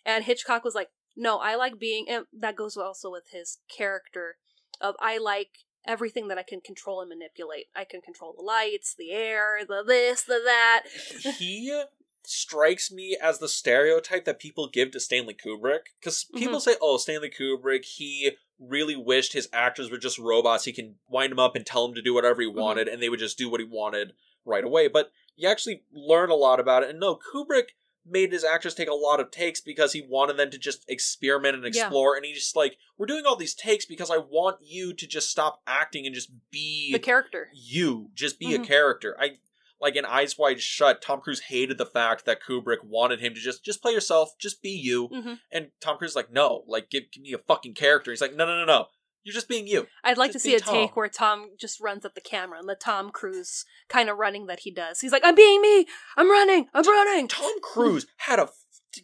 And 0.05 0.25
Hitchcock 0.25 0.65
was 0.65 0.75
like, 0.75 0.91
"No, 1.15 1.39
I 1.39 1.55
like 1.55 1.79
being." 1.79 2.09
And 2.09 2.27
that 2.33 2.57
goes 2.57 2.77
also 2.77 3.13
with 3.13 3.29
his 3.31 3.59
character 3.69 4.39
of 4.81 4.95
I 5.01 5.19
like 5.19 5.51
everything 5.87 6.29
that 6.29 6.39
I 6.39 6.43
can 6.43 6.61
control 6.61 7.01
and 7.01 7.09
manipulate. 7.09 7.67
I 7.75 7.85
can 7.85 8.01
control 8.01 8.35
the 8.37 8.43
lights, 8.43 8.95
the 8.97 9.13
air, 9.13 9.61
the 9.67 9.83
this, 9.87 10.23
the 10.23 10.41
that. 10.45 10.83
he 11.39 11.83
strikes 12.27 12.91
me 12.91 13.17
as 13.21 13.39
the 13.39 13.49
stereotype 13.49 14.25
that 14.25 14.39
people 14.39 14.69
give 14.69 14.91
to 14.93 15.01
Stanley 15.01 15.35
Kubrick 15.35 15.91
because 16.01 16.25
people 16.35 16.59
mm-hmm. 16.59 16.71
say, 16.71 16.77
"Oh, 16.81 16.97
Stanley 16.97 17.31
Kubrick, 17.31 17.85
he 17.85 18.33
really 18.59 18.97
wished 18.97 19.33
his 19.33 19.49
actors 19.53 19.91
were 19.91 19.99
just 19.99 20.19
robots. 20.19 20.65
He 20.65 20.73
can 20.73 20.97
wind 21.09 21.33
them 21.33 21.39
up 21.39 21.57
and 21.57 21.67
tell 21.67 21.87
them 21.87 21.95
to 21.95 22.03
do 22.03 22.15
whatever 22.15 22.43
he 22.43 22.49
mm-hmm. 22.49 22.59
wanted, 22.59 22.89
and 22.89 23.03
they 23.03 23.09
would 23.09 23.21
just 23.21 23.39
do 23.39 23.49
what 23.49 23.61
he 23.61 23.67
wanted 23.67 24.13
right 24.45 24.65
away." 24.65 24.89
But 24.89 25.11
you 25.37 25.49
actually 25.49 25.83
learn 25.93 26.31
a 26.31 26.35
lot 26.35 26.61
about 26.61 26.83
it, 26.83 26.91
and 26.91 27.01
no, 27.01 27.17
Kubrick 27.17 27.71
made 28.07 28.33
his 28.33 28.45
actors 28.45 28.75
take 28.75 28.89
a 28.89 28.95
lot 28.95 29.19
of 29.21 29.31
takes 29.31 29.61
because 29.61 29.93
he 29.93 30.03
wanted 30.09 30.37
them 30.37 30.51
to 30.51 30.59
just 30.59 30.85
experiment 30.89 31.55
and 31.55 31.65
Yeah. 31.75 31.85
explore 31.87 32.17
and 32.17 32.25
he 32.25 32.33
just 32.35 32.55
like 32.57 32.77
we're 32.99 33.07
doing 33.07 33.25
all 33.27 33.37
these 33.37 33.55
takes 33.55 33.87
because 33.87 34.11
i 34.11 34.19
want 34.19 34.59
you 34.63 34.93
to 34.93 35.07
just 35.07 35.31
stop 35.31 35.63
acting 35.67 36.05
and 36.07 36.15
just 36.15 36.31
be 36.51 36.93
The 36.93 36.99
character. 36.99 37.49
you. 37.55 38.11
Just 38.15 38.39
be 38.39 38.49
Mhm. 38.49 38.63
a 38.63 38.67
character. 38.67 39.17
I 39.19 39.39
like 39.81 39.97
in 39.97 40.05
eyes 40.05 40.39
wide 40.39 40.61
shut 40.63 41.03
tom 41.03 41.21
cruise 41.21 41.41
hated 41.41 41.79
the 41.79 41.87
fact 41.87 42.25
that 42.27 42.43
kubrick 42.43 42.83
wanted 42.85 43.21
him 43.21 43.35
to 43.35 43.41
just 43.41 43.65
just 43.65 43.83
play 43.83 43.93
yourself. 43.93 44.37
Just 44.39 44.63
be 44.63 44.71
you. 44.71 45.09
Hmm 45.09 45.35
and 45.51 45.71
tom 45.81 45.97
cruise 45.99 46.11
is 46.13 46.17
like 46.17 46.31
no. 46.33 46.65
Like 46.67 46.91
give, 46.91 47.11
give 47.11 47.23
me 47.23 47.33
a 47.33 47.39
fucking 47.39 47.75
character. 47.75 48.11
He's 48.11 48.21
like 48.21 48.35
no 48.35 48.47
no 48.47 48.57
no 48.59 48.65
no 48.65 48.89
you're 49.25 49.35
just 49.35 49.49
being 49.49 49.67
you 49.67 49.87
I'd 50.03 50.19
like 50.19 50.33
Just 50.33 50.45
to 50.45 50.51
see 50.51 50.55
a 50.57 50.61
Tom. 50.61 50.75
take 50.75 50.97
where 50.97 51.09
Tom 51.09 51.51
just 51.59 51.81
runs 51.81 52.05
at 52.05 52.15
the 52.15 52.21
camera 52.21 52.59
and 52.59 52.69
the 52.69 52.75
Tom 52.75 53.11
Cruise 53.11 53.65
kind 53.89 54.09
of 54.09 54.19
running 54.19 54.47
that 54.47 54.61
he 54.61 54.71
does. 54.71 55.01
He's 55.01 55.13
like, 55.13 55.23
"I'm 55.25 55.35
being 55.35 55.61
me. 55.61 55.87
I'm 56.17 56.31
running. 56.31 56.67
I'm 56.75 56.87
running." 56.87 57.29
tom 57.29 57.53
cruise 57.63 58.07
had 58.19 58.39
a 58.39 58.49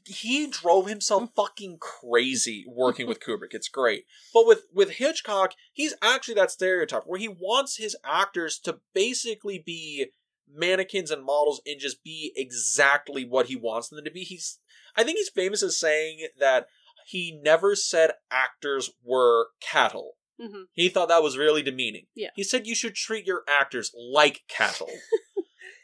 he 0.07 0.47
drove 0.47 0.87
himself 0.87 1.23
mm. 1.23 1.35
fucking 1.35 1.79
crazy 1.81 2.65
working 2.69 3.07
with 3.07 3.21
kubrick 3.25 3.53
it's 3.53 3.69
great 3.69 4.05
but 4.33 4.47
with 4.47 4.65
with 4.73 4.93
hitchcock 4.93 5.55
he's 5.73 5.95
actually 6.03 6.35
that 6.35 6.51
stereotype 6.51 7.03
where 7.07 7.19
he 7.19 7.29
wants 7.29 7.77
his 7.77 7.97
actors 8.05 8.59
to 8.59 8.79
basically 8.95 9.63
be 9.65 10.07
mannequins 10.53 11.11
and 11.11 11.25
models 11.25 11.61
and 11.67 11.81
just 11.81 12.03
be 12.03 12.33
exactly 12.37 13.25
what 13.25 13.47
he 13.47 13.57
wants 13.57 13.89
them 13.89 14.05
to 14.05 14.11
be 14.11 14.23
he's 14.23 14.59
i 14.97 15.03
think 15.03 15.19
he's 15.19 15.29
famous 15.29 15.63
as 15.63 15.79
saying 15.79 16.27
that 16.39 16.67
he 17.11 17.40
never 17.42 17.75
said 17.75 18.12
actors 18.31 18.90
were 19.05 19.49
cattle. 19.61 20.12
Hmm 20.40 20.62
he 20.73 20.88
thought 20.88 21.09
that 21.09 21.23
was 21.23 21.37
really 21.37 21.62
demeaning. 21.62 22.07
Yeah. 22.14 22.31
he 22.35 22.42
said 22.44 22.66
you 22.66 22.75
should 22.75 22.94
treat 22.94 23.27
your 23.27 23.42
actors 23.49 23.92
like 23.94 24.42
cattle. 24.49 24.88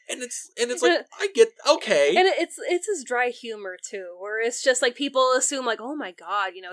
And 0.08 0.22
it's 0.22 0.50
and 0.60 0.70
it's 0.70 0.82
like 0.82 1.00
i 1.20 1.28
get 1.34 1.48
okay. 1.68 2.14
And 2.16 2.28
it's 2.28 2.56
it's 2.68 2.86
his 2.86 3.02
dry 3.04 3.30
humor 3.30 3.76
too, 3.90 4.16
where 4.20 4.40
it's 4.40 4.62
just 4.62 4.80
like 4.80 4.94
people 4.94 5.32
assume 5.36 5.66
like, 5.66 5.80
"Oh 5.80 5.96
my 5.96 6.12
god, 6.12 6.52
you 6.54 6.62
know, 6.62 6.70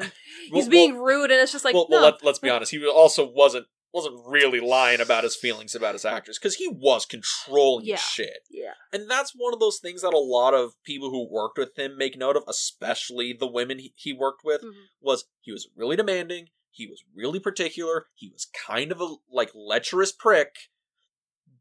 he's 0.52 0.66
Well- 0.66 0.70
being 0.70 0.96
well- 0.96 1.06
rude," 1.06 1.32
and 1.32 1.42
it's 1.42 1.52
just 1.52 1.66
like, 1.66 1.74
well, 1.74 1.88
no, 1.90 1.98
well 1.98 2.12
let, 2.12 2.24
let's 2.24 2.40
be 2.40 2.50
honest. 2.50 2.72
He 2.72 2.86
also 2.86 3.28
wasn't 3.28 3.66
wasn't 3.94 4.20
really 4.26 4.60
lying 4.60 5.00
about 5.00 5.24
his 5.24 5.36
feelings 5.36 5.76
about 5.76 5.94
his 5.94 6.04
actors 6.06 6.40
because 6.40 6.56
he 6.56 6.68
was 6.68 7.06
controlling 7.06 7.86
Yeah. 7.86 7.98
shit, 7.98 8.40
yeah, 8.50 8.74
and 8.92 9.10
that's 9.10 9.34
one 9.36 9.54
of 9.54 9.60
those 9.60 9.80
things 9.80 10.02
that 10.02 10.14
a 10.14 10.18
lot 10.18 10.54
of 10.54 10.74
people 10.84 11.10
who 11.12 11.28
worked 11.32 11.58
with 11.58 11.78
him 11.78 11.98
make 11.98 12.18
note 12.18 12.36
of, 12.36 12.44
especially 12.48 13.34
the 13.34 13.48
women 13.48 13.80
he, 13.80 13.94
he 13.96 14.12
worked 14.14 14.44
with. 14.44 14.62
Mhm. 14.64 14.86
Was 15.02 15.26
he 15.42 15.52
was 15.52 15.68
really 15.76 15.96
demanding. 15.96 16.50
He 16.72 16.88
was 16.88 17.04
really 17.16 17.40
particular. 17.40 18.08
He 18.16 18.30
was 18.30 18.46
kind 18.46 18.92
of 18.92 19.00
a 19.00 19.16
like 19.32 19.52
lecherous 19.54 20.12
prick, 20.12 20.56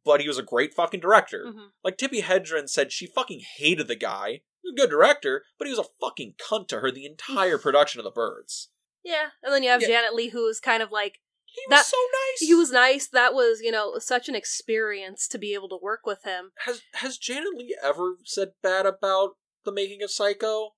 but 0.05 0.21
he 0.21 0.29
was 0.29 0.39
a 0.39 0.43
great 0.43 0.73
fucking 0.75 1.01
director. 1.01 1.45
Mhm. 1.49 1.73
Like 1.85 1.99
Tippi 1.99 2.23
Hedren 2.23 2.69
said, 2.69 2.93
she 2.93 3.07
fucking 3.07 3.41
hated 3.59 3.89
the 3.89 3.95
guy. 3.95 4.43
He 4.63 4.69
was 4.69 4.73
a 4.73 4.81
good 4.81 4.91
director, 4.91 5.45
but 5.59 5.67
he 5.67 5.73
was 5.75 5.79
a 5.87 5.91
fucking 6.01 6.35
cunt 6.39 6.69
to 6.69 6.81
her 6.81 6.91
the 6.91 7.05
entire 7.05 7.59
production 7.67 8.01
of 8.01 8.05
The 8.05 8.11
Birds. 8.11 8.69
yeah. 9.05 9.31
And 9.43 9.53
then 9.53 9.63
you 9.65 9.69
have 9.71 9.83
Yeah. 9.83 9.89
Janet 9.89 10.15
Leigh, 10.15 10.29
who 10.29 10.47
is 10.47 10.61
kind 10.61 10.83
of 10.83 10.91
like 10.93 11.21
He 11.55 11.61
was 11.69 11.81
That- 11.81 11.87
so 11.87 11.97
nice. 11.97 12.41
he 12.49 12.55
was 12.55 12.71
nice. 12.71 13.09
That 13.09 13.35
was 13.35 13.61
you 13.61 13.71
know 13.71 13.99
such 13.99 14.29
an 14.29 14.35
experience 14.35 15.29
to 15.29 15.39
be 15.39 15.55
able 15.55 15.69
to 15.71 15.79
work 15.81 16.07
with 16.07 16.23
him. 16.25 16.53
Has 16.65 16.83
has 16.95 17.19
Janet 17.19 17.55
Leigh 17.55 17.77
ever 17.83 18.17
said 18.25 18.53
bad 18.63 18.87
about 18.87 19.37
the 19.65 19.73
making 19.73 20.03
of 20.03 20.11
Psycho? 20.11 20.71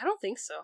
I 0.00 0.04
don't 0.04 0.20
think 0.20 0.38
so. 0.38 0.62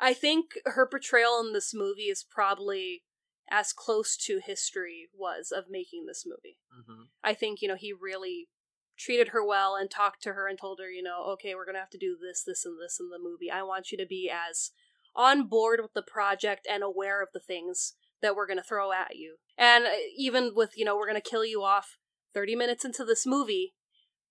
I 0.00 0.14
think 0.14 0.52
her 0.64 0.86
portrayal 0.88 1.40
in 1.40 1.52
this 1.52 1.72
movie 1.74 2.02
is 2.08 2.24
probably 2.28 3.02
as 3.50 3.72
close 3.72 4.16
to 4.16 4.40
history 4.44 5.08
was 5.12 5.50
of 5.50 5.64
making 5.68 6.06
this 6.06 6.24
movie. 6.26 6.58
Mm-hmm. 6.72 7.04
I 7.24 7.34
think, 7.34 7.60
you 7.60 7.68
know, 7.68 7.74
he 7.76 7.92
really 7.92 8.48
treated 8.96 9.28
her 9.28 9.44
well 9.44 9.74
and 9.74 9.90
talked 9.90 10.22
to 10.22 10.34
her 10.34 10.46
and 10.46 10.58
told 10.58 10.78
her, 10.80 10.90
you 10.90 11.02
know, 11.02 11.24
okay, 11.32 11.54
we're 11.54 11.64
going 11.64 11.74
to 11.74 11.80
have 11.80 11.90
to 11.90 11.98
do 11.98 12.16
this, 12.20 12.42
this, 12.46 12.64
and 12.64 12.76
this 12.80 12.98
in 13.00 13.08
the 13.10 13.18
movie. 13.18 13.50
I 13.50 13.62
want 13.62 13.90
you 13.90 13.98
to 13.98 14.06
be 14.06 14.30
as 14.30 14.70
on 15.16 15.48
board 15.48 15.80
with 15.82 15.94
the 15.94 16.02
project 16.02 16.66
and 16.70 16.82
aware 16.82 17.20
of 17.22 17.28
the 17.32 17.40
things 17.40 17.94
that 18.22 18.36
we're 18.36 18.46
going 18.46 18.58
to 18.58 18.62
throw 18.62 18.92
at 18.92 19.16
you. 19.16 19.36
And 19.56 19.84
uh, 19.86 19.90
even 20.16 20.52
with, 20.54 20.72
you 20.76 20.84
know, 20.84 20.96
we're 20.96 21.08
going 21.08 21.20
to 21.20 21.30
kill 21.30 21.44
you 21.44 21.62
off 21.62 21.96
30 22.34 22.56
minutes 22.56 22.84
into 22.84 23.04
this 23.04 23.26
movie, 23.26 23.74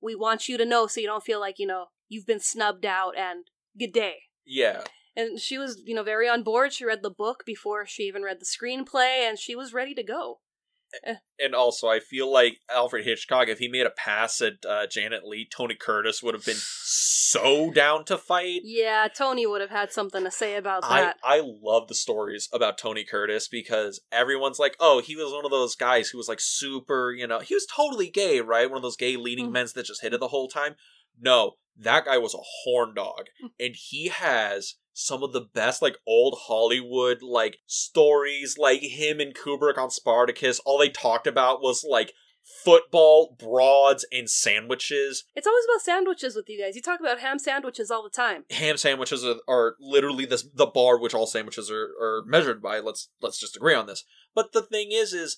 we 0.01 0.15
want 0.15 0.47
you 0.47 0.57
to 0.57 0.65
know 0.65 0.87
so 0.87 1.01
you 1.01 1.07
don't 1.07 1.23
feel 1.23 1.39
like, 1.39 1.59
you 1.59 1.67
know, 1.67 1.87
you've 2.07 2.25
been 2.25 2.39
snubbed 2.39 2.85
out 2.85 3.17
and 3.17 3.45
good 3.77 3.93
day. 3.93 4.15
Yeah, 4.45 4.83
And 5.15 5.39
she 5.39 5.57
was, 5.57 5.81
you 5.85 5.93
know, 5.93 6.03
very 6.03 6.29
on 6.29 6.43
board. 6.43 6.71
She 6.71 6.85
read 6.85 7.03
the 7.03 7.09
book 7.09 7.43
before 7.45 7.85
she 7.85 8.03
even 8.03 8.23
read 8.23 8.39
the 8.39 8.45
screenplay 8.45 9.27
and 9.27 9.37
she 9.37 9.55
was 9.55 9.73
ready 9.73 9.93
to 9.93 10.03
go. 10.03 10.39
And 11.39 11.53
also 11.53 11.87
I 11.87 11.99
feel 11.99 12.31
like 12.31 12.57
Alfred 12.73 13.05
Hitchcock, 13.05 13.47
if 13.47 13.59
he 13.59 13.67
made 13.67 13.85
a 13.85 13.91
pass 13.91 14.41
at 14.41 14.53
uh, 14.67 14.87
Janet 14.87 15.23
Leigh, 15.25 15.47
Tony 15.49 15.75
Curtis 15.75 16.23
would 16.23 16.33
have 16.33 16.45
been 16.45 16.57
so 16.59 17.71
down 17.71 18.05
to 18.05 18.17
fight. 18.17 18.61
Yeah, 18.63 19.07
Tony 19.13 19.45
would 19.45 19.61
have 19.61 19.69
had 19.69 19.91
something 19.91 20.23
to 20.23 20.31
say 20.31 20.55
about 20.55 20.81
that. 20.83 21.17
I 21.23 21.41
love 21.43 21.87
the 21.87 21.95
stories 21.95 22.49
about 22.53 22.77
Tony 22.77 23.03
Curtis 23.03 23.47
because 23.47 23.99
everyone's 24.11 24.59
like, 24.59 24.75
oh, 24.79 25.01
he 25.01 25.15
was 25.15 25.31
one 25.31 25.45
of 25.45 25.51
those 25.51 25.75
guys 25.75 26.09
who 26.09 26.17
was 26.17 26.27
like 26.29 26.39
super, 26.41 27.11
you 27.11 27.27
know, 27.27 27.39
he 27.39 27.53
was 27.53 27.65
totally 27.65 28.09
gay, 28.09 28.41
right? 28.41 28.69
One 28.69 28.77
of 28.77 28.83
those 28.83 28.97
gay 28.97 29.15
leading 29.17 29.49
Mhm. 29.49 29.53
men 29.53 29.67
that 29.75 29.85
just 29.85 30.01
hit 30.01 30.13
it 30.13 30.19
the 30.19 30.29
whole 30.29 30.47
time. 30.47 30.75
No, 31.19 31.53
that 31.77 32.05
guy 32.05 32.17
was 32.17 32.33
a 32.33 32.37
horn 32.63 32.93
dog. 32.95 33.25
and 33.59 33.75
he 33.75 34.07
has 34.07 34.75
some 34.97 35.21
of 35.21 35.31
the 35.31 35.41
best 35.41 35.79
like 35.79 35.95
old 36.07 36.39
Hollywood 36.47 37.21
like 37.21 37.59
stories 37.67 38.57
like 38.57 38.81
him 38.81 39.19
and 39.19 39.35
Kubrick 39.35 39.77
on 39.77 39.91
Spartacus 39.91 40.59
all 40.65 40.79
they 40.79 40.89
talked 40.89 41.27
about 41.27 41.61
was 41.61 41.85
like 41.87 42.13
football 42.63 43.35
broads 43.37 44.07
and 44.11 44.27
sandwiches 44.27 45.25
It's 45.35 45.45
always 45.45 45.65
about 45.65 45.83
sandwiches 45.83 46.35
with 46.35 46.49
you 46.49 46.59
guys. 46.59 46.75
You 46.75 46.81
talk 46.81 46.99
about 46.99 47.19
ham 47.19 47.37
sandwiches 47.37 47.91
all 47.91 48.01
the 48.01 48.09
time. 48.09 48.45
ham 48.49 48.77
sandwiches 48.77 49.23
are, 49.23 49.35
are 49.47 49.75
literally 49.79 50.25
this 50.25 50.47
the 50.51 50.65
bar 50.65 50.99
which 50.99 51.13
all 51.13 51.27
sandwiches 51.27 51.69
are, 51.69 51.91
are 52.01 52.23
measured 52.25 52.59
by 52.59 52.79
let's 52.79 53.09
let's 53.21 53.39
just 53.39 53.55
agree 53.55 53.75
on 53.75 53.85
this 53.85 54.03
but 54.33 54.51
the 54.51 54.63
thing 54.63 54.91
is 54.91 55.13
is 55.13 55.37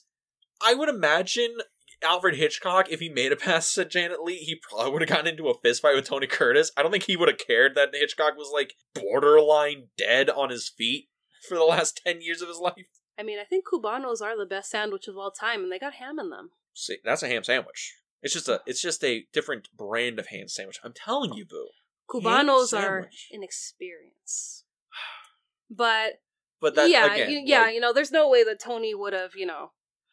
I 0.65 0.73
would 0.73 0.89
imagine 0.89 1.57
Alfred 2.03 2.35
Hitchcock, 2.35 2.89
if 2.89 2.99
he 2.99 3.09
made 3.09 3.31
a 3.31 3.35
pass 3.35 3.77
at 3.77 3.91
Janet 3.91 4.23
Leigh, 4.23 4.37
he 4.37 4.55
probably 4.55 4.91
would 4.91 5.01
have 5.01 5.09
gotten 5.09 5.27
into 5.27 5.49
a 5.49 5.59
fist 5.59 5.81
fight 5.81 5.95
with 5.95 6.05
Tony 6.05 6.27
Curtis. 6.27 6.71
I 6.77 6.81
don't 6.81 6.91
think 6.91 7.03
he 7.03 7.17
would 7.17 7.27
have 7.29 7.37
cared 7.37 7.75
that 7.75 7.89
Hitchcock 7.93 8.37
was 8.37 8.51
like 8.53 8.75
borderline 8.93 9.87
dead 9.97 10.29
on 10.29 10.49
his 10.49 10.69
feet 10.69 11.09
for 11.47 11.55
the 11.55 11.63
last 11.63 12.01
10 12.05 12.21
years 12.21 12.41
of 12.41 12.47
his 12.47 12.57
life. 12.59 12.73
I 13.17 13.23
mean, 13.23 13.37
I 13.37 13.43
think 13.43 13.65
Cubanos 13.67 14.21
are 14.21 14.37
the 14.37 14.45
best 14.45 14.71
sandwich 14.71 15.07
of 15.07 15.17
all 15.17 15.31
time, 15.31 15.63
and 15.63 15.71
they 15.71 15.79
got 15.79 15.95
ham 15.95 16.19
in 16.19 16.29
them. 16.29 16.51
See, 16.73 16.97
that's 17.03 17.23
a 17.23 17.27
ham 17.27 17.43
sandwich. 17.43 17.95
It's 18.21 18.33
just 18.33 18.47
a 18.47 18.61
it's 18.65 18.81
just 18.81 19.03
a 19.03 19.25
different 19.33 19.69
brand 19.77 20.19
of 20.19 20.27
ham 20.27 20.47
sandwich. 20.47 20.79
I'm 20.83 20.93
telling 20.93 21.33
you, 21.33 21.45
boo. 21.45 21.67
Cubanos 22.09 22.77
are 22.77 23.09
an 23.31 23.43
experience. 23.43 24.63
But 25.69 26.21
But 26.59 26.75
that 26.75 26.89
yeah, 26.89 27.13
again, 27.13 27.29
you, 27.29 27.41
yeah, 27.45 27.61
like- 27.63 27.75
you 27.75 27.79
know, 27.79 27.93
there's 27.93 28.11
no 28.11 28.27
way 28.27 28.43
that 28.43 28.59
Tony 28.59 28.95
would 28.95 29.13
have, 29.13 29.31
you 29.35 29.45
know, 29.45 29.71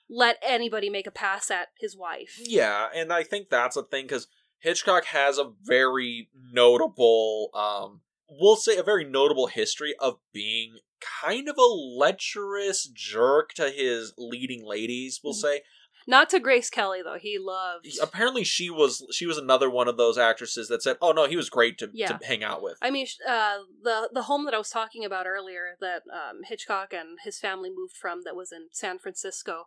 let 0.08 0.36
anybody 0.42 0.88
make 0.90 1.06
a 1.06 1.10
pass 1.10 1.50
at 1.50 1.68
his 1.80 1.96
wife. 1.96 2.38
Yeah, 2.38 2.88
and 2.94 3.12
I 3.12 3.22
think 3.22 3.48
that's 3.50 3.76
a 3.76 3.82
thing 3.82 4.04
because 4.04 4.26
Hitchcock 4.58 5.04
has 5.06 5.38
a 5.38 5.52
very 5.62 6.28
notable, 6.52 7.50
um, 7.54 8.00
we'll 8.28 8.56
say 8.56 8.76
a 8.76 8.82
very 8.82 9.04
notable 9.04 9.46
history 9.48 9.94
of 9.98 10.18
being 10.32 10.78
kind 11.22 11.48
of 11.48 11.56
a 11.58 11.62
lecherous 11.62 12.86
jerk 12.92 13.52
to 13.54 13.70
his 13.70 14.12
leading 14.16 14.64
ladies. 14.64 15.20
We'll 15.22 15.34
Mhm. 15.34 15.40
say 15.40 15.62
Not 16.08 16.30
to 16.30 16.38
Grace 16.38 16.70
Kelly 16.70 17.02
though. 17.02 17.18
He 17.18 17.36
loved. 17.36 17.86
apparently 18.00 18.44
she 18.44 18.70
was 18.70 19.04
she 19.12 19.26
was 19.26 19.36
another 19.38 19.68
one 19.68 19.88
of 19.88 19.96
those 19.96 20.16
actresses 20.16 20.68
that 20.68 20.80
said, 20.82 20.96
"Oh 21.02 21.10
no, 21.10 21.26
he 21.26 21.36
was 21.36 21.50
great 21.50 21.78
to, 21.78 21.90
Yeah. 21.92 22.16
to 22.16 22.24
hang 22.24 22.44
out 22.44 22.62
with." 22.62 22.78
I 22.80 22.90
mean, 22.92 23.08
uh, 23.26 23.58
the 23.82 24.08
the 24.12 24.22
home 24.22 24.44
that 24.44 24.54
I 24.54 24.58
was 24.58 24.70
talking 24.70 25.04
about 25.04 25.26
earlier, 25.26 25.76
that 25.80 26.04
um, 26.12 26.44
Hitchcock 26.44 26.92
and 26.92 27.18
his 27.24 27.40
family 27.40 27.70
moved 27.70 27.96
from, 27.96 28.22
that 28.22 28.36
was 28.36 28.52
in 28.52 28.68
San 28.72 28.98
Francisco. 29.00 29.66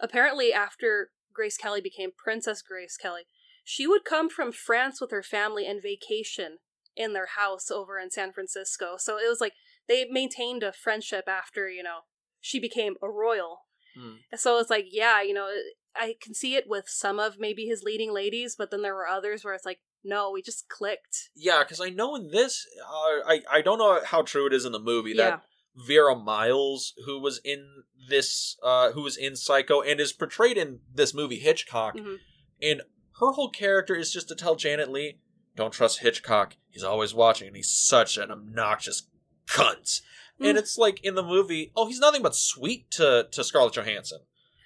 Apparently, 0.00 0.52
after 0.52 1.10
Grace 1.32 1.56
Kelly 1.56 1.80
became 1.80 2.10
Princess 2.16 2.62
Grace 2.62 2.96
Kelly, 2.96 3.22
she 3.64 3.86
would 3.86 4.04
come 4.04 4.28
from 4.28 4.52
France 4.52 5.00
with 5.00 5.10
her 5.10 5.22
family 5.22 5.66
and 5.66 5.82
vacation 5.82 6.58
in 6.96 7.12
their 7.12 7.28
house 7.36 7.70
over 7.70 7.98
in 7.98 8.10
San 8.10 8.32
Francisco. 8.32 8.96
So 8.98 9.16
it 9.18 9.28
was 9.28 9.40
like 9.40 9.52
they 9.88 10.06
maintained 10.10 10.62
a 10.62 10.72
friendship 10.72 11.24
after 11.28 11.68
you 11.68 11.82
know 11.82 12.00
she 12.40 12.58
became 12.58 12.94
a 13.02 13.08
royal. 13.08 13.66
Hmm. 13.96 14.16
So 14.36 14.58
it's 14.58 14.70
like, 14.70 14.86
yeah, 14.90 15.22
you 15.22 15.34
know, 15.34 15.50
I 15.96 16.14
can 16.20 16.34
see 16.34 16.54
it 16.54 16.64
with 16.68 16.84
some 16.88 17.18
of 17.18 17.36
maybe 17.38 17.66
his 17.66 17.82
leading 17.82 18.12
ladies, 18.12 18.54
but 18.56 18.70
then 18.70 18.82
there 18.82 18.94
were 18.94 19.06
others 19.06 19.44
where 19.44 19.54
it's 19.54 19.66
like, 19.66 19.80
no, 20.04 20.30
we 20.30 20.42
just 20.42 20.68
clicked. 20.68 21.30
Yeah, 21.34 21.62
because 21.62 21.80
I 21.80 21.90
know 21.90 22.14
in 22.14 22.30
this, 22.30 22.66
uh, 22.82 23.28
I 23.28 23.40
I 23.50 23.60
don't 23.62 23.78
know 23.78 24.00
how 24.04 24.22
true 24.22 24.46
it 24.46 24.52
is 24.52 24.64
in 24.64 24.72
the 24.72 24.78
movie 24.80 25.12
Yeah. 25.14 25.30
that 25.30 25.42
Vera 25.76 26.16
Miles, 26.16 26.94
who 27.06 27.18
was 27.20 27.40
in 27.44 27.84
this, 28.08 28.56
uh, 28.62 28.92
who 28.92 29.02
was 29.02 29.16
in 29.16 29.36
Psycho 29.36 29.80
and 29.82 30.00
is 30.00 30.12
portrayed 30.12 30.56
in 30.58 30.80
this 30.92 31.14
movie 31.14 31.38
Hitchcock, 31.38 31.96
Mhm. 31.96 32.18
and 32.60 32.82
her 33.20 33.32
whole 33.32 33.50
character 33.50 33.94
is 33.94 34.12
just 34.12 34.28
to 34.28 34.34
tell 34.34 34.56
Janet 34.56 34.90
Leigh, 34.90 35.18
"Don't 35.56 35.72
trust 35.72 36.00
Hitchcock. 36.00 36.56
He's 36.70 36.82
always 36.82 37.14
watching, 37.14 37.46
and 37.48 37.56
he's 37.56 37.70
such 37.70 38.16
an 38.16 38.30
obnoxious 38.30 39.04
cunt." 39.46 40.00
And 40.38 40.56
Mm. 40.56 40.60
it's 40.60 40.78
like 40.78 41.00
in 41.04 41.14
the 41.16 41.22
movie, 41.22 41.70
oh, 41.76 41.86
he's 41.86 41.98
nothing 42.00 42.22
but 42.22 42.34
sweet 42.34 42.90
to 42.92 43.28
to 43.30 43.44
Scarlett 43.44 43.74
Johansson. 43.74 44.20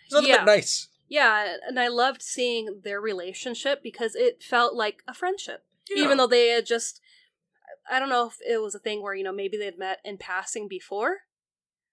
He's 0.05 0.13
nothing 0.13 0.29
Yeah. 0.31 0.39
but 0.39 0.45
nice. 0.45 0.89
Yeah, 1.09 1.59
and 1.67 1.79
I 1.79 1.89
loved 1.89 2.23
seeing 2.23 2.81
their 2.83 3.01
relationship 3.01 3.83
because 3.83 4.15
it 4.15 4.43
felt 4.43 4.75
like 4.75 5.03
a 5.07 5.13
friendship. 5.15 5.65
Yeah. 5.91 6.05
Even 6.05 6.17
though 6.17 6.27
they 6.27 6.49
had 6.49 6.65
just 6.65 7.01
I 7.91 7.99
don't 7.99 8.09
know 8.09 8.27
if 8.27 8.37
it 8.47 8.61
was 8.63 8.75
a 8.75 8.79
thing 8.79 9.03
where, 9.03 9.15
you 9.15 9.25
know, 9.25 9.33
maybe 9.33 9.57
they'd 9.57 9.79
met 9.79 9.99
in 10.05 10.19
passing 10.19 10.69
before. 10.69 11.19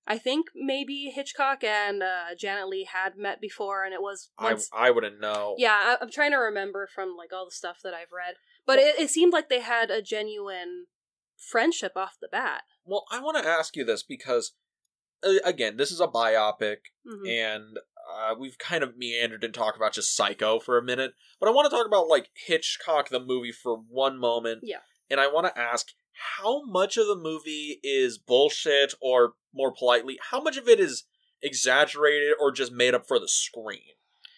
I 0.08 0.18
think 0.18 0.48
maybe 0.56 1.12
Hitchcock 1.14 1.64
and 1.64 2.02
uh, 2.02 2.36
Janet 2.38 2.68
Leigh 2.68 2.88
had 2.92 3.18
met 3.18 3.39
before 3.39 3.84
and 3.84 3.94
it 3.94 4.02
was 4.02 4.30
I 4.38 4.46
once 4.46 4.70
I 4.74 4.89
wouldn't 4.89 5.22
know. 5.22 5.56
Yeah, 5.58 5.74
I, 5.74 5.98
I'm 6.02 6.10
trying 6.12 6.32
to 6.32 6.38
remember 6.38 6.88
from 6.94 7.16
like 7.18 7.32
all 7.32 7.46
the 7.46 7.52
stuff 7.52 7.78
that 7.84 7.94
I've 7.94 8.12
read. 8.12 8.36
But 8.66 8.80
it, 8.80 9.00
it 9.00 9.10
seemed 9.10 9.32
like 9.34 9.48
they 9.50 9.62
had 9.62 9.92
a 9.92 10.02
genuine 10.02 10.86
friendship 11.38 11.94
off 11.96 12.18
the 12.20 12.28
bat. 12.32 12.64
Well, 12.86 13.06
I 13.12 13.20
want 13.20 13.38
to 13.42 13.48
ask 13.48 13.76
you 13.76 13.84
this 13.86 14.04
because, 14.04 14.54
uh, 15.24 15.34
again, 15.44 15.78
this 15.78 15.92
is 15.92 16.00
a 16.02 16.08
biopic, 16.08 16.78
Mhm. 17.08 17.30
and 17.30 17.78
uh, 18.14 18.36
we've 18.38 18.58
kind 18.58 18.84
of 18.84 18.98
meandered 18.98 19.44
and 19.44 19.54
talked 19.54 19.78
about 19.78 19.94
just 19.94 20.16
Psycho 20.16 20.60
for 20.60 20.78
a 20.78 20.84
minute. 20.84 21.14
But 21.39 21.48
I 21.48 21.52
want 21.52 21.70
to 21.70 21.76
talk 21.76 21.86
about 21.88 22.08
like 22.08 22.30
Hitchcock 22.34 23.10
the 23.10 23.20
movie 23.20 23.52
for 23.52 23.76
one 23.78 24.18
moment. 24.18 24.62
Yeah. 24.64 24.80
And 25.12 25.20
I 25.20 25.28
want 25.28 25.45
to 25.45 25.62
ask 25.62 25.89
how 26.39 26.64
much 26.64 26.95
of 26.95 27.05
the 27.05 27.18
movie 27.18 27.82
is 27.84 28.18
bullshit, 28.18 28.93
or 29.01 29.34
more 29.53 29.74
politely, 29.74 30.18
how 30.32 30.41
much 30.41 30.55
of 30.55 30.70
it 30.70 30.80
is 30.80 31.03
exaggerated 31.43 32.34
or 32.39 32.51
just 32.51 32.72
made 32.72 32.93
up 32.95 33.05
for 33.05 33.20
the 33.20 33.28
screen? 33.28 33.95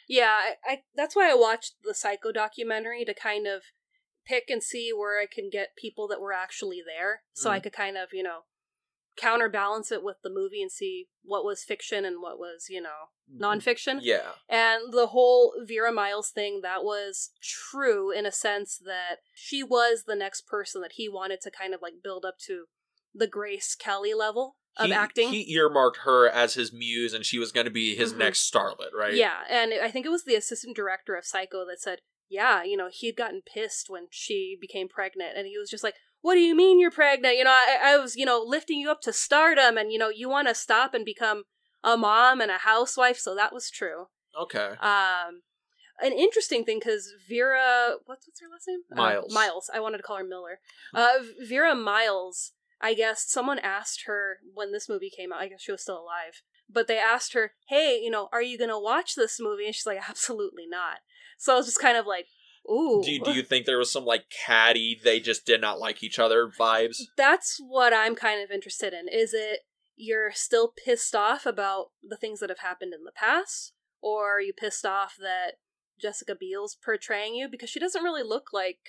Yeah, 0.07 0.31
I, 0.31 0.55
I 0.65 0.83
that's 0.95 1.15
why 1.15 1.29
I 1.29 1.35
watched 1.35 1.75
the 1.83 1.93
Psycho 1.93 2.31
documentary 2.31 3.05
to 3.05 3.13
kind 3.13 3.45
of 3.45 3.61
pick 4.25 4.49
and 4.49 4.63
see 4.63 4.91
where 4.91 5.21
I 5.21 5.27
can 5.31 5.49
get 5.51 5.75
people 5.77 6.07
that 6.07 6.19
were 6.19 6.33
actually 6.33 6.81
there, 6.85 7.21
so 7.33 7.51
I 7.51 7.59
Mhm. 7.59 7.63
could 7.63 7.73
kind 7.73 7.97
of 7.97 8.09
you 8.11 8.23
know 8.23 8.45
counterbalance 9.17 9.91
it 9.91 10.03
with 10.03 10.17
the 10.23 10.29
movie 10.29 10.61
and 10.61 10.71
see 10.71 11.07
what 11.23 11.45
was 11.45 11.63
fiction 11.63 12.03
and 12.05 12.21
what 12.21 12.37
was 12.39 12.67
you 12.69 12.81
know 12.81 13.09
nonfiction. 13.39 13.99
Yeah. 14.01 14.31
And 14.49 14.91
the 14.93 15.07
whole 15.07 15.53
Vera 15.65 15.91
Miles 15.91 16.29
thing, 16.29 16.61
that 16.63 16.83
was 16.83 17.31
true 17.41 18.11
in 18.11 18.25
a 18.25 18.31
sense 18.31 18.79
that 18.83 19.17
she 19.33 19.63
was 19.63 20.03
the 20.05 20.15
next 20.15 20.45
person 20.47 20.81
that 20.81 20.93
he 20.95 21.07
wanted 21.09 21.41
to 21.41 21.51
kind 21.51 21.73
of 21.73 21.81
like 21.81 21.95
build 22.03 22.25
up 22.25 22.35
to 22.47 22.65
the 23.13 23.27
Grace 23.27 23.75
Kelly 23.75 24.13
level 24.13 24.57
of 24.77 24.87
he, 24.87 24.93
acting. 24.93 25.29
He 25.29 25.53
earmarked 25.53 25.99
her 26.03 26.27
as 26.27 26.55
his 26.55 26.73
muse, 26.73 27.13
and 27.13 27.23
she 27.25 27.37
was 27.37 27.51
going 27.51 27.65
to 27.65 27.71
be 27.71 27.95
his 27.95 28.13
Mhm. 28.13 28.17
next 28.17 28.51
starlet, 28.51 28.91
right? 28.91 29.13
Yeah, 29.13 29.43
and 29.47 29.71
I 29.73 29.91
think 29.91 30.05
it 30.05 30.09
was 30.09 30.23
the 30.25 30.35
assistant 30.35 30.75
director 30.75 31.15
of 31.15 31.25
Psycho 31.25 31.63
that 31.65 31.79
said, 31.79 31.99
yeah, 32.27 32.63
you 32.63 32.75
know, 32.75 32.89
he'd 32.91 33.15
gotten 33.15 33.43
pissed 33.43 33.89
when 33.89 34.07
she 34.09 34.57
became 34.59 34.89
pregnant, 34.89 35.37
and 35.37 35.45
he 35.45 35.57
was 35.59 35.69
just 35.69 35.83
like, 35.83 35.93
what 36.23 36.35
do 36.35 36.39
you 36.39 36.55
mean 36.55 36.79
you're 36.79 36.89
pregnant? 36.89 37.37
You 37.37 37.43
know, 37.43 37.51
I, 37.51 37.77
I 37.83 37.97
was, 37.97 38.15
you 38.15 38.25
know, 38.25 38.41
lifting 38.43 38.79
you 38.79 38.89
up 38.89 39.01
to 39.01 39.13
stardom, 39.13 39.77
and, 39.77 39.91
you 39.91 39.99
know, 39.99 40.09
you 40.09 40.29
want 40.29 40.47
to 40.47 40.55
stop 40.55 40.93
and 40.93 41.03
become 41.05 41.43
a 41.83 41.97
mom 41.97 42.39
and 42.39 42.49
a 42.49 42.59
housewife, 42.59 43.19
so 43.19 43.35
that 43.35 43.53
was 43.53 43.69
true. 43.69 44.07
Okay. 44.41 44.71
Um, 44.79 45.41
an 46.01 46.13
interesting 46.13 46.63
thing 46.63 46.79
because 46.79 47.13
Vera, 47.27 47.95
what's 48.05 48.25
what's 48.25 48.39
her 48.39 48.47
last 48.49 48.67
name? 48.67 48.79
Uh, 48.91 48.95
Miles. 48.95 49.33
Miles. 49.33 49.69
I 49.71 49.81
wanted 49.81 49.97
to 49.97 50.03
call 50.03 50.17
her 50.17 50.23
Miller. 50.23 50.59
Uh, 50.93 51.19
Vera 51.45 51.75
Miles. 51.75 52.53
I 52.81 52.93
guess 52.93 53.29
someone 53.29 53.59
asked 53.59 54.03
her 54.07 54.37
when 54.53 54.71
this 54.71 54.89
movie 54.89 55.11
came 55.15 55.31
out. 55.31 55.41
I 55.41 55.49
guess 55.49 55.61
she 55.61 55.71
was 55.71 55.81
still 55.81 55.99
alive, 55.99 56.41
but 56.69 56.87
they 56.87 56.97
asked 56.97 57.33
her, 57.33 57.53
"Hey, 57.67 57.99
you 58.01 58.09
know, 58.09 58.29
are 58.31 58.41
you 58.41 58.57
gonna 58.57 58.79
watch 58.79 59.15
this 59.15 59.39
movie?" 59.39 59.65
And 59.65 59.75
she's 59.75 59.85
like, 59.85 60.09
"Absolutely 60.09 60.65
not." 60.67 60.99
So 61.37 61.53
I 61.53 61.57
was 61.57 61.65
just 61.65 61.79
kind 61.79 61.97
of 61.97 62.05
like, 62.05 62.27
"Ooh." 62.69 63.01
Do 63.03 63.11
you, 63.11 63.23
do 63.23 63.31
you 63.33 63.43
think 63.43 63.65
there 63.65 63.77
was 63.77 63.91
some 63.91 64.05
like 64.05 64.25
catty, 64.29 64.99
they 65.03 65.19
just 65.19 65.45
did 65.45 65.61
not 65.61 65.79
like 65.79 66.03
each 66.03 66.19
other 66.19 66.47
vibes? 66.47 66.97
That's 67.17 67.57
what 67.59 67.93
I'm 67.93 68.15
kind 68.15 68.41
of 68.41 68.51
interested 68.51 68.93
in. 68.93 69.07
Is 69.07 69.33
it 69.33 69.61
you're 69.95 70.31
still 70.31 70.73
pissed 70.85 71.15
off 71.15 71.45
about 71.45 71.91
the 72.01 72.17
things 72.17 72.39
that 72.39 72.49
have 72.49 72.59
happened 72.59 72.93
in 72.93 73.03
the 73.03 73.11
past, 73.11 73.73
or 74.01 74.37
are 74.37 74.41
you 74.41 74.53
pissed 74.53 74.85
off 74.85 75.15
that 75.19 75.55
Jessica 76.01 76.35
Biel's 76.35 76.75
portraying 76.83 77.35
you 77.35 77.47
because 77.49 77.69
she 77.69 77.79
doesn't 77.79 78.03
really 78.03 78.23
look 78.23 78.47
like 78.51 78.79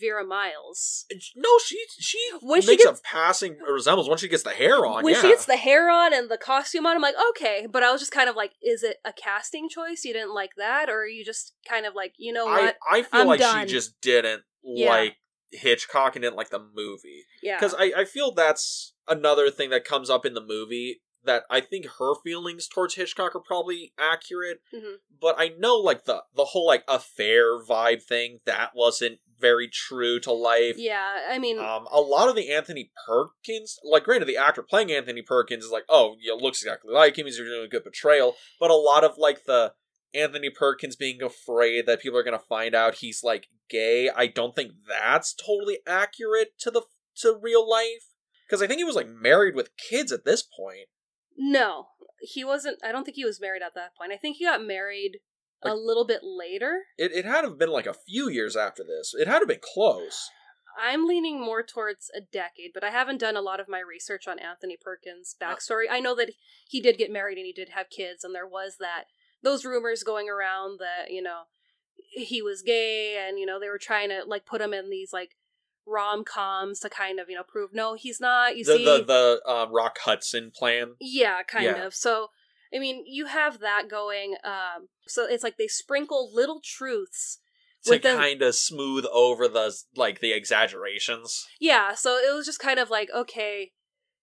Vera 0.00 0.24
Miles. 0.24 1.06
No, 1.36 1.48
she 1.64 1.78
she 1.98 2.18
When 2.40 2.60
she 2.62 2.68
makes 2.68 2.84
gets- 2.84 3.00
a 3.00 3.02
passing 3.02 3.58
resemblance 3.58 4.08
once 4.08 4.20
she 4.20 4.28
gets 4.28 4.42
the 4.42 4.50
hair 4.50 4.84
on. 4.86 5.02
when 5.04 5.14
yeah. 5.14 5.20
she 5.22 5.28
gets 5.28 5.46
the 5.46 5.56
hair 5.56 5.90
on 5.90 6.12
and 6.14 6.30
the 6.30 6.38
costume 6.38 6.86
on, 6.86 6.96
I'm 6.96 7.02
like, 7.02 7.16
okay. 7.30 7.66
But 7.70 7.82
I 7.82 7.90
was 7.90 8.00
just 8.00 8.12
kind 8.12 8.28
of 8.28 8.36
like, 8.36 8.52
is 8.62 8.82
it 8.82 8.98
a 9.04 9.12
casting 9.12 9.68
choice? 9.68 10.04
You 10.04 10.12
didn't 10.12 10.34
like 10.34 10.52
that, 10.56 10.88
or 10.88 11.00
are 11.02 11.06
you 11.08 11.24
just 11.24 11.54
kind 11.68 11.86
of 11.86 11.94
like, 11.94 12.14
you 12.18 12.32
know 12.32 12.48
I 12.48 12.60
what? 12.60 12.76
I 12.90 13.02
feel 13.02 13.20
I'm 13.22 13.26
like 13.26 13.40
done. 13.40 13.66
she 13.66 13.72
just 13.74 14.00
didn't 14.00 14.42
Yeah. 14.62 14.90
like 14.90 15.16
Hitchcock 15.52 16.14
and 16.14 16.22
didn't 16.22 16.36
like 16.36 16.50
the 16.50 16.60
movie 16.60 17.24
yeah, 17.42 17.56
because 17.58 17.74
I 17.74 17.92
I 17.96 18.04
feel 18.04 18.32
that's 18.32 18.94
another 19.08 19.50
thing 19.50 19.70
that 19.70 19.84
comes 19.84 20.08
up 20.08 20.24
in 20.24 20.34
the 20.34 20.40
movie 20.44 21.00
that 21.24 21.42
I 21.50 21.60
think 21.60 21.86
her 21.98 22.14
feelings 22.22 22.68
towards 22.68 22.94
Hitchcock 22.94 23.34
are 23.34 23.40
probably 23.40 23.92
accurate, 23.98 24.60
Mhm. 24.72 24.98
but 25.20 25.34
I 25.38 25.48
know 25.58 25.76
like 25.76 26.04
the 26.04 26.22
the 26.34 26.44
whole 26.46 26.66
like 26.66 26.84
affair 26.86 27.58
vibe 27.60 28.02
thing 28.04 28.38
that 28.46 28.70
wasn't 28.76 29.18
very 29.40 29.68
true 29.68 30.20
to 30.20 30.32
life. 30.32 30.76
yeah. 30.78 31.16
I 31.28 31.38
mean, 31.38 31.58
Um, 31.58 31.86
a 31.90 32.00
lot 32.00 32.28
of 32.28 32.36
the 32.36 32.50
Anthony 32.52 32.90
Perkins, 33.06 33.78
like, 33.82 34.04
granted, 34.04 34.26
the 34.26 34.36
actor 34.36 34.62
playing 34.62 34.92
Anthony 34.92 35.22
Perkins 35.22 35.64
is 35.64 35.70
like, 35.70 35.84
oh, 35.88 36.16
yeah, 36.20 36.34
looks 36.34 36.60
exactly 36.62 36.92
like 36.92 37.16
him. 37.18 37.26
He's 37.26 37.36
doing 37.38 37.64
a 37.64 37.68
good 37.68 37.82
portrayal. 37.84 38.36
But 38.58 38.70
a 38.70 38.76
lot 38.76 39.04
of 39.04 39.18
like 39.18 39.44
the 39.44 39.72
Anthony 40.14 40.50
Perkins 40.50 40.96
being 40.96 41.22
afraid 41.22 41.86
that 41.86 42.00
people 42.00 42.18
are 42.18 42.24
gonna 42.24 42.38
find 42.38 42.74
out 42.74 42.96
he's 42.96 43.22
like 43.22 43.46
gay, 43.68 44.10
I 44.10 44.26
don't 44.26 44.54
think 44.56 44.72
that's 44.88 45.32
totally 45.34 45.78
accurate 45.86 46.58
to 46.60 46.70
the 46.70 46.82
to 47.18 47.38
real 47.40 47.68
life. 47.68 48.06
Because 48.46 48.60
I 48.62 48.66
think 48.66 48.78
he 48.78 48.84
was 48.84 48.96
like 48.96 49.08
married 49.08 49.54
with 49.54 49.70
kids 49.76 50.10
at 50.10 50.24
this 50.24 50.42
point. 50.42 50.88
no, 51.36 51.86
he 52.20 52.44
wasn't. 52.44 52.78
I 52.84 52.90
don't 52.92 53.04
think 53.04 53.14
he 53.16 53.24
was 53.24 53.40
married 53.40 53.62
at 53.62 53.74
that 53.74 53.94
point. 53.96 54.12
I 54.12 54.16
think 54.16 54.36
he 54.36 54.44
got 54.44 54.62
married 54.62 55.18
a 55.62 55.74
little 55.74 56.04
bit 56.06 56.20
later. 56.22 56.82
It 56.96 57.12
it 57.12 57.24
had 57.24 57.42
to 57.42 57.48
have 57.48 57.58
been 57.58 57.70
like 57.70 57.86
a 57.86 57.94
few 57.94 58.28
years 58.28 58.56
after 58.56 58.82
this. 58.82 59.12
It 59.14 59.26
had 59.26 59.34
to 59.34 59.40
have 59.40 59.48
been 59.48 59.60
close. 59.62 60.28
I'm 60.80 61.06
leaning 61.06 61.40
more 61.40 61.62
towards 61.62 62.10
a 62.16 62.20
decade, 62.20 62.70
but 62.72 62.84
I 62.84 62.90
haven't 62.90 63.18
done 63.18 63.36
a 63.36 63.42
lot 63.42 63.60
of 63.60 63.68
my 63.68 63.80
research 63.80 64.26
on 64.28 64.38
Anthony 64.38 64.78
Perkins' 64.80 65.34
backstory. 65.40 65.84
I 65.90 66.00
know 66.00 66.14
that 66.14 66.30
he 66.68 66.80
did 66.80 66.96
get 66.96 67.12
married 67.12 67.36
and 67.38 67.46
he 67.46 67.52
did 67.52 67.70
have 67.70 67.90
kids, 67.90 68.24
and 68.24 68.34
there 68.34 68.46
was 68.46 68.76
that 68.80 69.04
those 69.42 69.64
rumors 69.64 70.02
going 70.02 70.28
around 70.28 70.78
that 70.78 71.10
you 71.10 71.22
know 71.22 71.42
he 72.12 72.40
was 72.40 72.62
gay, 72.62 73.22
and 73.26 73.38
you 73.38 73.46
know 73.46 73.58
they 73.60 73.68
were 73.68 73.78
trying 73.78 74.08
to 74.10 74.22
like 74.26 74.46
put 74.46 74.60
him 74.60 74.72
in 74.72 74.90
these 74.90 75.12
like 75.12 75.36
rom 75.86 76.24
coms 76.24 76.78
to 76.80 76.88
kind 76.88 77.18
of 77.18 77.28
you 77.28 77.34
know 77.36 77.42
prove 77.42 77.70
no, 77.74 77.94
he's 77.94 78.20
not. 78.20 78.56
You 78.56 78.64
the, 78.64 78.76
see, 78.76 78.84
the 78.84 79.04
the 79.44 79.50
um, 79.50 79.72
Rock 79.72 79.98
Hudson 80.04 80.52
plan. 80.54 80.94
yeah, 81.00 81.42
kind 81.42 81.64
Yeah. 81.64 81.84
of. 81.84 81.94
So, 81.94 82.28
I 82.74 82.78
mean, 82.78 83.04
you 83.06 83.26
have 83.26 83.60
that 83.60 83.88
going. 83.90 84.36
Um, 84.44 84.88
so 85.06 85.26
it's 85.26 85.42
like 85.42 85.56
they 85.58 85.66
sprinkle 85.66 86.30
little 86.32 86.60
truths. 86.64 87.38
to 87.84 87.98
kind 87.98 88.42
of 88.42 88.54
smooth 88.54 89.04
over 89.12 89.48
the 89.48 89.74
like 89.96 90.20
the 90.20 90.32
exaggerations. 90.32 91.46
Yeah, 91.60 91.94
so 91.94 92.16
it 92.16 92.34
was 92.34 92.46
just 92.46 92.58
kind 92.60 92.78
of 92.78 92.90
like, 92.90 93.08
okay, 93.14 93.72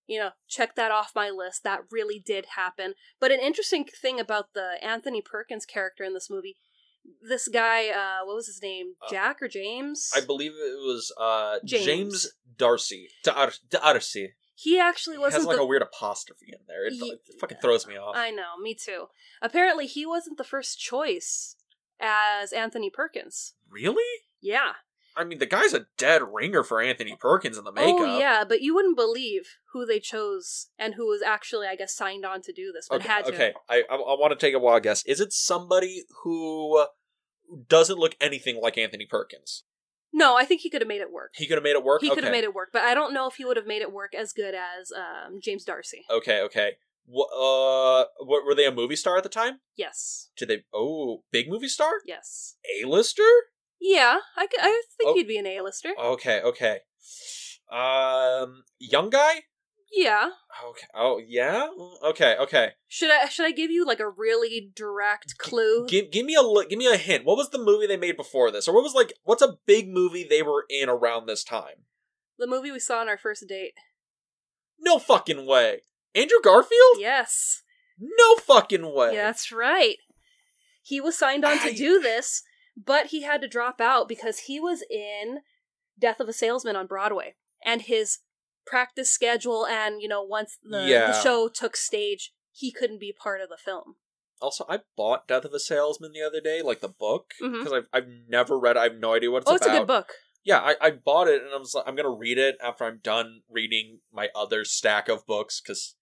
you 0.05 0.19
know, 0.19 0.29
check 0.47 0.75
that 0.75 0.91
off 0.91 1.11
my 1.15 1.29
list. 1.29 1.63
That 1.63 1.81
really 1.91 2.21
did 2.25 2.45
happen. 2.55 2.93
But 3.19 3.31
an 3.31 3.39
interesting 3.39 3.85
thing 3.85 4.19
about 4.19 4.53
the 4.53 4.75
Anthony 4.81 5.21
Perkins 5.21 5.65
character 5.65 6.03
in 6.03 6.13
this 6.13 6.29
movie, 6.29 6.55
this 7.27 7.47
guy, 7.47 7.89
uh, 7.89 8.25
what 8.25 8.35
was 8.35 8.47
his 8.47 8.61
name? 8.61 8.93
Uh, 9.01 9.09
Jack 9.09 9.41
or 9.41 9.47
James? 9.47 10.09
I 10.15 10.21
believe 10.21 10.51
it 10.53 10.77
was 10.79 11.11
uh 11.19 11.57
James. 11.65 11.85
James, 11.85 12.27
D'Arcy. 12.57 13.09
Dar- 13.23 13.51
D'Arcy. 13.69 14.33
He 14.59 14.79
actually 14.79 15.19
wasn't 15.19 15.41
has 15.41 15.45
like 15.45 15.57
the 15.57 15.61
a 15.61 15.65
weird 15.67 15.83
apostrophe 15.83 16.47
in 16.47 16.59
there. 16.67 16.87
It, 16.87 16.93
Ye- 16.93 17.11
it 17.11 17.39
fucking 17.39 17.59
throws 17.61 17.85
me 17.85 17.95
off. 17.95 18.15
I 18.15 18.31
know, 18.31 18.57
me 18.59 18.73
too. 18.73 19.05
Apparently, 19.39 19.85
he 19.85 20.03
wasn't 20.03 20.39
the 20.39 20.43
first 20.43 20.79
choice 20.79 21.55
as 21.99 22.51
Anthony 22.51 22.89
Perkins. 22.89 23.53
really? 23.69 24.03
Yeah. 24.41 24.73
I 25.15 25.23
mean, 25.23 25.37
the 25.37 25.45
guy's 25.45 25.73
a 25.73 25.85
dead 25.97 26.21
ringer 26.31 26.63
for 26.63 26.81
Anthony 26.81 27.15
Perkins 27.19 27.57
in 27.57 27.65
the 27.65 27.71
oh, 27.71 27.73
makeup. 27.73 27.99
Oh, 28.07 28.19
yeah, 28.19 28.43
but 28.47 28.61
you 28.61 28.73
wouldn't 28.73 28.95
believe 28.95 29.57
who 29.73 29.85
they 29.85 29.99
chose 29.99 30.67
and 30.77 30.95
who 30.95 31.07
was 31.07 31.21
actually, 31.21 31.67
I 31.67 31.75
guess, 31.75 31.95
signed 31.95 32.25
on 32.25 32.41
to 32.43 32.51
do 32.51 32.71
this, 32.71 32.87
but 32.89 33.01
Okay, 33.01 33.07
had 33.07 33.25
to. 33.25 33.33
okay. 33.33 33.53
I 33.69 33.83
I, 33.89 33.95
I 33.95 34.19
want 34.19 34.31
to 34.31 34.43
take 34.43 34.55
a 34.55 34.59
wild 34.59 34.83
guess. 34.83 35.03
Is 35.05 35.19
it 35.19 35.33
somebody 35.33 36.03
who 36.23 36.85
doesn't 37.67 37.99
look 37.99 38.15
anything 38.19 38.59
like 38.61 38.77
Anthony 38.77 39.05
Perkins? 39.05 39.63
No, 40.13 40.35
I 40.37 40.45
think 40.45 40.61
he 40.61 40.69
could 40.69 40.81
have 40.81 40.87
made 40.87 41.01
it 41.01 41.11
work. 41.11 41.31
He 41.35 41.45
could 41.47 41.57
have 41.57 41.63
made 41.63 41.75
it 41.75 41.83
work. 41.83 42.01
He 42.01 42.09
could 42.09 42.23
have 42.23 42.31
made 42.31 42.43
it 42.43 42.53
work, 42.53 42.69
but 42.73 42.81
I 42.83 42.93
don't 42.93 43.13
know 43.13 43.27
if 43.27 43.35
he 43.35 43.45
would 43.45 43.57
have 43.57 43.67
made 43.67 43.81
it 43.81 43.91
work 43.91 44.13
as 44.15 44.33
good 44.33 44.55
as 44.55 44.91
um, 44.91 45.39
James 45.41 45.63
D'Arcy. 45.65 46.05
Okay, 46.09 46.41
okay. 46.41 46.77
Uh, 47.09 48.03
what 48.19 48.45
were 48.45 48.55
they 48.55 48.65
a 48.65 48.71
movie 48.71 48.95
star 48.95 49.17
at 49.17 49.23
the 49.23 49.29
time? 49.29 49.59
Yes. 49.75 50.29
Did 50.37 50.49
they? 50.49 50.63
Oh, 50.73 51.23
big 51.31 51.49
movie 51.49 51.67
star, 51.69 51.91
Yes. 52.05 52.55
A 52.81 52.85
lister. 52.87 53.23
Yeah, 53.79 54.19
I, 54.35 54.45
c- 54.45 54.57
I 54.59 54.81
think 54.97 55.09
Oh. 55.11 55.13
he'd 55.13 55.27
be 55.27 55.37
an 55.37 55.45
A-lister. 55.45 55.93
Okay, 55.99 56.41
okay. 56.41 56.79
Um, 57.71 58.63
young 58.79 59.09
guy. 59.09 59.43
Yeah. 59.91 60.29
Okay. 60.69 60.87
Oh, 60.93 61.21
yeah. 61.25 61.67
Okay, 62.03 62.35
okay. 62.39 62.71
Should 62.87 63.09
I 63.09 63.27
should 63.29 63.45
I 63.45 63.51
give 63.51 63.71
you 63.71 63.85
like 63.85 63.99
a 63.99 64.09
really 64.09 64.71
direct 64.75 65.37
clue? 65.37 65.87
Give 65.87 66.11
give 66.11 66.25
me 66.25 66.35
a 66.35 66.67
give 66.67 66.77
me 66.77 66.91
a 66.91 66.97
hint. 66.97 67.25
What 67.25 67.37
was 67.37 67.49
the 67.49 67.57
movie 67.57 67.87
they 67.87 67.97
made 67.97 68.17
before 68.17 68.51
this, 68.51 68.67
or 68.67 68.75
what 68.75 68.83
was 68.83 68.93
like 68.93 69.13
what's 69.23 69.41
a 69.41 69.57
big 69.65 69.89
movie 69.89 70.25
they 70.27 70.43
were 70.43 70.65
in 70.69 70.89
around 70.89 71.25
this 71.27 71.43
time? 71.43 71.85
the 72.37 72.47
movie 72.47 72.71
we 72.71 72.79
saw 72.79 72.99
on 73.01 73.09
our 73.09 73.17
first 73.17 73.47
date. 73.47 73.73
No 74.79 74.99
fucking 74.99 75.45
way. 75.45 75.81
Andrew 76.13 76.37
Garfield? 76.43 76.97
Yes. 76.99 77.63
No 77.99 78.35
fucking 78.35 78.93
way. 78.93 79.13
Yeah, 79.13 79.25
that's 79.25 79.51
right. 79.51 79.97
He 80.83 81.01
was 81.01 81.17
signed 81.17 81.43
on 81.43 81.59
to 81.59 81.73
do 81.73 81.99
this, 81.99 82.43
but 82.77 83.07
he 83.07 83.23
had 83.23 83.41
to 83.41 83.47
drop 83.47 83.81
out 83.81 84.07
because 84.07 84.39
he 84.41 84.59
was 84.59 84.83
in 84.89 85.39
Death 85.99 86.19
of 86.19 86.29
a 86.29 86.33
Salesman 86.33 86.75
on 86.75 86.87
Broadway. 86.87 87.35
And 87.65 87.81
his 87.81 88.19
practice 88.67 89.09
schedule 89.11 89.65
and, 89.65 90.01
you 90.01 90.07
know, 90.07 90.21
once 90.21 90.57
the, 90.63 90.85
Yeah. 90.87 91.07
the 91.07 91.21
show 91.21 91.47
took 91.49 91.75
stage, 91.75 92.33
he 92.51 92.71
couldn't 92.71 92.99
be 92.99 93.13
part 93.13 93.41
of 93.41 93.49
the 93.49 93.57
film. 93.57 93.95
Also, 94.39 94.65
I 94.69 94.81
bought 94.95 95.27
Death 95.27 95.45
of 95.45 95.53
a 95.53 95.59
Salesman 95.59 96.11
the 96.13 96.21
other 96.21 96.39
day, 96.41 96.61
like 96.61 96.79
the 96.81 96.87
book, 96.89 97.31
because 97.41 97.73
I've 97.73 97.87
I've 97.91 98.07
never 98.29 98.59
read. 98.59 98.75
it. 98.75 98.79
I 98.79 98.83
have 98.83 98.95
no 98.97 99.15
idea 99.15 99.31
what 99.31 99.39
it's 99.43 99.49
about. 99.49 99.53
oh, 99.53 99.55
it's 99.55 99.65
about. 99.65 99.75
a 99.75 99.79
good 99.79 99.87
book. 99.87 100.13
Yeah, 100.43 100.59
I, 100.59 100.75
I 100.79 100.91
bought 100.91 101.27
it, 101.27 101.41
and 101.41 101.51
I 101.51 101.57
was 101.57 101.73
like, 101.73 101.85
I'm 101.87 101.95
gonna 101.95 102.11
read 102.11 102.37
it 102.37 102.55
after 102.63 102.83
I'm 102.85 102.99
done 103.03 103.41
reading 103.49 104.01
my 104.13 104.29
other 104.35 104.63
stack 104.63 105.09
of 105.09 105.25
books 105.25 105.59
because 105.59 105.95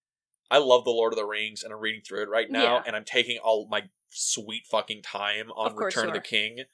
I 0.51 0.57
love 0.57 0.83
the 0.83 0.91
Lord 0.91 1.13
of 1.13 1.17
the 1.17 1.25
Rings, 1.25 1.63
and 1.63 1.71
I'm 1.73 1.79
reading 1.79 2.01
through 2.05 2.23
it 2.23 2.29
right 2.29 2.51
now, 2.51 2.75
Yeah. 2.75 2.83
and 2.85 2.95
I'm 2.95 3.05
taking 3.05 3.37
all 3.37 3.67
my 3.71 3.83
sweet 4.09 4.63
fucking 4.69 5.01
time 5.03 5.49
on 5.51 5.71
Of 5.71 5.77
Return 5.77 6.07
of 6.09 6.13
the. 6.15 6.19
King. 6.19 6.65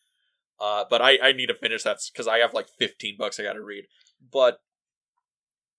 Uh, 0.59 0.85
but 0.89 1.01
I 1.01 1.19
I 1.21 1.31
need 1.31 1.47
to 1.47 1.53
finish 1.55 1.83
that 1.83 1.97
because 2.11 2.27
I 2.27 2.39
have 2.39 2.53
like 2.55 2.69
15 2.79 3.17
books 3.19 3.39
I 3.39 3.43
got 3.43 3.53
to 3.53 3.61
read. 3.63 3.85
But 4.31 4.61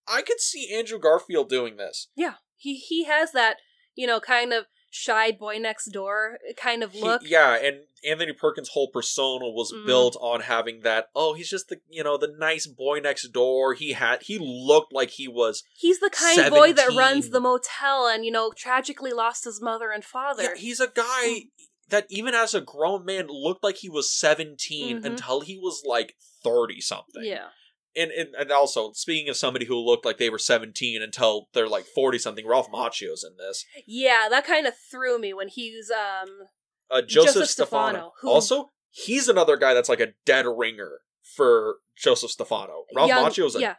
I 0.07 0.21
could 0.21 0.39
see 0.41 0.73
Andrew 0.73 0.99
Garfield 0.99 1.49
doing 1.49 1.77
this. 1.77 2.07
Yeah. 2.15 2.35
He 2.55 2.75
he 2.75 3.05
has 3.05 3.31
that, 3.33 3.57
you 3.95 4.07
know, 4.07 4.19
kind 4.19 4.53
of 4.53 4.65
shy 4.89 5.31
boy 5.31 5.57
next 5.57 5.87
door 5.91 6.37
kind 6.55 6.83
of 6.83 6.91
He- 6.91 7.01
look. 7.01 7.21
yeah, 7.25 7.55
and 7.55 7.85
Anthony 8.07 8.31
Perkins' 8.33 8.69
whole 8.69 8.89
persona 8.91 9.49
was 9.49 9.71
Mhm. 9.73 9.85
built 9.87 10.15
on 10.21 10.41
having 10.41 10.81
that. 10.81 11.07
Oh, 11.15 11.33
he's 11.33 11.49
just 11.49 11.69
the 11.69 11.81
you 11.89 12.03
know 12.03 12.15
the 12.17 12.27
nice 12.37 12.67
boy 12.67 12.99
next 12.99 13.29
door. 13.29 13.73
He 13.73 13.93
had 13.93 14.23
he 14.23 14.37
looked 14.39 14.93
like 14.93 15.11
he 15.11 15.27
was. 15.27 15.63
He's 15.75 15.99
the 15.99 16.09
kind 16.11 16.49
boy 16.51 16.73
that 16.73 16.89
runs 16.95 17.29
the 17.31 17.39
motel 17.39 18.07
and, 18.07 18.23
you 18.23 18.31
know, 18.31 18.51
tragically 18.51 19.11
lost 19.11 19.45
his 19.45 19.59
mother 19.61 19.89
and 19.91 20.05
father. 20.05 20.43
Yeah, 20.43 20.55
he's 20.55 20.79
a 20.79 20.87
guy 20.87 21.45
that 21.89 22.05
even 22.09 22.33
as 22.35 22.53
a 22.53 22.61
grown 22.61 23.03
man 23.05 23.27
looked 23.29 23.63
like 23.63 23.77
he 23.77 23.89
was 23.89 24.11
17 24.11 25.01
Mhm. 25.01 25.05
until 25.05 25.41
he 25.41 25.57
was 25.57 25.83
like 25.85 26.15
thirty 26.43 26.79
something. 26.81 27.23
yeah. 27.23 27.49
And, 27.95 28.11
and 28.11 28.29
and 28.35 28.51
also 28.51 28.91
speaking 28.93 29.29
of 29.29 29.35
somebody 29.35 29.65
who 29.65 29.77
looked 29.77 30.05
like 30.05 30.17
they 30.17 30.29
were 30.29 30.39
17 30.39 31.01
until 31.01 31.47
they're 31.53 31.67
like 31.67 31.85
40 31.85 32.17
something 32.19 32.47
ralph 32.47 32.69
macchio's 32.71 33.23
in 33.23 33.37
this. 33.37 33.65
Yeah, 33.85 34.27
that 34.29 34.45
kind 34.45 34.67
of 34.67 34.73
threw 34.91 35.19
me 35.19 35.33
when 35.33 35.47
he's 35.47 35.91
um 35.91 36.29
uh 36.91 37.01
joseph, 37.01 37.33
Joseph 37.35 37.49
stefano, 37.49 37.87
Stefano, 37.89 38.11
who- 38.21 38.29
also 38.29 38.69
he's 38.89 39.27
another 39.27 39.57
guy 39.57 39.73
that's 39.73 39.89
like 39.89 39.99
a 39.99 40.13
dead 40.25 40.45
ringer 40.45 40.99
for 41.35 41.77
joseph 41.97 42.31
stefano. 42.31 42.83
Ralph 42.95 43.09
young- 43.09 43.25
macchio's 43.25 43.55
a, 43.55 43.59
yeah. 43.61 43.75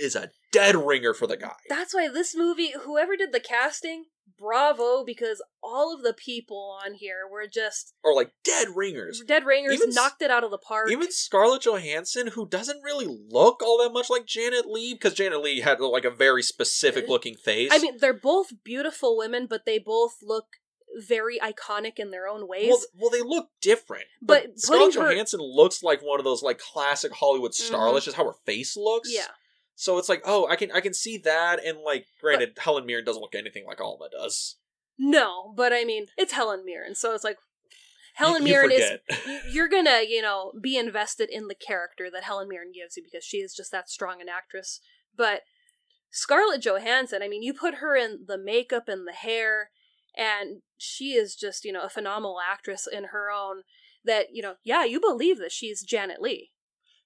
is 0.00 0.16
a 0.16 0.30
dead 0.52 0.74
ringer 0.76 1.14
for 1.14 1.26
the 1.26 1.36
guy. 1.36 1.56
That's 1.68 1.94
why 1.94 2.08
this 2.08 2.34
movie, 2.36 2.72
whoever 2.84 3.16
did 3.16 3.32
the 3.32 3.40
casting, 3.40 4.06
bravo, 4.36 5.04
because 5.04 5.42
all 5.62 5.94
of 5.94 6.02
the 6.02 6.12
people 6.12 6.78
on 6.84 6.94
here 6.94 7.20
were 7.30 7.46
just 7.46 7.94
or 8.02 8.14
like 8.14 8.32
dead 8.44 8.68
ringers 8.74 9.22
dead 9.26 9.44
ringers, 9.46 9.74
Even 9.74 9.90
knocked 9.94 10.22
it 10.22 10.30
out 10.30 10.44
of 10.44 10.50
the 10.50 10.58
park. 10.58 10.90
even 10.90 11.10
Scarlett 11.10 11.62
Johansson, 11.62 12.28
who 12.28 12.46
doesn't 12.48 12.82
really 12.82 13.06
look 13.30 13.62
all 13.62 13.78
that 13.82 13.92
much 13.92 14.10
like 14.10 14.26
Janet 14.26 14.66
Leigh, 14.66 14.94
because 14.94 15.14
Janet 15.14 15.42
Leigh 15.42 15.60
had 15.60 15.80
like 15.80 16.04
a 16.04 16.10
very 16.10 16.42
specific 16.42 17.08
looking 17.08 17.34
face. 17.34 17.70
I 17.72 17.78
mean, 17.78 17.96
they're 17.98 18.12
both 18.14 18.52
beautiful 18.64 19.16
women, 19.16 19.46
but 19.48 19.64
they 19.66 19.78
both 19.78 20.16
look 20.22 20.46
very 21.06 21.38
iconic 21.38 21.98
in 21.98 22.10
their 22.10 22.26
own 22.26 22.48
ways. 22.48 22.68
Well, 22.70 22.80
well, 22.98 23.10
they 23.10 23.20
look 23.20 23.50
different. 23.60 24.06
But 24.22 24.44
But, 24.46 24.60
Scarlett 24.60 24.86
putting 24.94 25.02
her- 25.02 25.10
Johansson 25.12 25.40
looks 25.40 25.82
like 25.82 26.00
one 26.00 26.18
of 26.18 26.24
those 26.24 26.42
like 26.42 26.58
classic 26.58 27.12
Hollywood 27.12 27.52
Mhm. 27.52 27.70
starlets, 27.70 28.04
just 28.04 28.16
how 28.16 28.24
her 28.24 28.36
face 28.46 28.76
looks. 28.76 29.12
yeah. 29.12 29.28
So 29.80 29.96
it's 29.96 30.08
like, 30.08 30.22
oh, 30.24 30.44
I 30.48 30.56
can 30.56 30.72
I 30.72 30.80
can 30.80 30.92
see 30.92 31.18
that, 31.18 31.64
and 31.64 31.78
like, 31.84 32.06
granted, 32.20 32.58
Helen 32.58 32.84
Mirren 32.84 33.04
doesn't 33.04 33.22
look 33.22 33.36
anything 33.36 33.64
like 33.64 33.80
Alma 33.80 34.08
does. 34.10 34.56
No, 34.98 35.54
but 35.56 35.72
I 35.72 35.84
mean, 35.84 36.06
it's 36.16 36.32
Helen 36.32 36.64
Mirren, 36.64 36.96
so 36.96 37.14
it's 37.14 37.22
like 37.22 37.36
Helen 38.14 38.42
You- 38.42 38.48
you 38.48 38.54
Mirren 38.54 38.72
is 38.72 38.90
forget. 38.90 39.02
y- 39.26 39.40
you're 39.52 39.68
gonna, 39.68 40.00
you 40.06 40.20
know, 40.20 40.50
be 40.60 40.76
invested 40.76 41.30
in 41.30 41.46
the 41.46 41.54
character 41.54 42.08
that 42.12 42.24
Helen 42.24 42.48
Mirren 42.48 42.72
gives 42.74 42.96
you 42.96 43.04
because 43.04 43.22
she 43.24 43.36
is 43.36 43.54
just 43.54 43.70
that 43.70 43.88
strong 43.88 44.20
an 44.20 44.28
actress. 44.28 44.80
But 45.16 45.42
Scarlett 46.10 46.62
Johansson, 46.62 47.22
I 47.22 47.28
mean, 47.28 47.44
you 47.44 47.54
put 47.54 47.76
her 47.76 47.94
in 47.94 48.24
the 48.26 48.36
makeup 48.36 48.88
and 48.88 49.06
the 49.06 49.12
hair, 49.12 49.70
and 50.16 50.62
she 50.76 51.12
is 51.12 51.36
just, 51.36 51.64
you 51.64 51.70
know, 51.72 51.82
a 51.82 51.88
phenomenal 51.88 52.38
actress 52.44 52.88
in 52.90 53.04
her 53.12 53.30
own. 53.30 53.62
That 54.04 54.26
you 54.32 54.42
know, 54.42 54.54
yeah, 54.64 54.84
you 54.84 55.00
believe 55.00 55.38
that 55.38 55.52
she's 55.52 55.82
Janet 55.84 56.20
Leigh. 56.20 56.50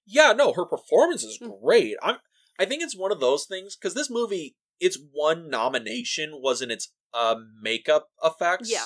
Yeah, 0.07 0.33
no, 0.33 0.53
her 0.53 0.65
performance 0.65 1.23
is 1.23 1.37
Mm. 1.39 1.61
great. 1.61 1.95
I'm 2.01 2.17
I 2.59 2.65
think 2.65 2.83
it's 2.83 2.95
one 2.95 3.11
of 3.11 3.19
those 3.19 3.45
things 3.45 3.75
because 3.75 3.93
this 3.93 4.09
movie, 4.09 4.55
its 4.79 4.97
one 5.11 5.49
nomination 5.49 6.31
was 6.41 6.61
in 6.61 6.71
its 6.71 6.91
uh, 7.13 7.35
makeup 7.61 8.09
effects. 8.23 8.71
Yeah. 8.71 8.85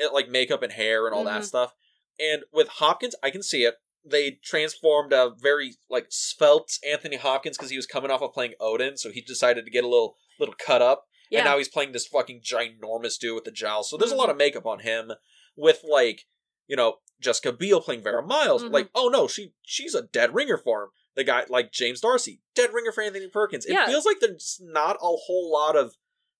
it, 0.00 0.12
like 0.14 0.28
makeup 0.28 0.62
and 0.62 0.72
hair 0.72 1.06
and 1.06 1.14
all 1.14 1.24
that 1.24 1.42
Mhm. 1.42 1.46
stuff. 1.46 1.74
And 2.20 2.44
with 2.52 2.68
Hopkins, 2.68 3.16
I 3.20 3.30
can 3.30 3.42
see 3.42 3.64
it. 3.64 3.74
They 4.04 4.30
transformed 4.44 5.12
a 5.12 5.30
very 5.36 5.74
like 5.90 6.06
svelte 6.10 6.78
Anthony 6.86 7.16
Hopkins 7.16 7.56
because 7.58 7.70
he 7.70 7.76
was 7.76 7.86
coming 7.86 8.08
off 8.10 8.22
of 8.22 8.32
playing 8.32 8.54
Odin, 8.60 8.96
so 8.96 9.10
he 9.10 9.20
decided 9.20 9.64
to 9.64 9.70
get 9.72 9.82
a 9.82 9.88
little 9.88 10.16
little 10.38 10.54
cut 10.56 10.80
up. 10.82 11.06
Yeah, 11.30 11.40
And 11.40 11.46
now 11.46 11.58
he's 11.58 11.68
playing 11.68 11.90
this 11.92 12.06
fucking 12.06 12.42
ginormous 12.42 13.18
dude 13.18 13.34
with 13.34 13.42
the 13.44 13.50
jowls. 13.50 13.90
So 13.90 13.96
there's 13.96 14.12
Mhm. 14.12 14.14
a 14.14 14.18
lot 14.18 14.30
of 14.30 14.36
makeup 14.36 14.66
on 14.66 14.78
him. 14.78 15.12
With 15.56 15.82
like, 15.82 16.26
you 16.68 16.76
know, 16.76 17.00
Jessica 17.20 17.52
Biel 17.52 17.80
playing 17.80 18.02
Vera 18.02 18.22
Miles. 18.24 18.62
Mhm. 18.62 18.72
Like, 18.72 18.90
oh 18.94 19.08
no, 19.08 19.26
she 19.26 19.52
she's 19.62 19.94
a 19.96 20.02
dead 20.02 20.32
ringer 20.32 20.58
for 20.58 20.84
him. 20.84 20.90
The 21.18 21.24
guy 21.24 21.44
like 21.50 21.72
James 21.72 22.00
D'Arcy, 22.00 22.40
dead 22.54 22.72
ringer 22.72 22.92
for 22.92 23.02
Anthony 23.02 23.28
Perkins. 23.28 23.66
It 23.66 23.72
Yeah. 23.72 23.86
feels 23.86 24.06
like 24.06 24.20
there's 24.20 24.58
not 24.62 24.96
a 24.96 25.16
whole 25.16 25.50
lot 25.52 25.74
of 25.76 25.96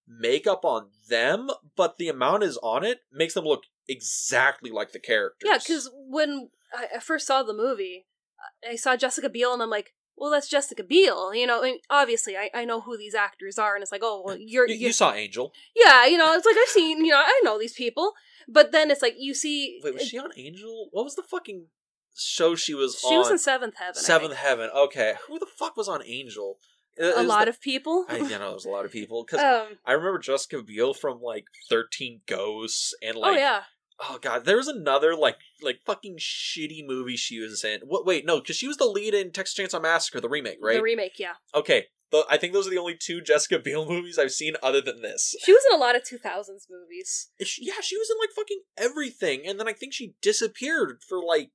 makeup 0.06 0.64
on 0.64 0.90
them, 1.08 1.50
but 1.76 1.98
the 1.98 2.08
amount 2.08 2.44
is 2.44 2.56
on 2.62 2.84
it 2.84 3.00
makes 3.12 3.34
them 3.34 3.44
look 3.44 3.64
exactly 3.88 4.70
like 4.70 4.92
the 4.92 4.98
characters. 5.00 5.48
Yeah, 5.50 5.58
because 5.58 5.90
when 5.94 6.50
I 6.72 7.00
first 7.00 7.26
saw 7.26 7.42
the 7.42 7.52
movie, 7.52 8.06
I 8.68 8.76
saw 8.76 8.96
Jessica 8.96 9.28
Biel, 9.28 9.52
and 9.52 9.62
I'm 9.62 9.70
like, 9.70 9.94
well, 10.16 10.30
that's 10.30 10.48
Jessica 10.48 10.82
Biel. 10.82 11.34
You 11.34 11.46
know, 11.46 11.60
I 11.60 11.64
mean, 11.64 11.78
obviously, 11.90 12.36
I, 12.36 12.50
I 12.54 12.64
know 12.64 12.80
who 12.80 12.96
these 12.96 13.14
actors 13.14 13.58
are, 13.58 13.74
and 13.74 13.82
it's 13.82 13.92
like, 13.92 14.02
oh, 14.04 14.22
well, 14.24 14.36
you're, 14.40 14.68
you, 14.68 14.74
you're 14.74 14.86
you 14.88 14.92
saw 14.92 15.12
Angel. 15.12 15.52
yeah, 15.74 16.06
you 16.06 16.16
know, 16.18 16.32
it's 16.34 16.46
like 16.46 16.56
I've 16.56 16.68
seen, 16.68 17.04
you 17.04 17.12
know, 17.12 17.18
I 17.24 17.40
know 17.44 17.58
these 17.58 17.74
people, 17.74 18.12
but 18.48 18.72
then 18.72 18.90
it's 18.90 19.02
like 19.02 19.16
you 19.18 19.34
see, 19.34 19.80
Wait, 19.82 19.94
was 19.94 20.06
she 20.06 20.18
on 20.18 20.30
Angel? 20.36 20.88
What 20.92 21.04
was 21.04 21.16
the 21.16 21.22
fucking 21.22 21.66
show 22.18 22.54
she 22.54 22.74
was 22.74 22.98
she 23.00 23.14
on? 23.14 23.18
was 23.18 23.30
in 23.30 23.38
Seventh 23.38 23.74
Heaven. 23.76 23.94
Seventh. 23.94 24.34
Heaven. 24.34 24.70
Okay, 24.74 25.14
who 25.26 25.38
the 25.38 25.46
fuck 25.46 25.76
was 25.76 25.88
on 25.88 26.02
Angel? 26.04 26.58
A 27.00 27.22
lot 27.22 27.46
of 27.46 27.60
people. 27.60 28.06
I 28.08 28.16
you 28.16 28.22
know 28.22 28.38
there 28.38 28.50
was 28.54 28.64
a 28.64 28.70
lot 28.70 28.84
of 28.84 28.90
people 28.90 29.24
because 29.24 29.40
um, 29.44 29.78
I 29.86 29.92
remember 29.92 30.18
Jessica 30.18 30.62
Biel 30.62 30.94
from 30.94 31.20
like 31.20 31.44
Thirteen 31.68 32.22
Ghosts 32.26 32.92
and 33.00 33.16
like 33.16 33.36
oh 33.36 33.38
yeah, 33.38 33.60
oh 34.00 34.18
god 34.20 34.44
there 34.44 34.56
was 34.56 34.66
another 34.66 35.14
like 35.14 35.36
like 35.62 35.78
fucking 35.86 36.16
shitty 36.18 36.84
movie 36.84 37.16
she 37.16 37.38
was 37.38 37.62
in. 37.62 37.82
What? 37.86 38.04
Wait, 38.04 38.26
no, 38.26 38.40
because 38.40 38.56
she 38.56 38.66
was 38.66 38.78
the 38.78 38.84
lead 38.86 39.14
in 39.14 39.30
Texas 39.30 39.56
Chainsaw 39.56 39.80
Massacre, 39.80 40.20
the 40.20 40.28
remake, 40.28 40.58
right? 40.60 40.76
the 40.76 40.82
remake. 40.82 41.20
Yeah, 41.20 41.34
okay, 41.54 41.84
th- 42.10 42.24
I 42.28 42.36
think 42.36 42.52
those 42.52 42.66
are 42.66 42.70
the 42.70 42.78
only 42.78 42.96
two 43.00 43.20
Jessica 43.20 43.60
Biel 43.60 43.86
movies 43.88 44.18
I've 44.18 44.32
seen 44.32 44.54
other 44.60 44.80
than 44.80 45.00
this. 45.00 45.36
she 45.44 45.52
was 45.52 45.62
in 45.70 45.76
a 45.76 45.80
lot 45.80 45.94
of 45.94 46.02
2000s 46.02 46.66
movies. 46.68 47.30
She- 47.44 47.64
yeah, 47.64 47.80
she 47.80 47.96
was 47.96 48.10
in 48.10 48.16
like 48.18 48.34
fucking 48.34 48.62
everything, 48.76 49.46
and 49.46 49.60
then 49.60 49.68
I 49.68 49.72
think 49.72 49.92
she 49.92 50.14
disappeared 50.20 50.98
for 51.08 51.22
like 51.22 51.52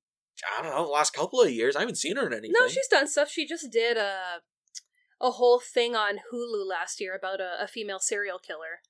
I 0.57 0.63
don't 0.63 0.71
know 0.71 0.85
the 0.85 0.91
last 0.91 1.13
couple 1.13 1.41
of 1.41 1.51
years. 1.51 1.75
I 1.75 1.81
haven't 1.81 1.97
seen 1.97 2.15
her 2.15 2.27
in 2.27 2.33
anything. 2.33 2.53
No, 2.57 2.67
she's 2.67 2.87
done 2.87 3.07
stuff. 3.07 3.29
She 3.29 3.45
just 3.45 3.71
did 3.71 3.97
a 3.97 4.41
a 5.21 5.31
whole 5.31 5.59
thing 5.59 5.95
on 5.95 6.19
Hulu 6.33 6.67
last 6.67 6.99
year 6.99 7.15
about 7.15 7.39
a, 7.39 7.63
a 7.63 7.67
female 7.67 7.99
serial 7.99 8.39
killer. 8.39 8.81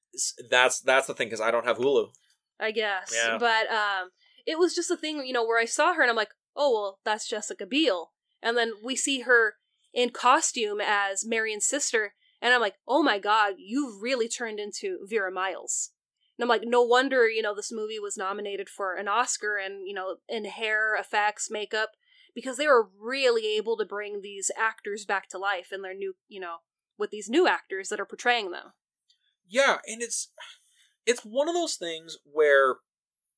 That's 0.49 0.79
that's 0.79 1.07
the 1.07 1.13
thing 1.13 1.27
because 1.27 1.41
I 1.41 1.51
don't 1.51 1.65
have 1.65 1.77
Hulu. 1.77 2.07
I 2.59 2.71
guess. 2.71 3.13
Yeah. 3.13 3.37
But 3.37 3.69
um 3.69 4.11
it 4.45 4.59
was 4.59 4.75
just 4.75 4.91
a 4.91 4.97
thing, 4.97 5.25
you 5.25 5.33
know, 5.33 5.45
where 5.45 5.59
I 5.59 5.65
saw 5.65 5.93
her 5.93 6.01
and 6.01 6.09
I'm 6.09 6.17
like, 6.17 6.33
oh 6.55 6.73
well, 6.73 6.99
that's 7.05 7.29
Jessica 7.29 7.65
Biel. 7.65 8.11
And 8.41 8.57
then 8.57 8.73
we 8.83 8.95
see 8.95 9.21
her 9.21 9.55
in 9.93 10.09
costume 10.09 10.81
as 10.81 11.25
Marion's 11.25 11.65
sister, 11.65 12.13
and 12.41 12.53
I'm 12.53 12.61
like, 12.61 12.75
oh 12.87 13.03
my 13.03 13.19
god, 13.19 13.53
you've 13.57 14.01
really 14.01 14.27
turned 14.27 14.59
into 14.59 14.99
Vera 15.07 15.31
Miles. 15.31 15.91
And 16.37 16.43
I'm 16.43 16.49
like, 16.49 16.63
no 16.65 16.81
wonder, 16.81 17.29
you 17.29 17.41
know, 17.41 17.53
this 17.55 17.71
movie 17.71 17.99
was 17.99 18.17
nominated 18.17 18.69
for 18.69 18.95
an 18.95 19.07
Oscar 19.07 19.57
and, 19.57 19.87
you 19.87 19.93
know, 19.93 20.17
in 20.27 20.45
hair, 20.45 20.95
effects, 20.95 21.49
makeup, 21.51 21.91
because 22.33 22.57
they 22.57 22.67
were 22.67 22.89
really 22.99 23.55
able 23.55 23.77
to 23.77 23.85
bring 23.85 24.21
these 24.21 24.49
actors 24.57 25.05
back 25.05 25.29
to 25.29 25.37
life 25.37 25.71
in 25.71 25.83
their 25.83 25.93
new, 25.93 26.15
you 26.27 26.39
know, 26.39 26.57
with 26.97 27.11
these 27.11 27.29
new 27.29 27.47
actors 27.47 27.89
that 27.89 27.99
are 27.99 28.05
portraying 28.05 28.51
them. 28.51 28.73
Yeah, 29.47 29.77
and 29.85 30.01
it's 30.01 30.31
it's 31.05 31.21
one 31.21 31.47
of 31.47 31.53
those 31.53 31.75
things 31.75 32.17
where 32.23 32.77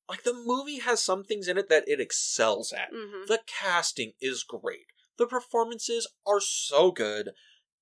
like 0.08 0.22
the 0.22 0.32
movie 0.32 0.78
has 0.78 1.02
some 1.02 1.24
things 1.24 1.48
in 1.48 1.58
it 1.58 1.68
that 1.68 1.84
it 1.86 2.00
excels 2.00 2.72
at. 2.72 2.88
hmm 2.92 3.26
The 3.26 3.40
casting 3.46 4.12
is 4.20 4.42
great. 4.42 4.86
The 5.18 5.26
performances 5.26 6.06
are 6.26 6.40
so 6.40 6.90
good. 6.90 7.30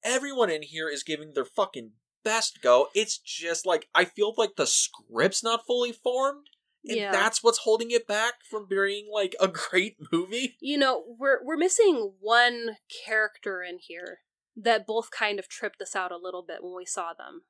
Everyone 0.02 0.50
in 0.50 0.62
here 0.62 0.88
is 0.88 1.02
giving 1.02 1.32
their 1.32 1.44
fucking 1.44 1.92
best 2.24 2.60
go. 2.62 2.88
It's 2.94 3.18
just 3.18 3.66
like 3.66 3.88
I 3.94 4.04
feel 4.04 4.34
like 4.36 4.56
the 4.56 4.66
script's 4.66 5.42
not 5.42 5.66
fully 5.66 5.92
formed. 5.92 6.46
And 6.86 6.98
Yeah. 6.98 7.12
that's 7.12 7.42
what's 7.42 7.58
holding 7.58 7.90
it 7.90 8.06
back 8.06 8.34
from 8.48 8.66
being 8.68 9.08
like 9.12 9.34
a 9.40 9.48
great 9.70 9.96
movie. 10.12 10.56
You 10.60 10.78
know, 10.78 11.04
we're 11.18 11.44
we're 11.44 11.56
missing 11.56 12.14
one 12.20 12.76
character 13.06 13.62
in 13.62 13.78
here 13.80 14.18
that 14.56 14.86
both 14.86 15.10
kind 15.10 15.38
of 15.38 15.48
tripped 15.48 15.80
us 15.80 15.96
out 15.96 16.12
a 16.12 16.16
little 16.16 16.42
bit 16.46 16.62
when 16.62 16.74
we 16.76 16.84
saw 16.86 17.12
them. 17.12 17.42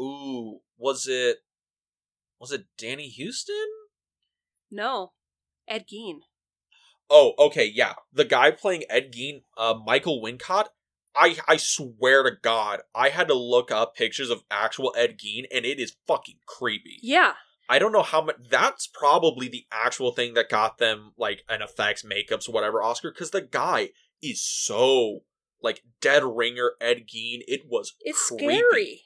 Ooh, 0.00 0.60
was 0.76 1.06
it 1.06 1.38
was 2.38 2.52
it 2.52 2.66
Danny 2.76 3.12
Huston? 3.16 3.68
No, 4.70 5.12
Ed 5.68 5.84
Gein. 5.92 6.20
Oh, 7.10 7.34
okay, 7.38 7.66
yeah. 7.66 7.94
The 8.12 8.24
guy 8.24 8.50
playing 8.50 8.84
Ed 8.88 9.12
Gein, 9.12 9.42
uh, 9.56 9.74
Michael 9.84 10.22
Wincott. 10.22 10.68
I 11.14 11.36
I 11.46 11.56
swear 11.56 12.22
to 12.22 12.32
God, 12.42 12.80
I 12.94 13.10
had 13.10 13.28
to 13.28 13.34
look 13.34 13.70
up 13.70 13.94
pictures 13.94 14.30
of 14.30 14.44
actual 14.50 14.94
Ed 14.96 15.18
Gein, 15.18 15.44
and 15.52 15.64
it 15.64 15.78
is 15.78 15.96
fucking 16.06 16.38
creepy. 16.46 16.98
Yeah, 17.02 17.34
I 17.68 17.78
don't 17.78 17.92
know 17.92 18.02
how 18.02 18.22
much. 18.22 18.36
That's 18.50 18.86
probably 18.86 19.48
the 19.48 19.66
actual 19.70 20.12
thing 20.12 20.34
that 20.34 20.48
got 20.48 20.78
them 20.78 21.12
like 21.16 21.44
an 21.48 21.62
effects, 21.62 22.02
makeups, 22.02 22.48
whatever 22.48 22.82
Oscar, 22.82 23.10
because 23.10 23.30
the 23.30 23.42
guy 23.42 23.90
is 24.22 24.42
so 24.42 25.20
like 25.62 25.82
dead 26.00 26.22
ringer 26.24 26.72
Ed 26.80 27.04
Gein. 27.08 27.40
It 27.46 27.62
was 27.68 27.94
it's 28.00 28.28
creepy. 28.28 28.58
scary. 28.58 29.02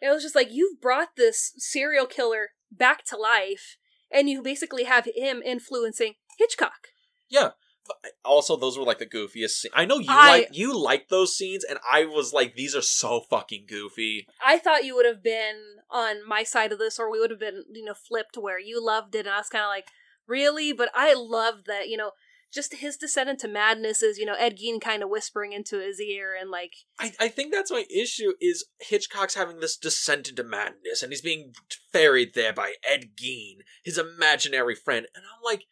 It 0.00 0.10
was 0.10 0.22
just 0.22 0.34
like 0.34 0.48
you've 0.50 0.80
brought 0.80 1.16
this 1.16 1.52
serial 1.56 2.06
killer 2.06 2.50
back 2.70 3.04
to 3.06 3.16
life, 3.16 3.76
and 4.10 4.28
you 4.28 4.42
basically 4.42 4.84
have 4.84 5.06
him 5.14 5.42
influencing 5.42 6.14
Hitchcock. 6.38 6.88
Yeah. 7.28 7.50
But 7.86 8.12
Also, 8.24 8.56
those 8.56 8.78
were 8.78 8.84
like 8.84 8.98
the 8.98 9.06
goofiest. 9.06 9.50
Scenes. 9.50 9.74
I 9.74 9.84
know 9.84 9.98
you 9.98 10.06
I- 10.08 10.28
like 10.30 10.48
you 10.52 10.78
like 10.78 11.08
those 11.08 11.36
scenes, 11.36 11.64
and 11.64 11.78
I 11.90 12.04
was 12.06 12.32
like, 12.32 12.54
these 12.54 12.74
are 12.76 12.82
so 12.82 13.20
fucking 13.28 13.66
goofy. 13.68 14.26
I 14.44 14.58
thought 14.58 14.84
you 14.84 14.94
would 14.94 15.06
have 15.06 15.22
been 15.22 15.56
on 15.90 16.26
my 16.26 16.42
side 16.42 16.72
of 16.72 16.78
this, 16.78 16.98
or 16.98 17.10
we 17.10 17.18
would 17.20 17.30
have 17.30 17.40
been, 17.40 17.64
you 17.72 17.84
know, 17.84 17.94
flipped 17.94 18.36
where 18.36 18.58
you 18.58 18.84
loved 18.84 19.14
it, 19.14 19.26
and 19.26 19.34
I 19.34 19.38
was 19.38 19.48
kind 19.48 19.64
of 19.64 19.68
like, 19.68 19.86
really? 20.26 20.72
But 20.72 20.90
I 20.94 21.14
loved 21.14 21.66
that, 21.66 21.88
you 21.88 21.96
know, 21.96 22.12
just 22.52 22.74
his 22.76 22.96
descent 22.96 23.30
into 23.30 23.48
madness 23.48 24.02
is, 24.02 24.18
you 24.18 24.26
know, 24.26 24.34
Ed 24.38 24.58
Gein 24.58 24.80
kind 24.80 25.02
of 25.02 25.08
whispering 25.08 25.52
into 25.52 25.80
his 25.80 26.00
ear, 26.00 26.36
and 26.38 26.50
like, 26.50 26.72
I, 27.00 27.12
I 27.18 27.28
think 27.28 27.52
that's 27.52 27.70
my 27.70 27.84
issue 27.90 28.34
is 28.40 28.66
Hitchcock's 28.80 29.34
having 29.34 29.60
this 29.60 29.76
descent 29.76 30.28
into 30.28 30.44
madness 30.44 31.02
and 31.02 31.10
he's 31.12 31.22
being 31.22 31.52
ferried 31.92 32.34
there 32.34 32.52
by 32.52 32.74
Ed 32.88 33.16
Gein, 33.20 33.56
his 33.82 33.98
imaginary 33.98 34.74
friend. 34.74 35.06
And 35.14 35.24
I'm 35.24 35.42
like, 35.42 35.64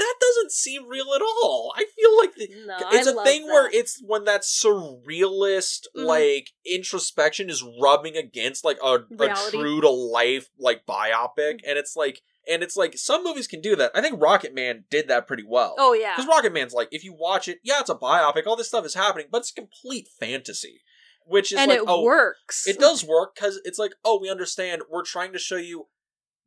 that 0.00 0.14
doesn't 0.20 0.50
seem 0.52 0.88
real 0.88 1.12
at 1.14 1.22
all. 1.22 1.72
I 1.76 1.84
feel 1.96 2.16
like 2.18 2.34
the, 2.34 2.48
no, 2.66 2.76
it's 2.92 3.06
I 3.06 3.12
a 3.12 3.24
thing 3.24 3.46
that. 3.46 3.52
where 3.52 3.70
it's 3.72 4.02
when 4.04 4.24
that 4.24 4.42
surrealist 4.42 5.86
Mhm. 5.96 6.04
like 6.04 6.50
introspection 6.64 7.50
is 7.50 7.64
rubbing 7.80 8.16
against 8.16 8.64
like 8.64 8.78
a, 8.82 9.00
a 9.18 9.34
true 9.50 9.80
to 9.80 9.88
life 9.90 10.48
like 10.58 10.86
biopic 10.86 11.60
and 11.66 11.78
it's 11.78 11.96
like 11.96 12.22
and 12.48 12.62
it's 12.62 12.76
like 12.76 12.96
some 12.96 13.22
movies 13.22 13.46
can 13.46 13.60
do 13.60 13.76
that. 13.76 13.92
I 13.94 14.00
think 14.00 14.18
Rocketman 14.18 14.84
did 14.90 15.08
that 15.08 15.26
pretty 15.26 15.44
well. 15.46 15.74
Oh 15.78 15.92
yeah, 15.92 16.16
Because 16.16 16.30
Rocketman's 16.30 16.72
like, 16.72 16.88
if 16.90 17.04
you 17.04 17.14
watch 17.16 17.46
it, 17.48 17.58
yeah, 17.62 17.80
it's 17.80 17.90
a 17.90 17.94
biopic, 17.94 18.46
all 18.46 18.56
this 18.56 18.68
stuff 18.68 18.86
is 18.86 18.94
happening, 18.94 19.26
but 19.30 19.38
it's 19.38 19.52
complete 19.52 20.08
fantasy. 20.18 20.80
Which 21.26 21.52
is 21.52 21.58
and 21.58 21.68
like, 21.68 21.78
it 21.80 21.84
oh, 21.86 22.02
works. 22.02 22.66
it 22.66 22.80
does 22.80 23.04
work 23.04 23.36
because 23.36 23.60
it's 23.64 23.78
like, 23.78 23.92
oh, 24.04 24.18
we 24.20 24.28
understand. 24.30 24.82
We're 24.90 25.04
trying 25.04 25.32
to 25.34 25.38
show 25.38 25.56
you 25.56 25.86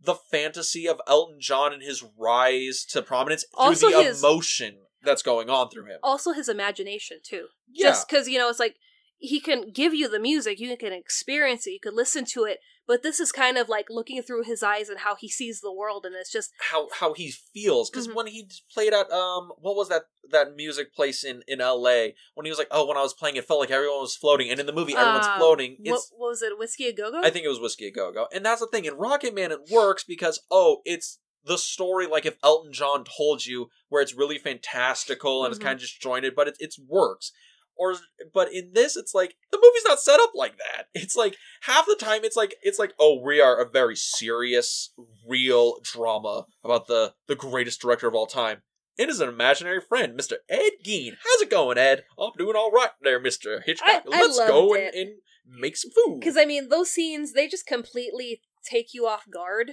the 0.03 0.15
fantasy 0.15 0.87
of 0.87 0.99
Elton 1.07 1.37
John 1.39 1.73
and 1.73 1.81
his 1.81 2.03
rise 2.17 2.85
to 2.89 3.01
prominence 3.01 3.45
through 3.55 3.65
Also 3.65 3.89
the 3.91 4.03
his- 4.03 4.23
emotion 4.23 4.79
that's 5.01 5.21
going 5.21 5.49
on 5.49 5.69
through 5.69 5.85
him. 5.85 5.99
Also, 6.01 6.31
his 6.31 6.47
imagination 6.47 7.19
too. 7.23 7.47
yeah, 7.71 7.89
Just 7.89 8.07
because 8.07 8.27
you 8.29 8.37
know, 8.37 8.49
it's 8.49 8.59
like 8.59 8.75
he 9.25 9.39
can 9.39 9.71
give 9.71 9.93
you 9.93 10.09
the 10.09 10.19
music, 10.19 10.59
you 10.59 10.75
can 10.75 10.91
experience 10.91 11.65
it, 11.65 11.71
you 11.71 11.79
can 11.79 11.95
listen 11.95 12.25
to 12.25 12.43
it, 12.43 12.59
but 12.85 13.03
this 13.03 13.21
is 13.21 13.31
kind 13.31 13.57
of 13.57 13.69
like 13.69 13.85
looking 13.89 14.21
through 14.21 14.43
his 14.43 14.61
eyes 14.61 14.89
and 14.89 14.99
how 14.99 15.15
he 15.15 15.29
sees 15.29 15.61
the 15.61 15.71
world, 15.71 16.05
and 16.05 16.13
it's 16.13 16.31
just 16.31 16.51
how 16.71 16.89
how 16.99 17.13
he 17.13 17.31
feels 17.31 17.89
because 17.89 18.09
Mhm. 18.09 18.15
when 18.15 18.27
he 18.27 18.49
played 18.73 18.93
at 18.93 19.09
um 19.11 19.53
what 19.59 19.77
was 19.77 19.87
that 19.87 20.03
that 20.29 20.55
music 20.55 20.93
place 20.93 21.23
in 21.23 21.41
in 21.47 21.61
L.A. 21.61 22.15
when 22.33 22.45
he 22.45 22.49
was 22.51 22.59
like 22.59 22.67
oh 22.69 22.85
when 22.85 22.97
I 22.97 23.01
was 23.01 23.13
playing 23.13 23.37
it 23.37 23.45
felt 23.45 23.61
like 23.61 23.71
everyone 23.71 24.01
was 24.01 24.15
floating 24.17 24.49
and 24.49 24.59
in 24.59 24.65
the 24.65 24.73
movie 24.73 24.95
everyone's 24.97 25.27
um, 25.27 25.37
floating 25.37 25.77
What, 25.79 25.95
it's 25.95 26.11
what 26.17 26.29
was 26.31 26.41
it? 26.41 26.59
Whisky 26.59 26.87
a 26.87 26.93
Go 26.93 27.09
Go? 27.09 27.21
I 27.23 27.29
think 27.29 27.45
it 27.45 27.49
was 27.55 27.61
Whisky 27.61 27.87
a 27.87 27.91
Go 27.91 28.11
Go. 28.11 28.27
And 28.33 28.45
that's 28.45 28.59
the 28.59 28.67
thing. 28.67 28.83
In 28.83 28.95
Rocketman, 28.95 29.51
it 29.51 29.69
works 29.71 30.03
because, 30.03 30.41
oh, 30.51 30.81
it's 30.83 31.19
the 31.45 31.57
story 31.57 32.07
like 32.07 32.25
if 32.25 32.37
Elton 32.43 32.73
John 32.73 33.03
told 33.05 33.45
you, 33.45 33.69
where 33.87 34.01
it's 34.01 34.13
really 34.13 34.37
fantastical 34.37 35.43
and 35.45 35.51
Mhm. 35.51 35.55
it's 35.55 35.63
kind 35.63 35.75
of 35.75 35.79
disjointed, 35.81 36.35
but 36.35 36.47
it, 36.49 36.57
it 36.59 36.75
works. 36.87 37.31
Or, 37.75 37.95
but 38.33 38.53
in 38.53 38.71
this, 38.73 38.95
it's 38.95 39.13
like 39.15 39.35
the 39.51 39.57
movie's 39.57 39.83
not 39.87 39.99
set 39.99 40.19
up 40.19 40.31
like 40.35 40.57
that. 40.57 40.85
It's 40.93 41.15
like 41.15 41.35
half 41.61 41.85
the 41.87 41.95
time, 41.95 42.21
it's 42.23 42.35
like 42.35 42.55
it's 42.61 42.77
like, 42.79 42.93
oh, 42.99 43.19
we 43.19 43.41
are 43.41 43.59
a 43.59 43.69
very 43.69 43.95
serious, 43.95 44.93
real 45.27 45.75
drama 45.83 46.45
about 46.63 46.87
the 46.87 47.13
the 47.27 47.35
greatest 47.35 47.81
director 47.81 48.07
of 48.07 48.13
all 48.15 48.27
time. 48.27 48.61
It 48.97 49.09
is 49.09 49.19
an 49.19 49.27
imaginary 49.29 49.81
friend, 49.81 50.17
Mr. 50.17 50.33
Ed 50.49 50.73
Gein. 50.85 51.13
How's 51.23 51.41
it 51.41 51.49
going, 51.49 51.79
Ed? 51.79 52.03
I'm 52.19 52.29
doing 52.37 52.55
all 52.55 52.69
right 52.71 52.91
there, 53.01 53.19
Mr. 53.19 53.63
Hitchcock. 53.63 53.89
I 53.89 54.01
Let's 54.07 54.37
go 54.37 54.75
and, 54.75 54.93
and 54.93 55.09
make 55.47 55.75
some 55.75 55.89
food. 55.91 56.19
Because 56.19 56.37
I 56.37 56.45
mean, 56.45 56.69
those 56.69 56.91
scenes 56.91 57.33
they 57.33 57.47
just 57.47 57.65
completely 57.65 58.41
take 58.69 58.93
you 58.93 59.07
off 59.07 59.23
guard, 59.33 59.71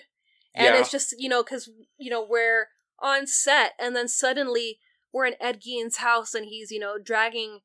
and 0.55 0.75
Yeah. 0.75 0.81
it's 0.81 0.91
just 0.91 1.15
you 1.19 1.29
know 1.29 1.43
because 1.43 1.71
you 1.99 2.11
know 2.11 2.27
we're 2.29 2.69
on 3.03 3.27
set, 3.27 3.73
and 3.79 3.95
then 3.95 4.09
suddenly 4.09 4.79
we're 5.13 5.27
in 5.27 5.35
Ed 5.41 5.61
Gein's 5.61 5.99
house, 5.99 6.33
and 6.35 6.47
he's 6.47 6.71
you 6.71 6.79
know 6.81 6.97
dragging, 6.99 7.61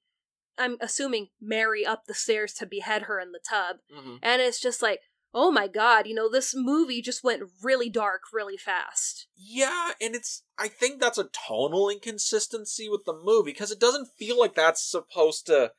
I'm 0.58 0.78
assuming 0.82 1.30
Mary 1.42 1.86
up 1.86 2.06
the 2.06 2.14
stairs 2.14 2.54
to 2.56 2.66
behead 2.66 3.04
her 3.04 3.20
in 3.20 3.32
the 3.32 3.40
tub, 3.40 3.78
Mhm. 3.94 4.20
and 4.22 4.42
it's 4.42 4.60
just 4.60 4.82
like. 4.82 5.02
Oh 5.38 5.52
my 5.52 5.68
god, 5.68 6.08
you 6.08 6.14
know, 6.14 6.30
this 6.30 6.56
movie 6.56 7.02
just 7.02 7.22
went 7.22 7.44
really 7.62 7.90
dark 7.90 8.22
really 8.32 8.56
fast. 8.56 9.28
Yeah, 9.36 9.92
and 10.00 10.16
it's 10.16 10.44
I 10.58 10.70
think 10.70 11.02
that's 11.02 11.18
a 11.18 11.26
tonal 11.26 11.90
inconsistency 11.90 12.88
with 12.88 13.04
the 13.04 13.12
movie 13.12 13.52
because 13.52 13.70
it 13.70 13.78
doesn't 13.78 14.08
feel 14.18 14.40
like 14.40 14.56
that's 14.56 14.82
supposed 14.82 15.46
to 15.48 15.74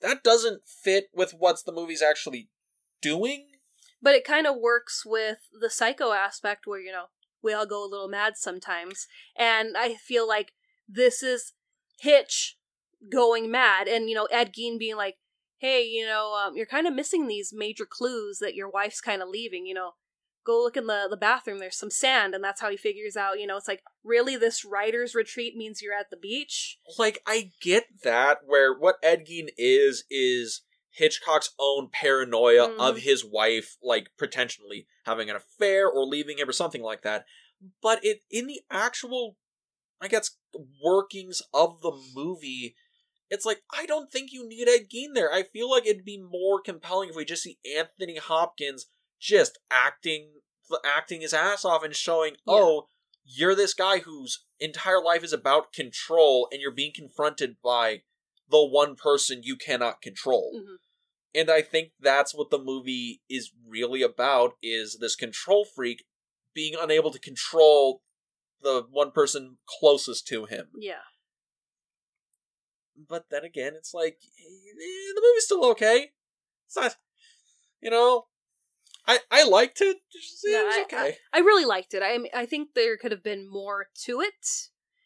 that 0.00 0.22
doesn't 0.22 0.68
fit 0.68 1.08
with 1.14 1.32
what 1.32 1.64
the 1.64 1.72
movie's 1.72 2.02
actually 2.02 2.50
doing. 3.00 3.46
But 4.02 4.16
it 4.16 4.24
kind 4.24 4.46
of 4.46 4.56
works 4.58 5.06
with 5.06 5.38
the 5.58 5.70
psycho 5.70 6.12
aspect 6.12 6.66
where, 6.66 6.80
you 6.80 6.92
know, 6.92 7.06
we 7.40 7.54
all 7.54 7.64
go 7.64 7.82
a 7.82 7.88
little 7.88 8.08
mad 8.08 8.36
sometimes. 8.36 9.06
And 9.34 9.78
I 9.78 9.94
feel 9.94 10.28
like 10.28 10.52
this 10.86 11.22
is 11.22 11.54
Hitch 12.00 12.58
going 13.08 13.50
mad 13.50 13.88
and, 13.88 14.08
you 14.08 14.14
know, 14.14 14.26
Ed 14.26 14.52
Gein 14.52 14.78
being 14.78 14.96
like, 14.96 15.16
hey, 15.58 15.82
you 15.84 16.06
know, 16.06 16.34
um, 16.34 16.56
you're 16.56 16.66
kind 16.66 16.86
of 16.86 16.94
missing 16.94 17.26
these 17.26 17.52
major 17.54 17.86
clues 17.88 18.38
that 18.40 18.54
your 18.54 18.68
wife's 18.68 19.00
kind 19.00 19.22
of 19.22 19.28
leaving, 19.28 19.66
you 19.66 19.74
know. 19.74 19.92
Go 20.46 20.62
look 20.62 20.76
in 20.76 20.86
the, 20.86 21.06
the 21.08 21.18
bathroom, 21.18 21.58
there's 21.58 21.76
some 21.76 21.90
sand, 21.90 22.34
and 22.34 22.42
that's 22.42 22.62
how 22.62 22.70
he 22.70 22.76
figures 22.78 23.14
out, 23.14 23.38
you 23.38 23.46
know, 23.46 23.58
it's 23.58 23.68
like, 23.68 23.82
really, 24.02 24.36
this 24.36 24.64
writer's 24.64 25.14
retreat 25.14 25.54
means 25.54 25.82
you're 25.82 25.92
at 25.94 26.08
the 26.10 26.16
beach? 26.16 26.78
Like 26.98 27.20
I 27.26 27.50
get 27.60 27.84
that 28.04 28.38
where 28.46 28.72
what 28.76 28.96
Ed 29.02 29.26
Gein 29.26 29.48
is 29.58 30.04
is 30.10 30.62
Hitchcock's 30.90 31.50
own 31.58 31.88
paranoia 31.92 32.68
Mhm. 32.68 32.78
of 32.78 32.98
his 32.98 33.22
wife 33.24 33.76
like 33.82 34.10
potentially 34.18 34.86
having 35.04 35.28
an 35.28 35.36
affair 35.36 35.88
or 35.88 36.06
leaving 36.06 36.38
him 36.38 36.48
or 36.48 36.52
something 36.52 36.82
like 36.82 37.02
that. 37.02 37.26
But 37.82 38.02
it 38.04 38.22
in 38.30 38.46
the 38.46 38.62
actual 38.70 39.36
I 40.00 40.08
guess 40.08 40.38
workings 40.82 41.42
of 41.52 41.82
the 41.82 41.92
movie 42.14 42.74
it's 43.30 43.46
like 43.46 43.62
I 43.72 43.86
don't 43.86 44.10
think 44.12 44.32
you 44.32 44.46
need 44.46 44.68
Ed 44.68 44.88
Gein 44.92 45.14
there. 45.14 45.32
I 45.32 45.44
feel 45.44 45.70
like 45.70 45.86
it'd 45.86 46.04
be 46.04 46.18
more 46.20 46.60
compelling 46.60 47.08
if 47.10 47.16
we 47.16 47.24
just 47.24 47.42
see 47.42 47.58
Anthony 47.76 48.16
Hopkins 48.16 48.86
just 49.20 49.58
acting 49.70 50.32
acting 50.84 51.20
his 51.20 51.34
ass 51.34 51.64
off 51.64 51.82
and 51.82 51.94
showing, 51.96 52.32
Yeah. 52.46 52.54
oh, 52.54 52.88
you're 53.24 53.54
this 53.54 53.74
guy 53.74 53.98
whose 54.00 54.44
entire 54.60 55.02
life 55.02 55.24
is 55.24 55.32
about 55.32 55.72
control, 55.72 56.48
and 56.52 56.60
you're 56.60 56.70
being 56.70 56.92
confronted 56.94 57.56
by 57.62 58.02
the 58.48 58.64
one 58.64 58.94
person 58.96 59.42
you 59.42 59.56
cannot 59.56 60.00
control. 60.02 60.52
Mhm. 60.54 60.76
And 61.34 61.50
I 61.50 61.62
think 61.62 61.92
that's 62.00 62.34
what 62.34 62.50
the 62.50 62.58
movie 62.58 63.22
is 63.28 63.52
really 63.64 64.02
about 64.02 64.56
is 64.62 64.98
this 65.00 65.14
control 65.14 65.64
freak 65.64 66.04
being 66.54 66.74
unable 66.74 67.12
to 67.12 67.18
control 67.20 68.02
the 68.60 68.82
one 68.90 69.12
person 69.12 69.58
closest 69.66 70.26
to 70.28 70.46
him. 70.46 70.70
Yeah. 70.76 71.02
But 73.08 73.26
then 73.30 73.44
again, 73.44 73.72
it's 73.76 73.94
like 73.94 74.18
eh, 74.38 74.72
the 75.14 75.22
movie's 75.22 75.44
still 75.44 75.64
okay. 75.70 76.10
It's 76.66 76.76
not, 76.76 76.96
you 77.80 77.90
know, 77.90 78.26
I 79.06 79.18
I 79.30 79.44
liked 79.44 79.80
it. 79.80 79.98
Just, 80.12 80.44
it 80.44 80.52
Yeah, 80.52 80.64
was 80.64 80.74
I- 80.76 80.82
okay. 80.82 81.16
I 81.32 81.38
really 81.40 81.64
liked 81.64 81.94
it. 81.94 82.02
I 82.02 82.18
I 82.34 82.46
think 82.46 82.74
there 82.74 82.96
could 82.96 83.12
have 83.12 83.22
been 83.22 83.48
more 83.50 83.86
to 84.04 84.20
it, 84.20 84.46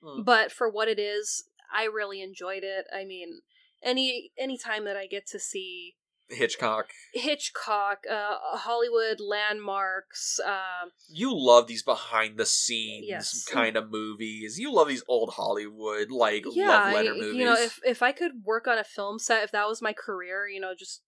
Hmm. 0.03 0.23
but 0.23 0.53
for 0.53 0.69
what 0.69 0.89
it 0.89 0.99
is, 0.99 1.45
I 1.73 1.85
really 1.85 2.21
enjoyed 2.21 2.65
it. 2.65 2.87
I 2.93 3.05
mean, 3.05 3.41
any 3.83 4.33
any 4.39 4.59
time 4.59 4.85
that 4.85 4.97
I 4.97 5.07
get 5.07 5.27
to 5.29 5.39
see 5.39 5.97
Hitchcock, 6.29 6.87
Hitchcock, 7.13 8.05
uh, 8.11 8.37
Hollywood 8.57 9.21
landmarks, 9.21 10.41
um, 10.45 10.91
you 11.09 11.31
love 11.35 11.67
these 11.67 11.83
behind 11.83 12.39
the 12.39 12.47
scenes 12.47 13.07
Yes. 13.09 13.45
kind 13.45 13.77
of 13.77 13.91
movies. 13.91 14.59
You 14.59 14.73
love 14.73 14.89
these 14.89 15.05
old 15.09 15.35
Hollywood 15.35 16.11
like 16.11 16.45
yeah, 16.53 16.69
love 16.69 16.83
I- 16.87 16.93
letter 16.95 17.15
movies. 17.15 17.35
you 17.35 17.45
know, 17.45 17.55
if 17.55 17.79
if 17.85 18.03
I 18.03 18.13
could 18.13 18.45
work 18.45 18.67
on 18.67 18.79
a 18.79 18.85
film 18.85 19.19
set, 19.19 19.45
if 19.45 19.53
that 19.53 19.69
was 19.69 19.83
my 19.83 19.93
career, 19.93 20.47
you 20.49 20.61
know, 20.61 20.75
just 20.79 21.03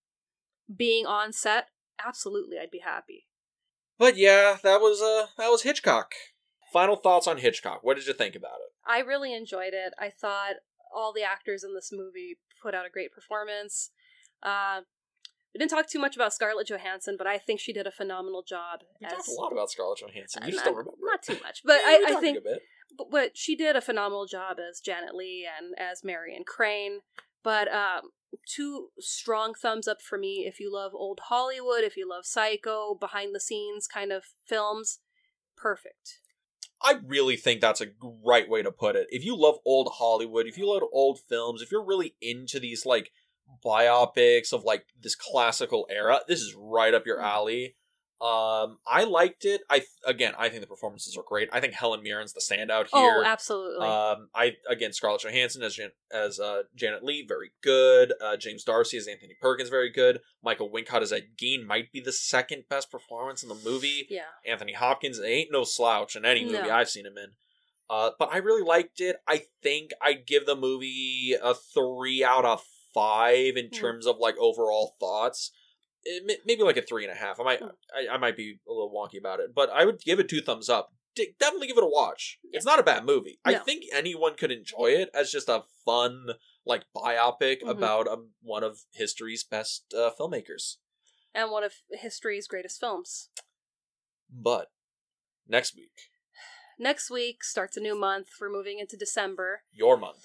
being 0.74 1.06
on 1.06 1.32
set, 1.32 1.68
absolutely, 2.04 2.58
I'd 2.58 2.70
be 2.70 2.80
happy. 2.84 3.26
But 3.98 4.16
yeah, 4.16 4.58
that 4.62 4.80
was 4.80 5.00
uh 5.00 5.28
that 5.38 5.48
was 5.48 5.62
Hitchcock. 5.62 6.12
Final 6.72 6.96
thoughts 6.96 7.26
on 7.26 7.38
Hitchcock. 7.38 7.80
What 7.82 7.96
did 7.96 8.06
you 8.06 8.12
think 8.12 8.34
about 8.34 8.56
it? 8.56 8.72
I 8.86 8.98
really 9.00 9.32
enjoyed 9.32 9.72
it. 9.72 9.94
I 9.98 10.10
thought 10.10 10.56
all 10.94 11.12
the 11.12 11.22
actors 11.22 11.64
in 11.64 11.74
this 11.74 11.90
movie 11.92 12.38
put 12.62 12.74
out 12.74 12.84
a 12.86 12.90
great 12.90 13.12
performance. 13.12 13.90
Uh, 14.42 14.82
we 15.56 15.58
didn't 15.58 15.70
talk 15.70 15.88
too 15.88 15.98
much 15.98 16.16
about 16.16 16.34
Scarlett 16.34 16.68
Johansson, 16.68 17.14
but 17.16 17.26
I 17.26 17.38
think 17.38 17.60
she 17.60 17.72
did 17.72 17.86
a 17.86 17.90
phenomenal 17.90 18.42
job. 18.42 18.80
We 19.00 19.06
as, 19.06 19.12
talked 19.14 19.28
a 19.28 19.32
lot 19.40 19.52
about 19.52 19.70
Scarlett 19.70 20.00
Johansson. 20.00 20.42
You 20.42 20.48
Uh, 20.48 20.50
just 20.50 20.56
not, 20.58 20.64
don't 20.66 20.76
remember. 20.76 20.98
Not 21.00 21.22
too 21.22 21.38
much, 21.42 21.62
but 21.64 21.80
Yeah, 21.82 21.88
I, 21.88 22.14
I 22.16 22.20
think 22.20 22.36
a 22.36 22.40
bit. 22.42 22.62
but, 22.98 23.10
but 23.10 23.36
she 23.38 23.56
did 23.56 23.74
a 23.74 23.80
phenomenal 23.80 24.26
job 24.26 24.58
as 24.58 24.80
Janet 24.80 25.14
Leigh 25.14 25.46
and 25.46 25.74
as 25.78 26.04
Marion 26.04 26.44
Crane. 26.46 27.00
But 27.42 27.72
um, 27.72 28.10
two 28.46 28.88
strong 29.00 29.54
thumbs 29.54 29.88
up 29.88 30.02
for 30.02 30.18
me 30.18 30.44
if 30.46 30.60
you 30.60 30.70
love 30.70 30.92
old 30.94 31.20
Hollywood, 31.28 31.84
if 31.84 31.96
you 31.96 32.06
love 32.06 32.26
Psycho, 32.26 32.94
behind 32.94 33.34
the 33.34 33.40
scenes 33.40 33.86
kind 33.86 34.12
of 34.12 34.24
films. 34.44 34.98
Perfect. 35.56 36.20
I 36.82 36.96
really 37.02 37.36
think 37.36 37.62
that's 37.62 37.80
a 37.80 37.86
right 38.22 38.46
way 38.46 38.62
to 38.62 38.70
put 38.70 38.94
it. 38.96 39.06
If 39.08 39.24
you 39.24 39.34
love 39.34 39.56
old 39.64 39.88
Hollywood, 39.94 40.46
if 40.46 40.58
you 40.58 40.70
love 40.70 40.82
old 40.92 41.18
films, 41.26 41.62
if 41.62 41.72
you're 41.72 41.82
really 41.84 42.14
into 42.20 42.60
these 42.60 42.84
like 42.84 43.10
biopics 43.64 44.52
of 44.52 44.64
like 44.64 44.84
this 45.00 45.14
classical 45.14 45.86
era, 45.90 46.20
this 46.28 46.40
is 46.40 46.54
right 46.58 46.94
up 46.94 47.06
your 47.06 47.20
alley. 47.20 47.76
Um, 48.18 48.78
I 48.86 49.04
liked 49.04 49.44
it. 49.44 49.60
I 49.68 49.82
again, 50.06 50.32
I 50.38 50.48
think 50.48 50.62
the 50.62 50.66
performances 50.66 51.18
are 51.18 51.22
great. 51.26 51.50
I 51.52 51.60
think 51.60 51.74
Helen 51.74 52.02
Mirren's 52.02 52.32
the 52.32 52.40
standout 52.40 52.86
here. 52.90 53.16
Oh, 53.18 53.22
absolutely. 53.26 53.86
Um, 53.86 54.30
I 54.34 54.54
again 54.70 54.94
Scarlett 54.94 55.20
Johansson 55.20 55.62
as 55.62 55.74
Jan- 55.74 55.90
as 56.10 56.40
uh, 56.40 56.62
Janet 56.74 57.04
Leigh, 57.04 57.26
very 57.28 57.50
good. 57.62 58.14
Uh, 58.18 58.38
James 58.38 58.64
D'Arcy 58.64 58.96
as 58.96 59.06
Anthony 59.06 59.34
Perkins, 59.38 59.68
very 59.68 59.90
good. 59.90 60.20
Michael 60.42 60.70
Wincott 60.70 61.02
as 61.02 61.12
Ed 61.12 61.26
Gein 61.36 61.66
might 61.66 61.92
be 61.92 62.00
the 62.00 62.10
second 62.12 62.64
best 62.70 62.90
performance 62.90 63.42
in 63.42 63.50
the 63.50 63.58
movie. 63.62 64.06
yeah. 64.08 64.22
Anthony 64.50 64.72
Hopkins 64.72 65.20
ain't 65.20 65.52
no 65.52 65.64
slouch 65.64 66.16
in 66.16 66.24
any 66.24 66.42
movie 66.46 66.56
No. 66.68 66.70
I've 66.70 66.88
seen 66.88 67.04
him 67.04 67.18
in. 67.18 67.32
Uh, 67.90 68.12
but 68.18 68.30
I 68.32 68.38
really 68.38 68.62
liked 68.64 68.98
it. 69.00 69.16
I 69.28 69.42
think 69.62 69.90
I'd 70.02 70.26
give 70.26 70.46
the 70.46 70.56
movie 70.56 71.36
a 71.40 71.52
three 71.54 72.24
out 72.24 72.46
of 72.46 72.62
five 72.96 73.56
in 73.56 73.66
Mm. 73.68 73.78
terms 73.78 74.06
of 74.06 74.16
like 74.18 74.36
overall 74.38 74.96
thoughts. 74.98 75.52
It, 76.08 76.40
maybe 76.46 76.62
like 76.62 76.76
a 76.76 76.82
three 76.82 77.04
and 77.04 77.12
a 77.12 77.16
half. 77.16 77.38
I 77.38 77.44
might 77.44 77.60
Mm. 77.60 77.72
I, 77.94 78.14
I 78.14 78.16
might 78.16 78.36
be 78.36 78.58
a 78.66 78.72
little 78.72 78.90
wonky 78.92 79.18
about 79.18 79.40
it, 79.40 79.54
but 79.54 79.68
I 79.70 79.84
would 79.84 80.00
give 80.00 80.18
it 80.20 80.28
two 80.28 80.40
thumbs 80.40 80.68
up. 80.68 80.92
D- 81.14 81.34
definitely 81.40 81.66
give 81.66 81.78
it 81.78 81.82
a 81.84 81.88
watch. 81.88 82.38
Yeah. 82.44 82.56
It's 82.56 82.66
not 82.66 82.78
a 82.78 82.82
bad 82.82 83.04
movie. 83.04 83.38
I 83.44 83.54
think 83.56 83.84
anyone 83.92 84.34
could 84.36 84.50
enjoy 84.52 84.88
it 84.88 85.10
as 85.14 85.30
just 85.32 85.48
a 85.48 85.64
fun 85.84 86.26
like 86.64 86.84
biopic 86.94 87.62
Mhm. 87.62 87.70
about 87.70 88.06
um, 88.08 88.32
one 88.42 88.62
of 88.64 88.80
history's 88.92 89.42
best 89.44 89.92
uh, 89.94 90.10
filmmakers. 90.18 90.76
And 91.34 91.50
one 91.50 91.64
of 91.64 91.74
history's 91.90 92.46
greatest 92.48 92.78
films. 92.80 93.30
But 94.30 94.70
next 95.48 95.74
week, 95.76 95.92
Next 96.78 97.10
week 97.10 97.42
starts 97.42 97.76
a 97.76 97.80
new 97.80 97.98
month. 97.98 98.28
We're 98.40 98.50
moving 98.50 98.78
into 98.78 98.96
December. 98.96 99.62
your 99.72 99.96
month. 99.96 100.22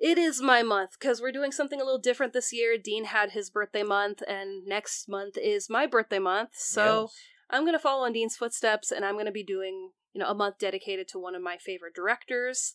It 0.00 0.18
is 0.18 0.42
my 0.42 0.62
month 0.62 0.90
because 0.98 1.20
we're 1.20 1.32
doing 1.32 1.52
something 1.52 1.80
a 1.80 1.84
little 1.84 2.00
different 2.00 2.32
this 2.32 2.52
year. 2.52 2.76
Dean 2.76 3.04
had 3.06 3.30
his 3.30 3.50
birthday 3.50 3.82
month, 3.82 4.22
and 4.26 4.66
next 4.66 5.08
month 5.08 5.36
is 5.36 5.70
my 5.70 5.86
birthday 5.86 6.18
month. 6.18 6.50
So 6.54 7.02
Yes. 7.02 7.14
I'm 7.50 7.62
going 7.62 7.74
to 7.74 7.78
follow 7.78 8.04
in 8.04 8.12
Dean's 8.12 8.36
footsteps, 8.36 8.90
and 8.90 9.04
I'm 9.04 9.14
going 9.14 9.26
to 9.26 9.32
be 9.32 9.44
doing 9.44 9.90
you 10.12 10.20
know 10.20 10.28
a 10.28 10.34
month 10.34 10.58
dedicated 10.58 11.08
to 11.08 11.18
one 11.18 11.34
of 11.34 11.42
my 11.42 11.56
favorite 11.56 11.94
directors. 11.94 12.74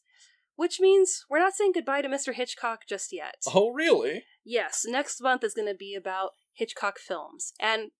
Which 0.55 0.79
means 0.81 1.23
we're 1.29 1.39
not 1.39 1.53
saying 1.53 1.71
goodbye 1.73 2.01
to 2.01 2.09
Mr. 2.09 2.33
Hitchcock 2.33 2.81
just 2.87 3.13
yet. 3.13 3.35
Oh, 3.53 3.69
really? 3.69 4.25
Yes, 4.43 4.83
next 4.85 5.21
month 5.21 5.41
is 5.41 5.53
going 5.53 5.69
to 5.69 5.73
be 5.73 5.95
about 5.95 6.31
Hitchcock 6.53 6.99
films, 6.99 7.53
and 7.61 7.91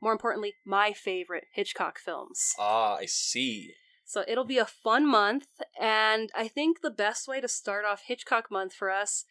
more 0.00 0.12
importantly, 0.12 0.54
my 0.66 0.92
favorite 0.92 1.44
Hitchcock 1.54 1.98
films. 1.98 2.52
Ah, 2.58 2.96
I 2.96 3.06
see. 3.06 3.74
So 4.12 4.24
it'll 4.28 4.44
be 4.44 4.58
a 4.58 4.66
fun 4.66 5.06
month, 5.06 5.46
and 5.80 6.28
I 6.36 6.46
think 6.46 6.82
the 6.82 6.90
best 6.90 7.26
way 7.26 7.40
to 7.40 7.48
start 7.48 7.86
off 7.86 8.02
Hitchcock 8.06 8.50
month 8.50 8.74
for 8.74 8.90
us 8.90 9.24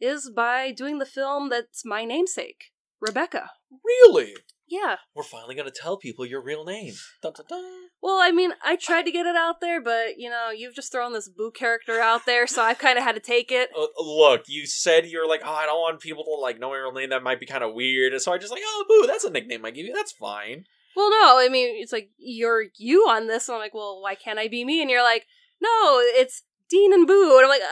is 0.00 0.30
by 0.30 0.70
doing 0.70 1.00
the 1.00 1.06
film 1.06 1.48
that's 1.48 1.84
my 1.84 2.04
namesake, 2.04 2.66
Rebecca. 3.00 3.50
Really? 3.84 4.36
Yeah. 4.68 4.98
We're 5.12 5.24
finally 5.24 5.56
gonna 5.56 5.72
tell 5.72 5.96
people 5.96 6.24
your 6.24 6.40
real 6.40 6.64
name. 6.64 6.94
Dun, 7.20 7.32
dun, 7.36 7.46
dun. 7.48 7.88
Well, 8.00 8.20
I 8.22 8.30
mean, 8.30 8.52
I 8.64 8.76
tried 8.76 9.06
to 9.06 9.10
get 9.10 9.26
it 9.26 9.34
out 9.34 9.60
there, 9.60 9.80
but 9.82 10.18
you 10.18 10.30
know, 10.30 10.50
you've 10.50 10.76
just 10.76 10.92
thrown 10.92 11.12
this 11.12 11.28
Boo 11.28 11.50
character 11.50 11.98
out 11.98 12.24
there, 12.24 12.46
so 12.46 12.62
I've 12.62 12.78
kind 12.78 12.96
of 12.96 13.02
had 13.02 13.16
to 13.16 13.20
take 13.20 13.50
it. 13.50 13.70
Uh, 13.76 13.86
look, 13.98 14.44
you 14.46 14.68
said 14.68 15.06
you're 15.06 15.28
like, 15.28 15.40
oh, 15.44 15.52
I 15.52 15.66
don't 15.66 15.80
want 15.80 15.98
people 15.98 16.22
to 16.22 16.40
like 16.40 16.60
know 16.60 16.70
my 16.70 16.76
real 16.76 16.92
name. 16.92 17.10
That 17.10 17.24
might 17.24 17.40
be 17.40 17.46
kind 17.46 17.64
of 17.64 17.74
weird. 17.74 18.20
So 18.20 18.32
I 18.32 18.38
just 18.38 18.52
like, 18.52 18.62
oh, 18.64 18.84
boo, 18.88 19.08
that's 19.08 19.24
a 19.24 19.30
nickname 19.30 19.64
I 19.64 19.72
give 19.72 19.84
you. 19.84 19.92
That's 19.92 20.12
fine. 20.12 20.66
Well, 20.98 21.10
no, 21.10 21.38
I 21.38 21.48
mean, 21.48 21.80
it's 21.80 21.92
like 21.92 22.10
you're 22.18 22.64
you 22.76 23.02
on 23.08 23.28
this, 23.28 23.48
and 23.48 23.54
I'm 23.54 23.60
like, 23.60 23.72
well, 23.72 24.02
why 24.02 24.16
can't 24.16 24.36
I 24.36 24.48
be 24.48 24.64
me? 24.64 24.82
And 24.82 24.90
you're 24.90 25.04
like, 25.04 25.26
no, 25.62 26.00
it's 26.02 26.42
Dean 26.68 26.92
and 26.92 27.06
Boo, 27.06 27.38
and 27.38 27.44
I'm 27.44 27.48
like, 27.48 27.62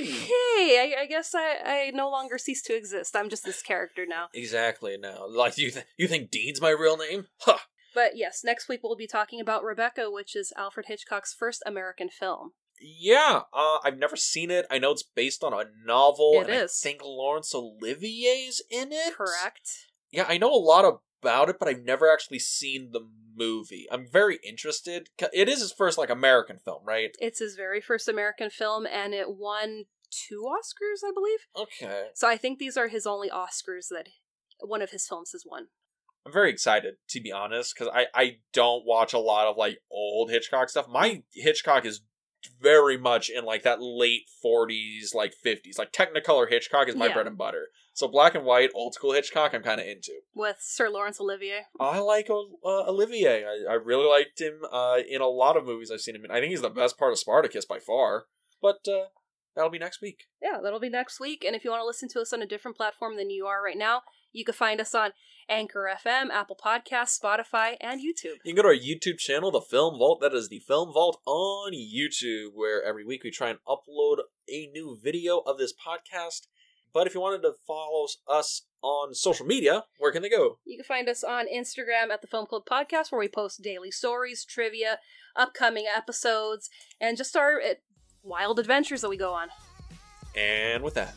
okay, 0.00 0.94
I, 0.96 1.02
I 1.02 1.06
guess 1.06 1.34
I, 1.34 1.58
I 1.62 1.90
no 1.92 2.08
longer 2.08 2.38
cease 2.38 2.62
to 2.62 2.74
exist. 2.74 3.14
I'm 3.14 3.28
just 3.28 3.44
this 3.44 3.60
character 3.60 4.06
now. 4.08 4.28
Exactly. 4.32 4.96
Now, 4.96 5.26
like, 5.28 5.58
you 5.58 5.70
th- 5.70 5.84
you 5.98 6.08
think 6.08 6.30
Dean's 6.30 6.62
my 6.62 6.70
real 6.70 6.96
name? 6.96 7.26
Huh. 7.40 7.58
But 7.94 8.16
yes, 8.16 8.40
next 8.44 8.66
week 8.66 8.80
we'll 8.82 8.96
be 8.96 9.06
talking 9.06 9.42
about 9.42 9.62
Rebecca, 9.62 10.10
which 10.10 10.34
is 10.34 10.50
Alfred 10.56 10.86
Hitchcock's 10.86 11.34
first 11.34 11.62
American 11.66 12.08
film. 12.08 12.52
Yeah. 12.80 13.42
Uh, 13.52 13.78
I've 13.84 13.98
never 13.98 14.16
seen 14.16 14.50
it. 14.50 14.64
I 14.70 14.78
know 14.78 14.92
it's 14.92 15.02
based 15.02 15.44
on 15.44 15.52
a 15.52 15.64
novel. 15.84 16.32
It 16.36 16.48
and 16.48 16.64
is. 16.64 16.80
I 16.82 16.88
think 16.88 17.02
Laurence 17.04 17.54
Olivier's 17.54 18.62
in 18.70 18.90
it. 18.90 19.14
Correct. 19.14 19.68
Yeah, 20.10 20.24
I 20.26 20.38
know 20.38 20.54
a 20.54 20.56
lot 20.56 20.86
about 21.22 21.48
it, 21.48 21.56
but 21.58 21.68
I've 21.68 21.84
never 21.84 22.12
actually 22.12 22.38
seen 22.38 22.90
the 22.92 23.00
movie. 23.36 23.86
I'm 23.90 24.06
very 24.10 24.38
interested. 24.46 25.08
It 25.32 25.48
is 25.48 25.60
his 25.60 25.72
first 25.72 25.98
like 25.98 26.10
American 26.10 26.58
film, 26.64 26.82
right? 26.84 27.10
It's 27.18 27.38
his 27.40 27.56
very 27.56 27.80
first 27.80 28.08
American 28.08 28.50
film, 28.50 28.86
and 28.86 29.14
it 29.14 29.26
won 29.36 29.84
two 30.10 30.42
Oscars, 30.46 31.06
I 31.06 31.12
believe. 31.14 31.38
Okay. 31.56 32.08
So 32.14 32.28
I 32.28 32.36
think 32.36 32.58
these 32.58 32.76
are 32.76 32.88
his 32.88 33.06
only 33.06 33.30
Oscars 33.30 33.88
that 33.90 34.08
one 34.60 34.82
of 34.82 34.90
his 34.90 35.06
films 35.06 35.30
has 35.32 35.44
won. 35.46 35.66
I'm 36.26 36.32
very 36.32 36.50
excited 36.50 36.94
to 37.08 37.20
be 37.20 37.32
honest 37.32 37.74
because 37.74 37.90
I 37.94 38.06
I 38.14 38.36
don't 38.52 38.84
watch 38.84 39.12
a 39.14 39.18
lot 39.18 39.46
of 39.46 39.56
like 39.56 39.78
old 39.90 40.30
Hitchcock 40.30 40.68
stuff. 40.68 40.86
My 40.88 41.22
Hitchcock 41.32 41.86
is 41.86 42.02
very 42.60 42.96
much 42.98 43.30
in 43.30 43.44
like 43.44 43.62
that 43.62 43.78
late 43.80 44.22
40s, 44.44 45.14
like 45.14 45.34
50s. 45.44 45.78
Like 45.78 45.92
Technicolor 45.92 46.48
Hitchcock 46.48 46.88
is 46.88 46.96
my 46.96 47.06
Yeah. 47.06 47.14
bread 47.14 47.26
and 47.26 47.38
butter. 47.38 47.68
So 47.92 48.08
black 48.08 48.34
and 48.34 48.44
white, 48.44 48.70
old 48.74 48.94
school 48.94 49.12
Hitchcock, 49.12 49.52
I'm 49.52 49.62
kind 49.62 49.80
of 49.80 49.86
into. 49.86 50.12
With 50.34 50.56
Sir 50.60 50.88
Laurence 50.88 51.20
Olivier. 51.20 51.66
I 51.78 51.98
like 51.98 52.30
uh, 52.30 52.88
Olivier. 52.88 53.44
I, 53.44 53.72
I 53.72 53.74
really 53.74 54.06
liked 54.06 54.40
him 54.40 54.60
uh, 54.70 54.98
in 55.08 55.20
a 55.20 55.26
lot 55.26 55.56
of 55.56 55.66
movies 55.66 55.90
I've 55.90 56.00
seen 56.00 56.14
him 56.16 56.24
in. 56.24 56.30
I 56.30 56.40
think 56.40 56.50
he's 56.50 56.62
the 56.62 56.70
best 56.70 56.98
part 56.98 57.12
of 57.12 57.18
Spartacus 57.18 57.64
by 57.66 57.78
far. 57.78 58.24
But 58.62 58.86
uh, 58.88 59.06
that'll 59.54 59.70
be 59.70 59.78
next 59.78 60.00
week. 60.00 60.24
Yeah, 60.40 60.58
that'll 60.62 60.80
be 60.80 60.88
next 60.88 61.20
week. 61.20 61.44
And 61.44 61.56
if 61.56 61.64
you 61.64 61.70
want 61.70 61.82
to 61.82 61.86
listen 61.86 62.08
to 62.10 62.20
us 62.20 62.32
on 62.32 62.42
a 62.42 62.46
different 62.46 62.76
platform 62.76 63.16
than 63.16 63.30
you 63.30 63.46
are 63.46 63.62
right 63.62 63.78
now, 63.78 64.02
you 64.32 64.44
can 64.44 64.54
find 64.54 64.80
us 64.80 64.94
on 64.94 65.10
Anchor 65.48 65.90
FM, 65.92 66.30
Apple 66.30 66.56
Podcasts, 66.64 67.18
Spotify, 67.20 67.76
and 67.80 68.00
YouTube. 68.00 68.36
You 68.44 68.54
can 68.54 68.56
go 68.56 68.62
to 68.62 68.68
our 68.68 68.74
YouTube 68.74 69.18
channel, 69.18 69.50
The 69.50 69.60
Film 69.60 69.98
Vault. 69.98 70.20
That 70.20 70.34
is 70.34 70.48
The 70.48 70.60
Film 70.60 70.92
Vault 70.92 71.20
on 71.26 71.72
YouTube, 71.72 72.50
where 72.54 72.82
every 72.82 73.04
week 73.04 73.24
we 73.24 73.32
try 73.32 73.50
and 73.50 73.58
upload 73.66 74.18
a 74.48 74.68
new 74.72 74.96
video 75.02 75.38
of 75.38 75.58
this 75.58 75.72
podcast. 75.74 76.46
But 76.92 77.06
if 77.06 77.14
you 77.14 77.20
wanted 77.20 77.42
to 77.42 77.52
follow 77.66 78.06
us 78.28 78.62
on 78.82 79.14
social 79.14 79.46
media, 79.46 79.84
where 79.98 80.10
can 80.12 80.22
they 80.22 80.28
go? 80.28 80.58
You 80.64 80.76
can 80.78 80.84
find 80.84 81.08
us 81.08 81.22
on 81.22 81.46
Instagram 81.46 82.10
at 82.10 82.20
the 82.20 82.26
Film 82.26 82.46
Club 82.46 82.62
Podcast, 82.70 83.12
where 83.12 83.18
we 83.18 83.28
post 83.28 83.62
daily 83.62 83.90
stories, 83.90 84.44
trivia, 84.44 84.98
upcoming 85.36 85.86
episodes, 85.94 86.68
and 87.00 87.16
just 87.16 87.36
our 87.36 87.60
uh, 87.60 87.74
wild 88.22 88.58
adventures 88.58 89.00
that 89.02 89.08
we 89.10 89.16
go 89.16 89.32
on. 89.32 89.48
And 90.36 90.82
with 90.82 90.94
that, 90.94 91.14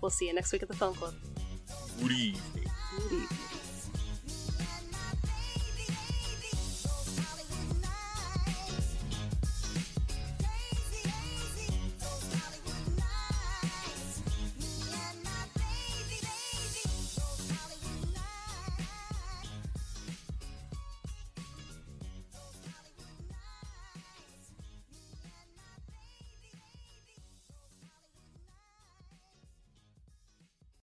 We'll 0.00 0.10
see 0.10 0.26
you 0.26 0.34
next 0.34 0.52
week 0.52 0.62
at 0.62 0.68
the 0.68 0.76
Film 0.76 0.94
Club. 0.94 1.14
good 1.98 2.12
evening. 2.12 2.63